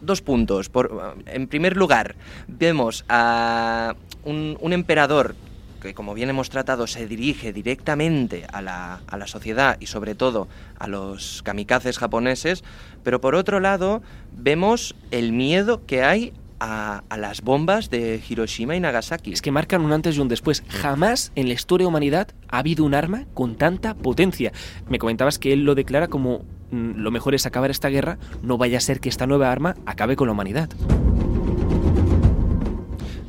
[0.00, 0.70] dos puntos.
[1.26, 2.16] En primer lugar,
[2.48, 3.94] vemos a
[4.24, 5.34] un, un, emperador
[5.82, 10.14] que, como bien hemos tratado, se dirige directamente a la, a la, sociedad y sobre
[10.14, 10.48] todo
[10.78, 12.64] a los kamikazes japoneses,
[13.02, 14.02] pero por otro lado,
[14.32, 16.32] vemos el miedo que hay
[16.62, 19.32] a, las bombas de Hiroshima y Nagasaki.
[19.32, 20.62] Es que marcan un antes y un después.
[20.68, 24.52] Jamás en la historia de humanidad ha habido un arma con tanta potencia.
[24.88, 28.58] Me comentabas que él lo declara como mm, lo mejor es acabar esta guerra, no
[28.58, 30.70] vaya a ser que esta nueva arma acabe con la humanidad.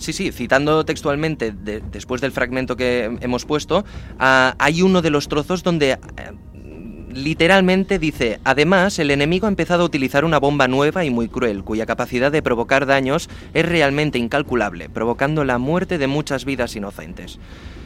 [0.03, 3.85] Sí, sí, citando textualmente de, después del fragmento que hemos puesto,
[4.19, 9.83] uh, hay uno de los trozos donde uh, literalmente dice, además, el enemigo ha empezado
[9.83, 14.19] a utilizar una bomba nueva y muy cruel, cuya capacidad de provocar daños es realmente
[14.19, 17.39] incalculable, provocando la muerte de muchas vidas inocentes.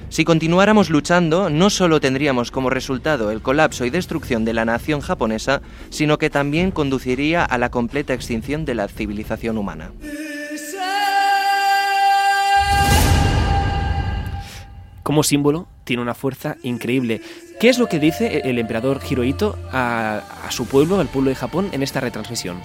[0.09, 5.01] Si continuáramos luchando, no solo tendríamos como resultado el colapso y destrucción de la nación
[5.01, 5.61] japonesa,
[5.91, 9.91] sino que también conduciría a la completa extinción de la civilización humana.
[15.07, 17.21] Como símbolo, tiene una fuerza increíble.
[17.61, 21.69] ¿Qué es lo que dice el emperador Hirohito a, su pueblo, al pueblo de Japón,
[21.71, 22.59] en esta retransmisión?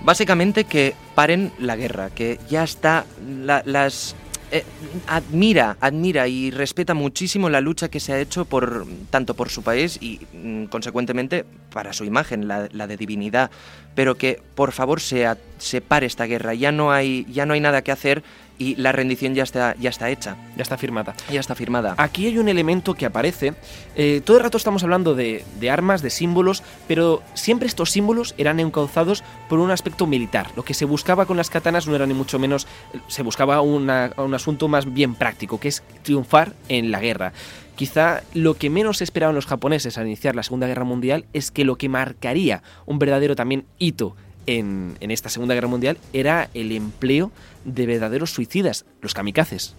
[0.00, 3.04] Básicamente que paren la guerra, que ya está
[3.44, 4.16] la- las
[4.52, 4.64] eh,
[5.06, 9.62] admira, admira y respeta muchísimo la lucha que se ha hecho por tanto por su
[9.62, 13.50] país y mm, consecuentemente para su imagen, la, la de divinidad,
[13.94, 15.28] pero que por favor se,
[15.58, 18.24] se pare esta guerra, ya no hay ya no hay nada que hacer
[18.60, 21.14] y la rendición ya está ya está hecha, Ya está firmada.
[21.32, 21.94] ya está firmada.
[21.96, 23.54] Aquí hay un elemento que aparece.
[23.96, 28.34] eh, todo el rato estamos hablando de, de armas, de símbolos, pero siempre estos símbolos
[28.38, 30.48] eran encauzados por un aspecto militar.
[30.56, 32.66] Lo que se buscaba con las katanas no era ni mucho menos.
[33.08, 37.32] Se buscaba una- un asunto más bien práctico, que es triunfar en la guerra.
[37.76, 41.64] Quizá lo que menos esperaban los japoneses al iniciar la Segunda Guerra Mundial es que
[41.64, 44.14] lo que marcaría un verdadero también hito
[44.50, 47.30] en, esta Segunda Guerra Mundial era el empleo
[47.64, 49.74] de verdaderos suicidas, los kamikazes.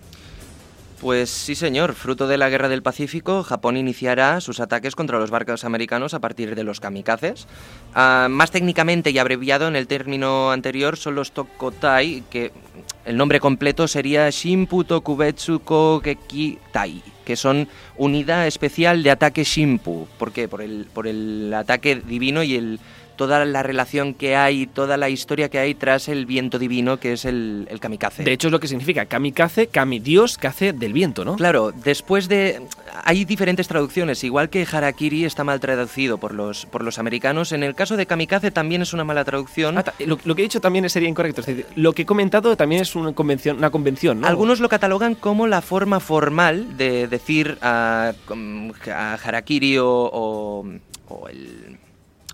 [1.02, 1.96] Pues sí, señor.
[1.96, 6.20] Fruto de la Guerra del Pacífico, Japón iniciará sus ataques contra los barcos americanos a
[6.20, 7.48] partir de los kamikazes.
[7.96, 12.52] Ah, más técnicamente y abreviado en el término anterior son los Tokotai, que
[13.04, 15.60] el nombre completo sería Shimpu Tokubetsu
[16.72, 17.68] Tai, que son
[17.98, 20.08] Unidad Especial de Ataque Shimpu.
[20.20, 20.48] ¿Por qué?
[20.48, 22.80] Por el, por el ataque divino y el
[23.22, 27.14] toda la relación que hay, toda la historia que hay tras el viento divino que
[27.14, 28.24] es el, el kamikaze.
[28.24, 31.36] De hecho, es lo que significa kamikaze, kami, dios, que hace del viento, ¿no?
[31.36, 32.64] Claro, después de...
[33.04, 37.62] Hay diferentes traducciones, igual que harakiri está mal traducido por los, por los americanos, en
[37.62, 39.78] el caso de kamikaze también es una mala traducción.
[39.78, 41.42] Ah, lo, lo que he dicho también sería incorrecto.
[41.42, 44.28] Es decir, lo que he comentado también es una convención, una convención ¿no?
[44.28, 48.14] Algunos lo catalogan como la forma formal de decir a,
[48.92, 50.66] a harakiri o, o-
[51.10, 51.78] o el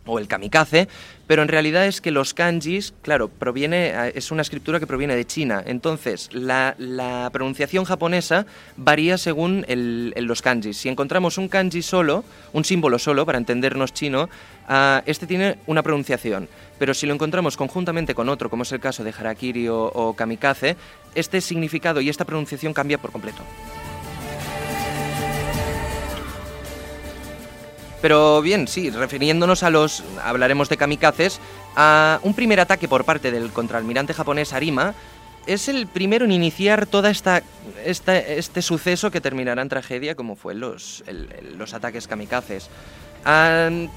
[0.08, 0.88] o el kamikaze,
[1.28, 5.26] pero en realidad es que los kanjis, claro, proviene es una escritura que proviene de
[5.26, 8.46] China, entonces la, la pronunciación japonesa
[8.78, 10.78] varía según el- el- los kanjis.
[10.78, 12.24] Si encontramos un kanji solo,
[12.54, 14.30] un símbolo solo, para entendernos chino,
[14.68, 16.48] ah, este tiene una pronunciación,
[16.80, 20.14] pero si lo encontramos conjuntamente con otro, como es el caso de harakiri o, o
[20.16, 20.76] kamikaze,
[21.16, 23.42] este significado y esta pronunciación cambia por completo.
[28.02, 31.40] Pero bien, sí, refiriéndonos a los, hablaremos de kamikazes,
[32.24, 34.94] un primer ataque por parte del contraalmirante japonés Arima
[35.48, 37.42] es el primero en iniciar toda esta,
[37.86, 41.04] esta- este suceso que terminará en tragedia como fue los,
[41.58, 42.70] los ataques kamikazes.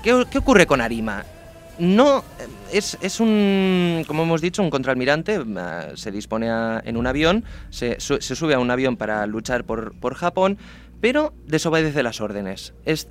[0.02, 1.24] ¿qué, ocurre con Arima?
[1.78, 2.22] No,
[2.72, 7.44] es, es un, como hemos dicho, un contraalmirante, ah, se dispone a- en un avión,
[7.70, 10.58] se, se sube a un avión para luchar por, por Japón,
[11.00, 12.74] pero desobedece las órdenes.
[12.84, 13.08] Es,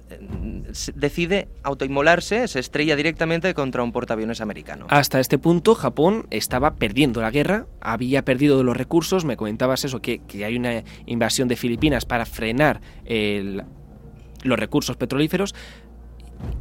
[0.73, 4.85] se- decide autoinmolarse, se estrella directamente contra un portaaviones americano.
[4.89, 9.25] Hasta este punto, Japón estaba perdiendo la guerra, había perdido los recursos.
[9.25, 13.63] Me comentabas eso, que, que hay una invasión de Filipinas para frenar el-
[14.43, 15.55] los recursos petrolíferos.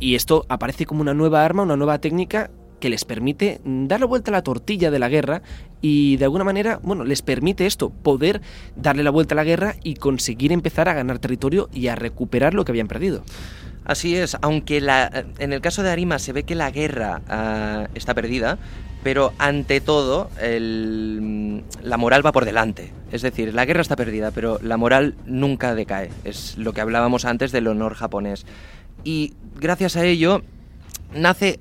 [0.01, 2.51] Y esto aparece como una nueva arma, una nueva técnica
[2.81, 5.43] que les permite dar la vuelta a la tortilla de la guerra
[5.81, 8.41] y de alguna manera, bueno, les permite esto, poder
[8.77, 12.55] darle la vuelta a la guerra y conseguir empezar a ganar territorio y a recuperar
[12.55, 13.23] lo que habían perdido.
[13.85, 14.79] Así es, aunque
[15.39, 18.59] en el caso de Arima se ve que la guerra ah, está perdida,
[19.03, 22.93] pero ante todo la moral va por delante.
[23.13, 26.11] Es decir, la guerra está perdida, pero la moral nunca decae.
[26.25, 28.45] Es lo que hablábamos antes del honor japonés.
[29.05, 30.43] Y gracias a ello
[31.15, 31.59] nace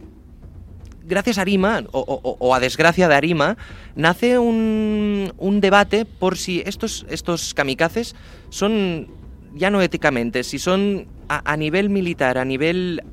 [1.08, 3.58] gracias a Arima, o, a desgracia de Arima,
[3.96, 8.16] nace un, un debate por si estos, estos kamikazes
[8.50, 9.08] son,
[9.56, 13.04] ya no éticamente, si son a, nivel militar, a nivel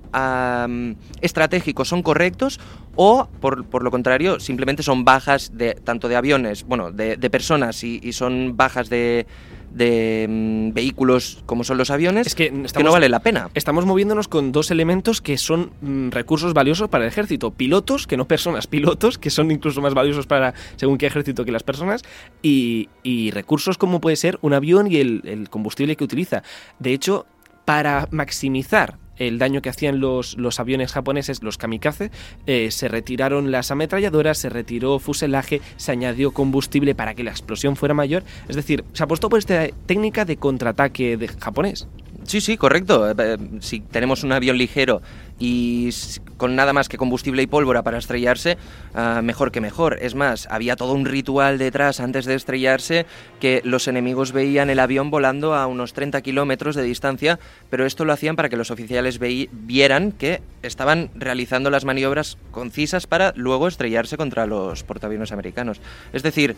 [1.21, 2.61] estratégico, son correctos
[2.97, 7.31] o, por, por lo contrario, simplemente son bajas de tanto de aviones, bueno, de, de
[7.31, 9.27] personas y son bajas de,
[9.75, 13.51] de mm, vehículos como son los aviones, Es que no vale la pena.
[13.55, 17.51] Estamos moviéndonos con dos elementos que son mm, recursos valiosos para el ejército.
[17.51, 21.53] Pilotos, que no personas, pilotos, que son incluso más valiosos para según qué ejército que
[21.53, 22.03] las personas.
[22.43, 26.43] Y, y recursos como puede ser un avión y el, el combustible que utiliza.
[26.79, 27.27] De hecho,
[27.65, 32.11] para maximizar el daño que hacían los, los aviones japoneses, los kamikaze,
[32.47, 37.77] eh, se retiraron las ametralladoras, se retiró fuselaje, se añadió combustible para que la explosión
[37.77, 38.23] fuera mayor.
[38.49, 41.87] Es decir, se apostó por esta técnica de contraataque de japonés.
[42.27, 43.11] Sí, sí, correcto.
[43.11, 45.03] Eh, eh, Si tenemos un avión ligero
[45.39, 45.91] y
[46.37, 48.57] con nada más que combustible y pólvora para estrellarse,
[48.95, 49.99] ah, mejor que mejor.
[50.01, 53.07] Es más, había todo un ritual detrás antes de estrellarse
[53.41, 57.39] que los enemigos veían el avión volando a unos 30 kilómetros de distancia,
[57.69, 63.07] pero esto lo hacían para que los oficiales vieran que estaban realizando las maniobras concisas
[63.07, 65.81] para luego estrellarse contra los portaaviones americanos.
[66.13, 66.57] Es decir,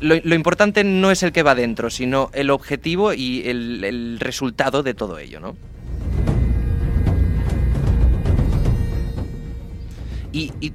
[0.00, 4.82] lo, importante no es el que va dentro, sino el objetivo y el, el resultado
[4.82, 5.56] de todo ello, ¿no?
[10.32, 10.72] Y,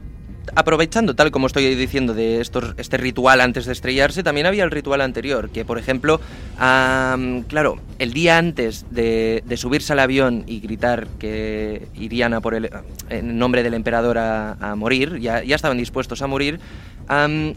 [0.56, 5.02] aprovechando, tal como estoy diciendo, de este ritual antes de estrellarse, también había el ritual
[5.02, 6.22] anterior, que por ejemplo,
[6.57, 12.53] am, claro, el día antes de, subirse al avión y gritar que irían a por
[12.53, 12.69] el,
[13.10, 16.60] en nombre del emperador a, morir, ya, ya estaban dispuestos a morir,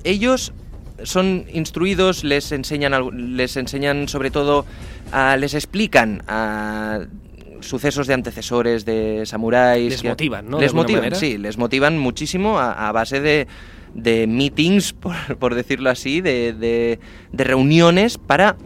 [0.05, 0.53] ellos
[1.05, 4.65] son instruidos, les enseñan, les enseñan sobre todo,
[5.39, 7.01] les explican ah,
[7.61, 9.91] sucesos de antecesores de samuráis.
[9.91, 10.61] Les que- motivan, ¿no?
[10.61, 11.16] Les motivan, manera.
[11.16, 13.47] sí, les motivan muchísimo a, a base de,
[13.95, 16.99] de meetings, por, por decirlo así, de, de-
[17.33, 18.57] de reuniones para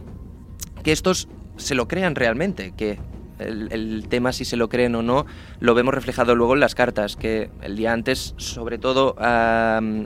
[0.82, 2.98] que estos se lo crean realmente, que
[3.42, 5.26] el, el tema si se lo creen o no
[5.60, 9.14] lo vemos reflejado luego en las cartas, que el día antes, sobre todo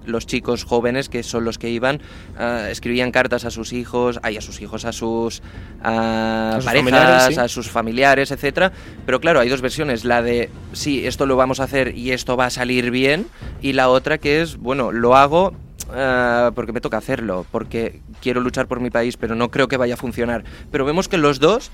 [0.05, 2.01] los chicos jóvenes, que son los que iban,
[2.39, 5.43] ah, escribían cartas a sus hijos, ay, a sus hijos, a sus,
[5.83, 7.41] A sus parejas, sí.
[7.41, 8.73] a sus familiares, etcétera.
[9.05, 12.37] Pero claro, hay dos versiones, la de sí, esto lo vamos a hacer y esto
[12.37, 13.27] va a salir bien,
[13.63, 15.55] y la otra que es, bueno, lo hago
[15.91, 19.77] ah, porque me toca hacerlo, porque quiero luchar por mi país, pero no creo que
[19.77, 20.45] vaya a funcionar.
[20.71, 21.71] Pero vemos que los dos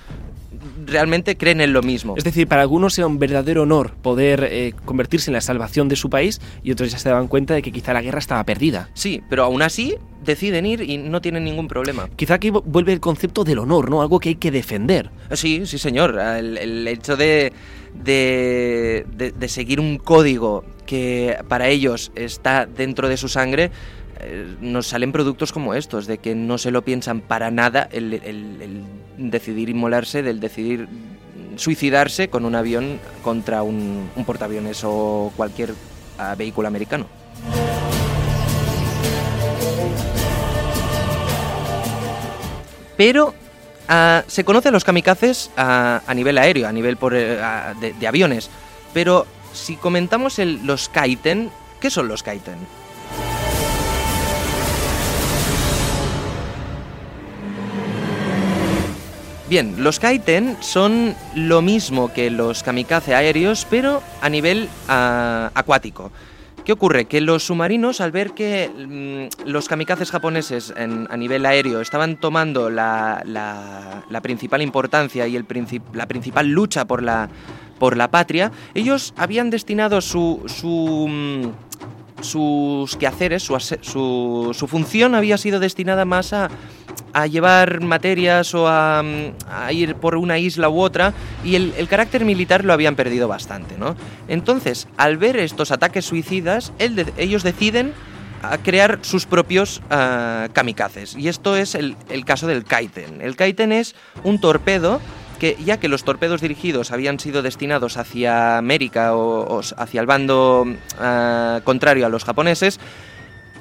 [0.86, 2.14] realmente creen en lo mismo.
[2.16, 5.97] Es decir, para algunos era un verdadero honor poder eh, convertirse en la salvación de
[5.97, 8.89] su país y otros ya se daban cuenta de que quizá la guerra estaba perdida.
[8.94, 12.09] Sí, pero aún así deciden ir y no tienen ningún problema.
[12.16, 14.02] Quizá aquí vu- vuelve el concepto del honor, ¿no?
[14.02, 15.10] Algo que hay que defender.
[15.32, 16.18] Sí, sí, señor.
[16.18, 17.52] El, el hecho de,
[18.05, 23.70] de, de- de seguir un código que para ellos está dentro de su sangre,
[24.23, 28.85] eh, nos salen productos como estos, de que no se lo piensan para nada el,
[29.19, 30.89] decidir inmolarse, del decidir
[31.57, 35.74] suicidarse con un avión contra un, portaaviones o cualquier
[36.19, 37.07] ah, vehículo americano.
[42.97, 43.35] Pero
[43.89, 47.43] ah, se conoce a los kamikazes ah, a nivel aéreo, a nivel eh,
[47.99, 48.51] de, aviones.
[48.94, 51.51] Pero si comentamos los kaiten,
[51.81, 52.82] ¿qué son los kaiten?
[59.53, 66.11] Bien, los kaiten son lo mismo que los kamikaze aéreos, pero a nivel ah, acuático.
[66.65, 67.05] ¿Qué ocurre?
[67.05, 72.16] Que los submarinos, al ver que mm, los kamikazes japoneses en- a nivel aéreo estaban
[72.19, 77.29] tomando la, la- la principal importancia y el princip- la principal lucha por la,
[77.79, 85.15] por la patria, ellos habían destinado su, su, mm, sus quehaceres, su, su, su función
[85.15, 86.49] había sido destinada más a,
[87.12, 91.12] a llevar materias o a, mm, a ir por una isla u otra
[91.44, 93.97] y el, carácter militar lo habían perdido bastante, ¿no?
[94.28, 97.93] Entonces, al ver estos ataques suicidas, ellos deciden
[98.43, 101.16] a crear sus propios ah, kamikazes.
[101.16, 103.20] Y esto es el, caso del Kaiten.
[103.20, 103.94] El Kaiten es
[104.24, 105.01] un torpedo
[105.39, 110.06] que ya que los torpedos dirigidos habían sido destinados hacia América o, o hacia el
[110.06, 110.66] bando
[110.98, 112.78] ah, contrario a los japoneses,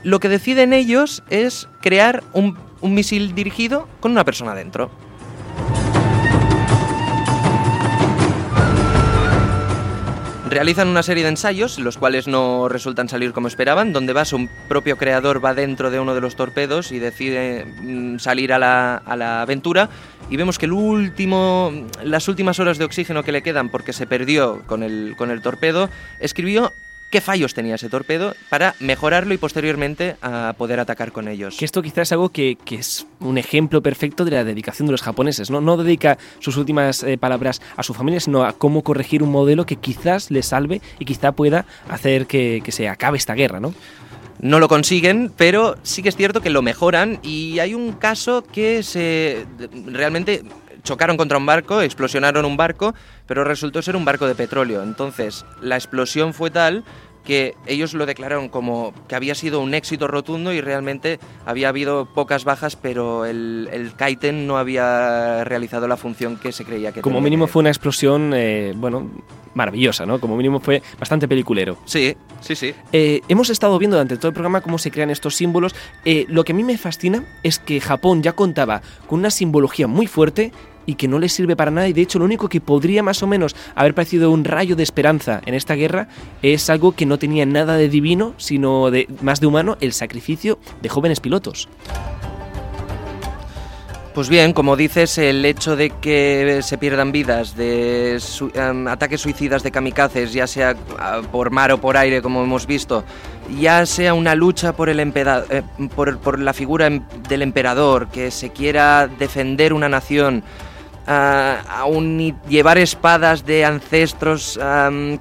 [0.03, 4.91] lo que deciden ellos es crear un, un misil dirigido con una persona dentro.
[10.49, 14.49] Realizan una serie de ensayos, los cuales no resultan salir como esperaban, donde va su
[14.67, 18.97] propio creador va dentro de uno de los torpedos y decide mm, salir a la,
[18.97, 19.87] a la aventura.
[20.29, 21.71] Y vemos que el último,
[22.03, 25.41] las últimas horas de oxígeno que le quedan porque se perdió con el, con el
[25.41, 26.73] torpedo, escribió
[27.11, 31.57] qué fallos tenía ese torpedo para mejorarlo y posteriormente a poder atacar con ellos.
[31.57, 34.93] Que esto quizás es algo que, que es un ejemplo perfecto de la dedicación de
[34.93, 35.61] los japoneses, ¿no?
[35.61, 39.65] No dedica sus últimas eh, palabras a su familia, sino a cómo corregir un modelo
[39.65, 43.73] que quizás le salve y quizá pueda hacer que, que se acabe esta guerra, ¿no?
[44.39, 48.41] No lo consiguen, pero sí que es cierto que lo mejoran y hay un caso
[48.41, 49.45] que se
[49.85, 50.43] realmente
[50.83, 52.93] chocaron contra un barco, explosionaron un barco,
[53.27, 54.83] pero resultó ser un barco de petróleo.
[54.83, 56.83] Entonces, la explosión fue tal
[57.23, 62.07] que ellos lo declararon como que había sido un éxito rotundo y realmente había habido
[62.11, 67.01] pocas bajas, pero el, el Kaiten no había realizado la función que se creía que
[67.01, 69.07] Como tenía mínimo que- fue una explosión, eh, bueno,
[69.53, 70.19] maravillosa, ¿no?
[70.19, 71.77] Como mínimo fue bastante peliculero.
[71.85, 72.73] Sí, sí, sí.
[72.91, 75.75] Eh, hemos estado viendo durante todo el programa cómo se crean estos símbolos.
[76.05, 79.85] Eh, lo que a mí me fascina es que Japón ya contaba con una simbología
[79.87, 80.51] muy fuerte
[80.85, 83.21] y que no les sirve para nada y de hecho lo único que podría más
[83.23, 86.07] o menos haber parecido un rayo de esperanza en esta guerra
[86.41, 90.59] es algo que no tenía nada de divino, sino de más de humano, el sacrificio
[90.81, 91.67] de jóvenes pilotos.
[94.13, 98.19] Pues bien, como dices, el hecho de que se pierdan vidas de
[98.55, 102.67] em, ataques suicidas de kamikazes, ya sea ah, por mar o por aire, como hemos
[102.67, 103.05] visto,
[103.57, 105.63] ya sea una lucha por, el eh,
[105.95, 110.43] por, la figura em, del emperador, que se quiera defender una nación,
[111.07, 114.59] ah, aún llevar espadas de ancestros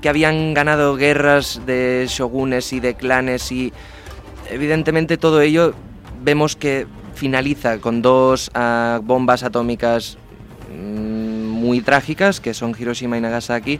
[0.01, 3.73] que habían ganado guerras de shogunes y de clanes y
[4.51, 5.75] evidentemente todo ello
[6.23, 10.17] vemos que finaliza con dos ah, bombas atómicas
[10.75, 13.79] mm, muy trágicas, que son Hiroshima y Nagasaki,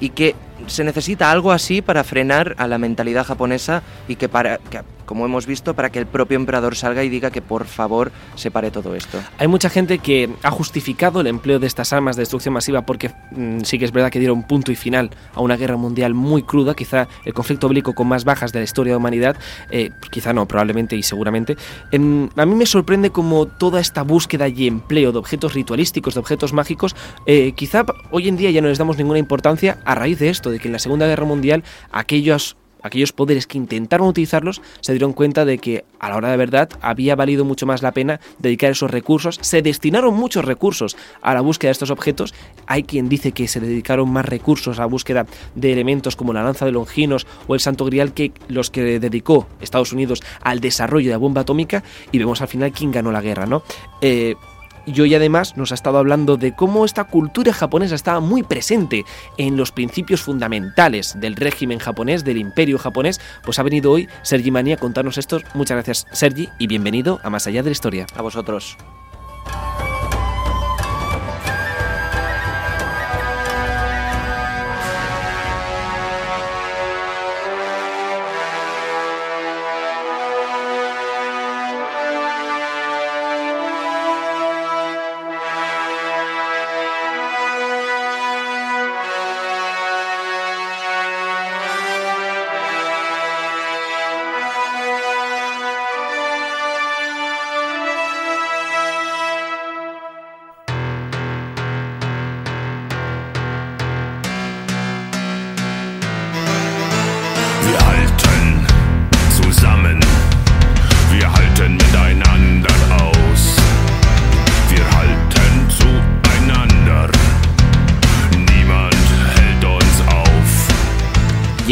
[0.00, 0.34] y que
[0.68, 5.24] se necesita algo así para frenar a la mentalidad japonesa y que para que, como
[5.24, 8.70] hemos visto, para que el propio emperador salga y diga que por favor se pare
[8.70, 9.18] todo esto.
[9.38, 13.10] Hay mucha gente que ha justificado el empleo de estas armas de destrucción masiva porque
[13.30, 16.42] mm, sí que es verdad que dieron punto y final a una guerra mundial muy
[16.42, 19.36] cruda, quizá el conflicto bélico con más bajas de la historia de la humanidad,
[19.70, 21.56] eh, quizá no, probablemente y seguramente.
[21.90, 26.20] Em, a mí me sorprende como toda esta búsqueda y empleo de objetos ritualísticos, de
[26.20, 30.18] objetos mágicos, eh, quizá hoy en día ya no les damos ninguna importancia a raíz
[30.18, 34.92] de esto, que en la Segunda Guerra Mundial aquellos aquellos poderes que intentaron utilizarlos se
[34.92, 38.20] dieron cuenta de que a la hora de verdad había valido mucho más la pena
[38.38, 39.38] dedicar esos recursos.
[39.42, 42.34] Se destinaron muchos recursos a la búsqueda de estos objetos.
[42.66, 46.42] Hay quien dice que se dedicaron más recursos a la búsqueda de elementos como la
[46.42, 51.06] lanza de Longinos o el Santo Grial que los que dedicó Estados Unidos al desarrollo
[51.06, 51.82] de la bomba atómica
[52.12, 53.62] y vemos al final quién ganó la guerra, ¿no?
[54.00, 54.36] Eh,
[54.88, 59.04] y hoy además nos ha estado hablando de cómo esta cultura japonesa estaba muy presente
[59.36, 63.20] en los principios fundamentales del régimen japonés, del imperio japonés.
[63.44, 65.40] Pues ha venido hoy Sergi Mani a contarnos esto.
[65.54, 68.06] Muchas gracias Sergi y bienvenido a Más allá de la historia.
[68.14, 68.76] A vosotros.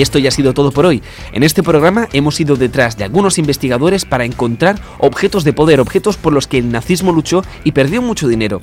[0.07, 1.03] Esto ya ha sido todo por hoy.
[1.33, 6.17] En este programa hemos ido detrás de algunos investigadores para encontrar objetos de poder, objetos
[6.17, 8.61] por los que el nazismo luchó y perdió mucho dinero.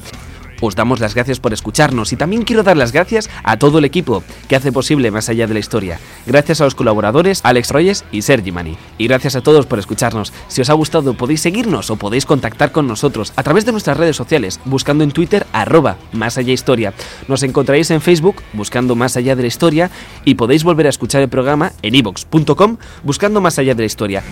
[0.66, 3.86] Os damos las gracias por escucharnos y también quiero dar las gracias a todo el
[3.86, 6.00] equipo que hace posible Más allá de la historia.
[6.26, 8.78] Gracias a los colaboradores Alex Royes y Sergi Mani.
[8.98, 10.32] Y gracias a todos por escucharnos.
[10.48, 13.98] Si os ha gustado podéis seguirnos o podéis contactar con nosotros a través de nuestras
[13.98, 16.94] redes sociales buscando en Twitter arroba Más allá historia.
[17.28, 19.92] Nos encontraréis en Facebook buscando Más allá de la historia
[20.24, 24.24] y podéis volver a escuchar el programa en ivox.com buscando Más allá de la historia.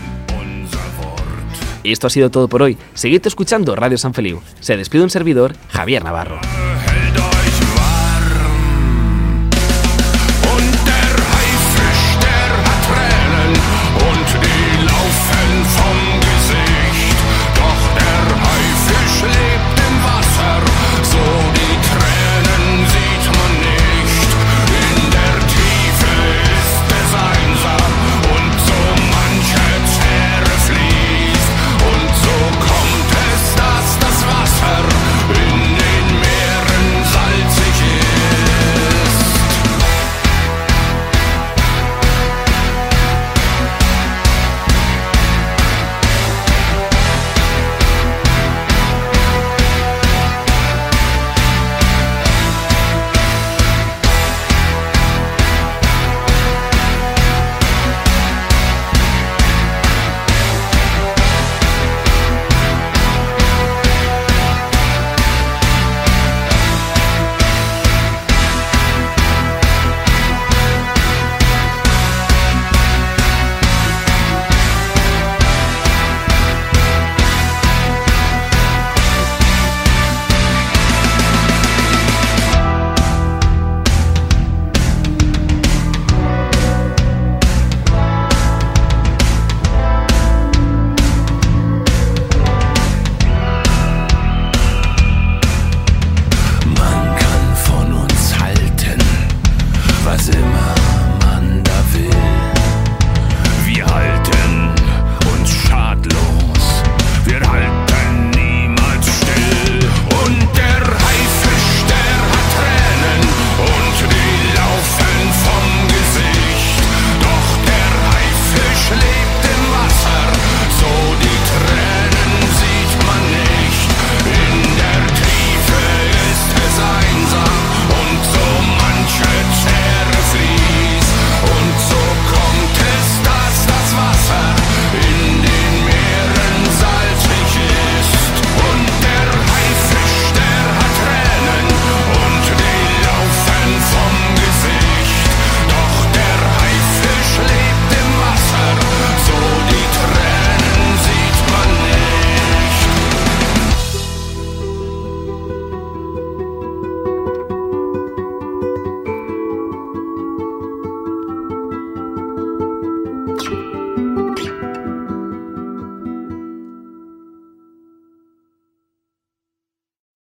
[1.83, 2.77] Y esto ha sido todo por hoy.
[2.93, 4.41] Seguid escuchando Radio San Feliu.
[4.59, 6.39] Se despide un servidor, Javier Navarro.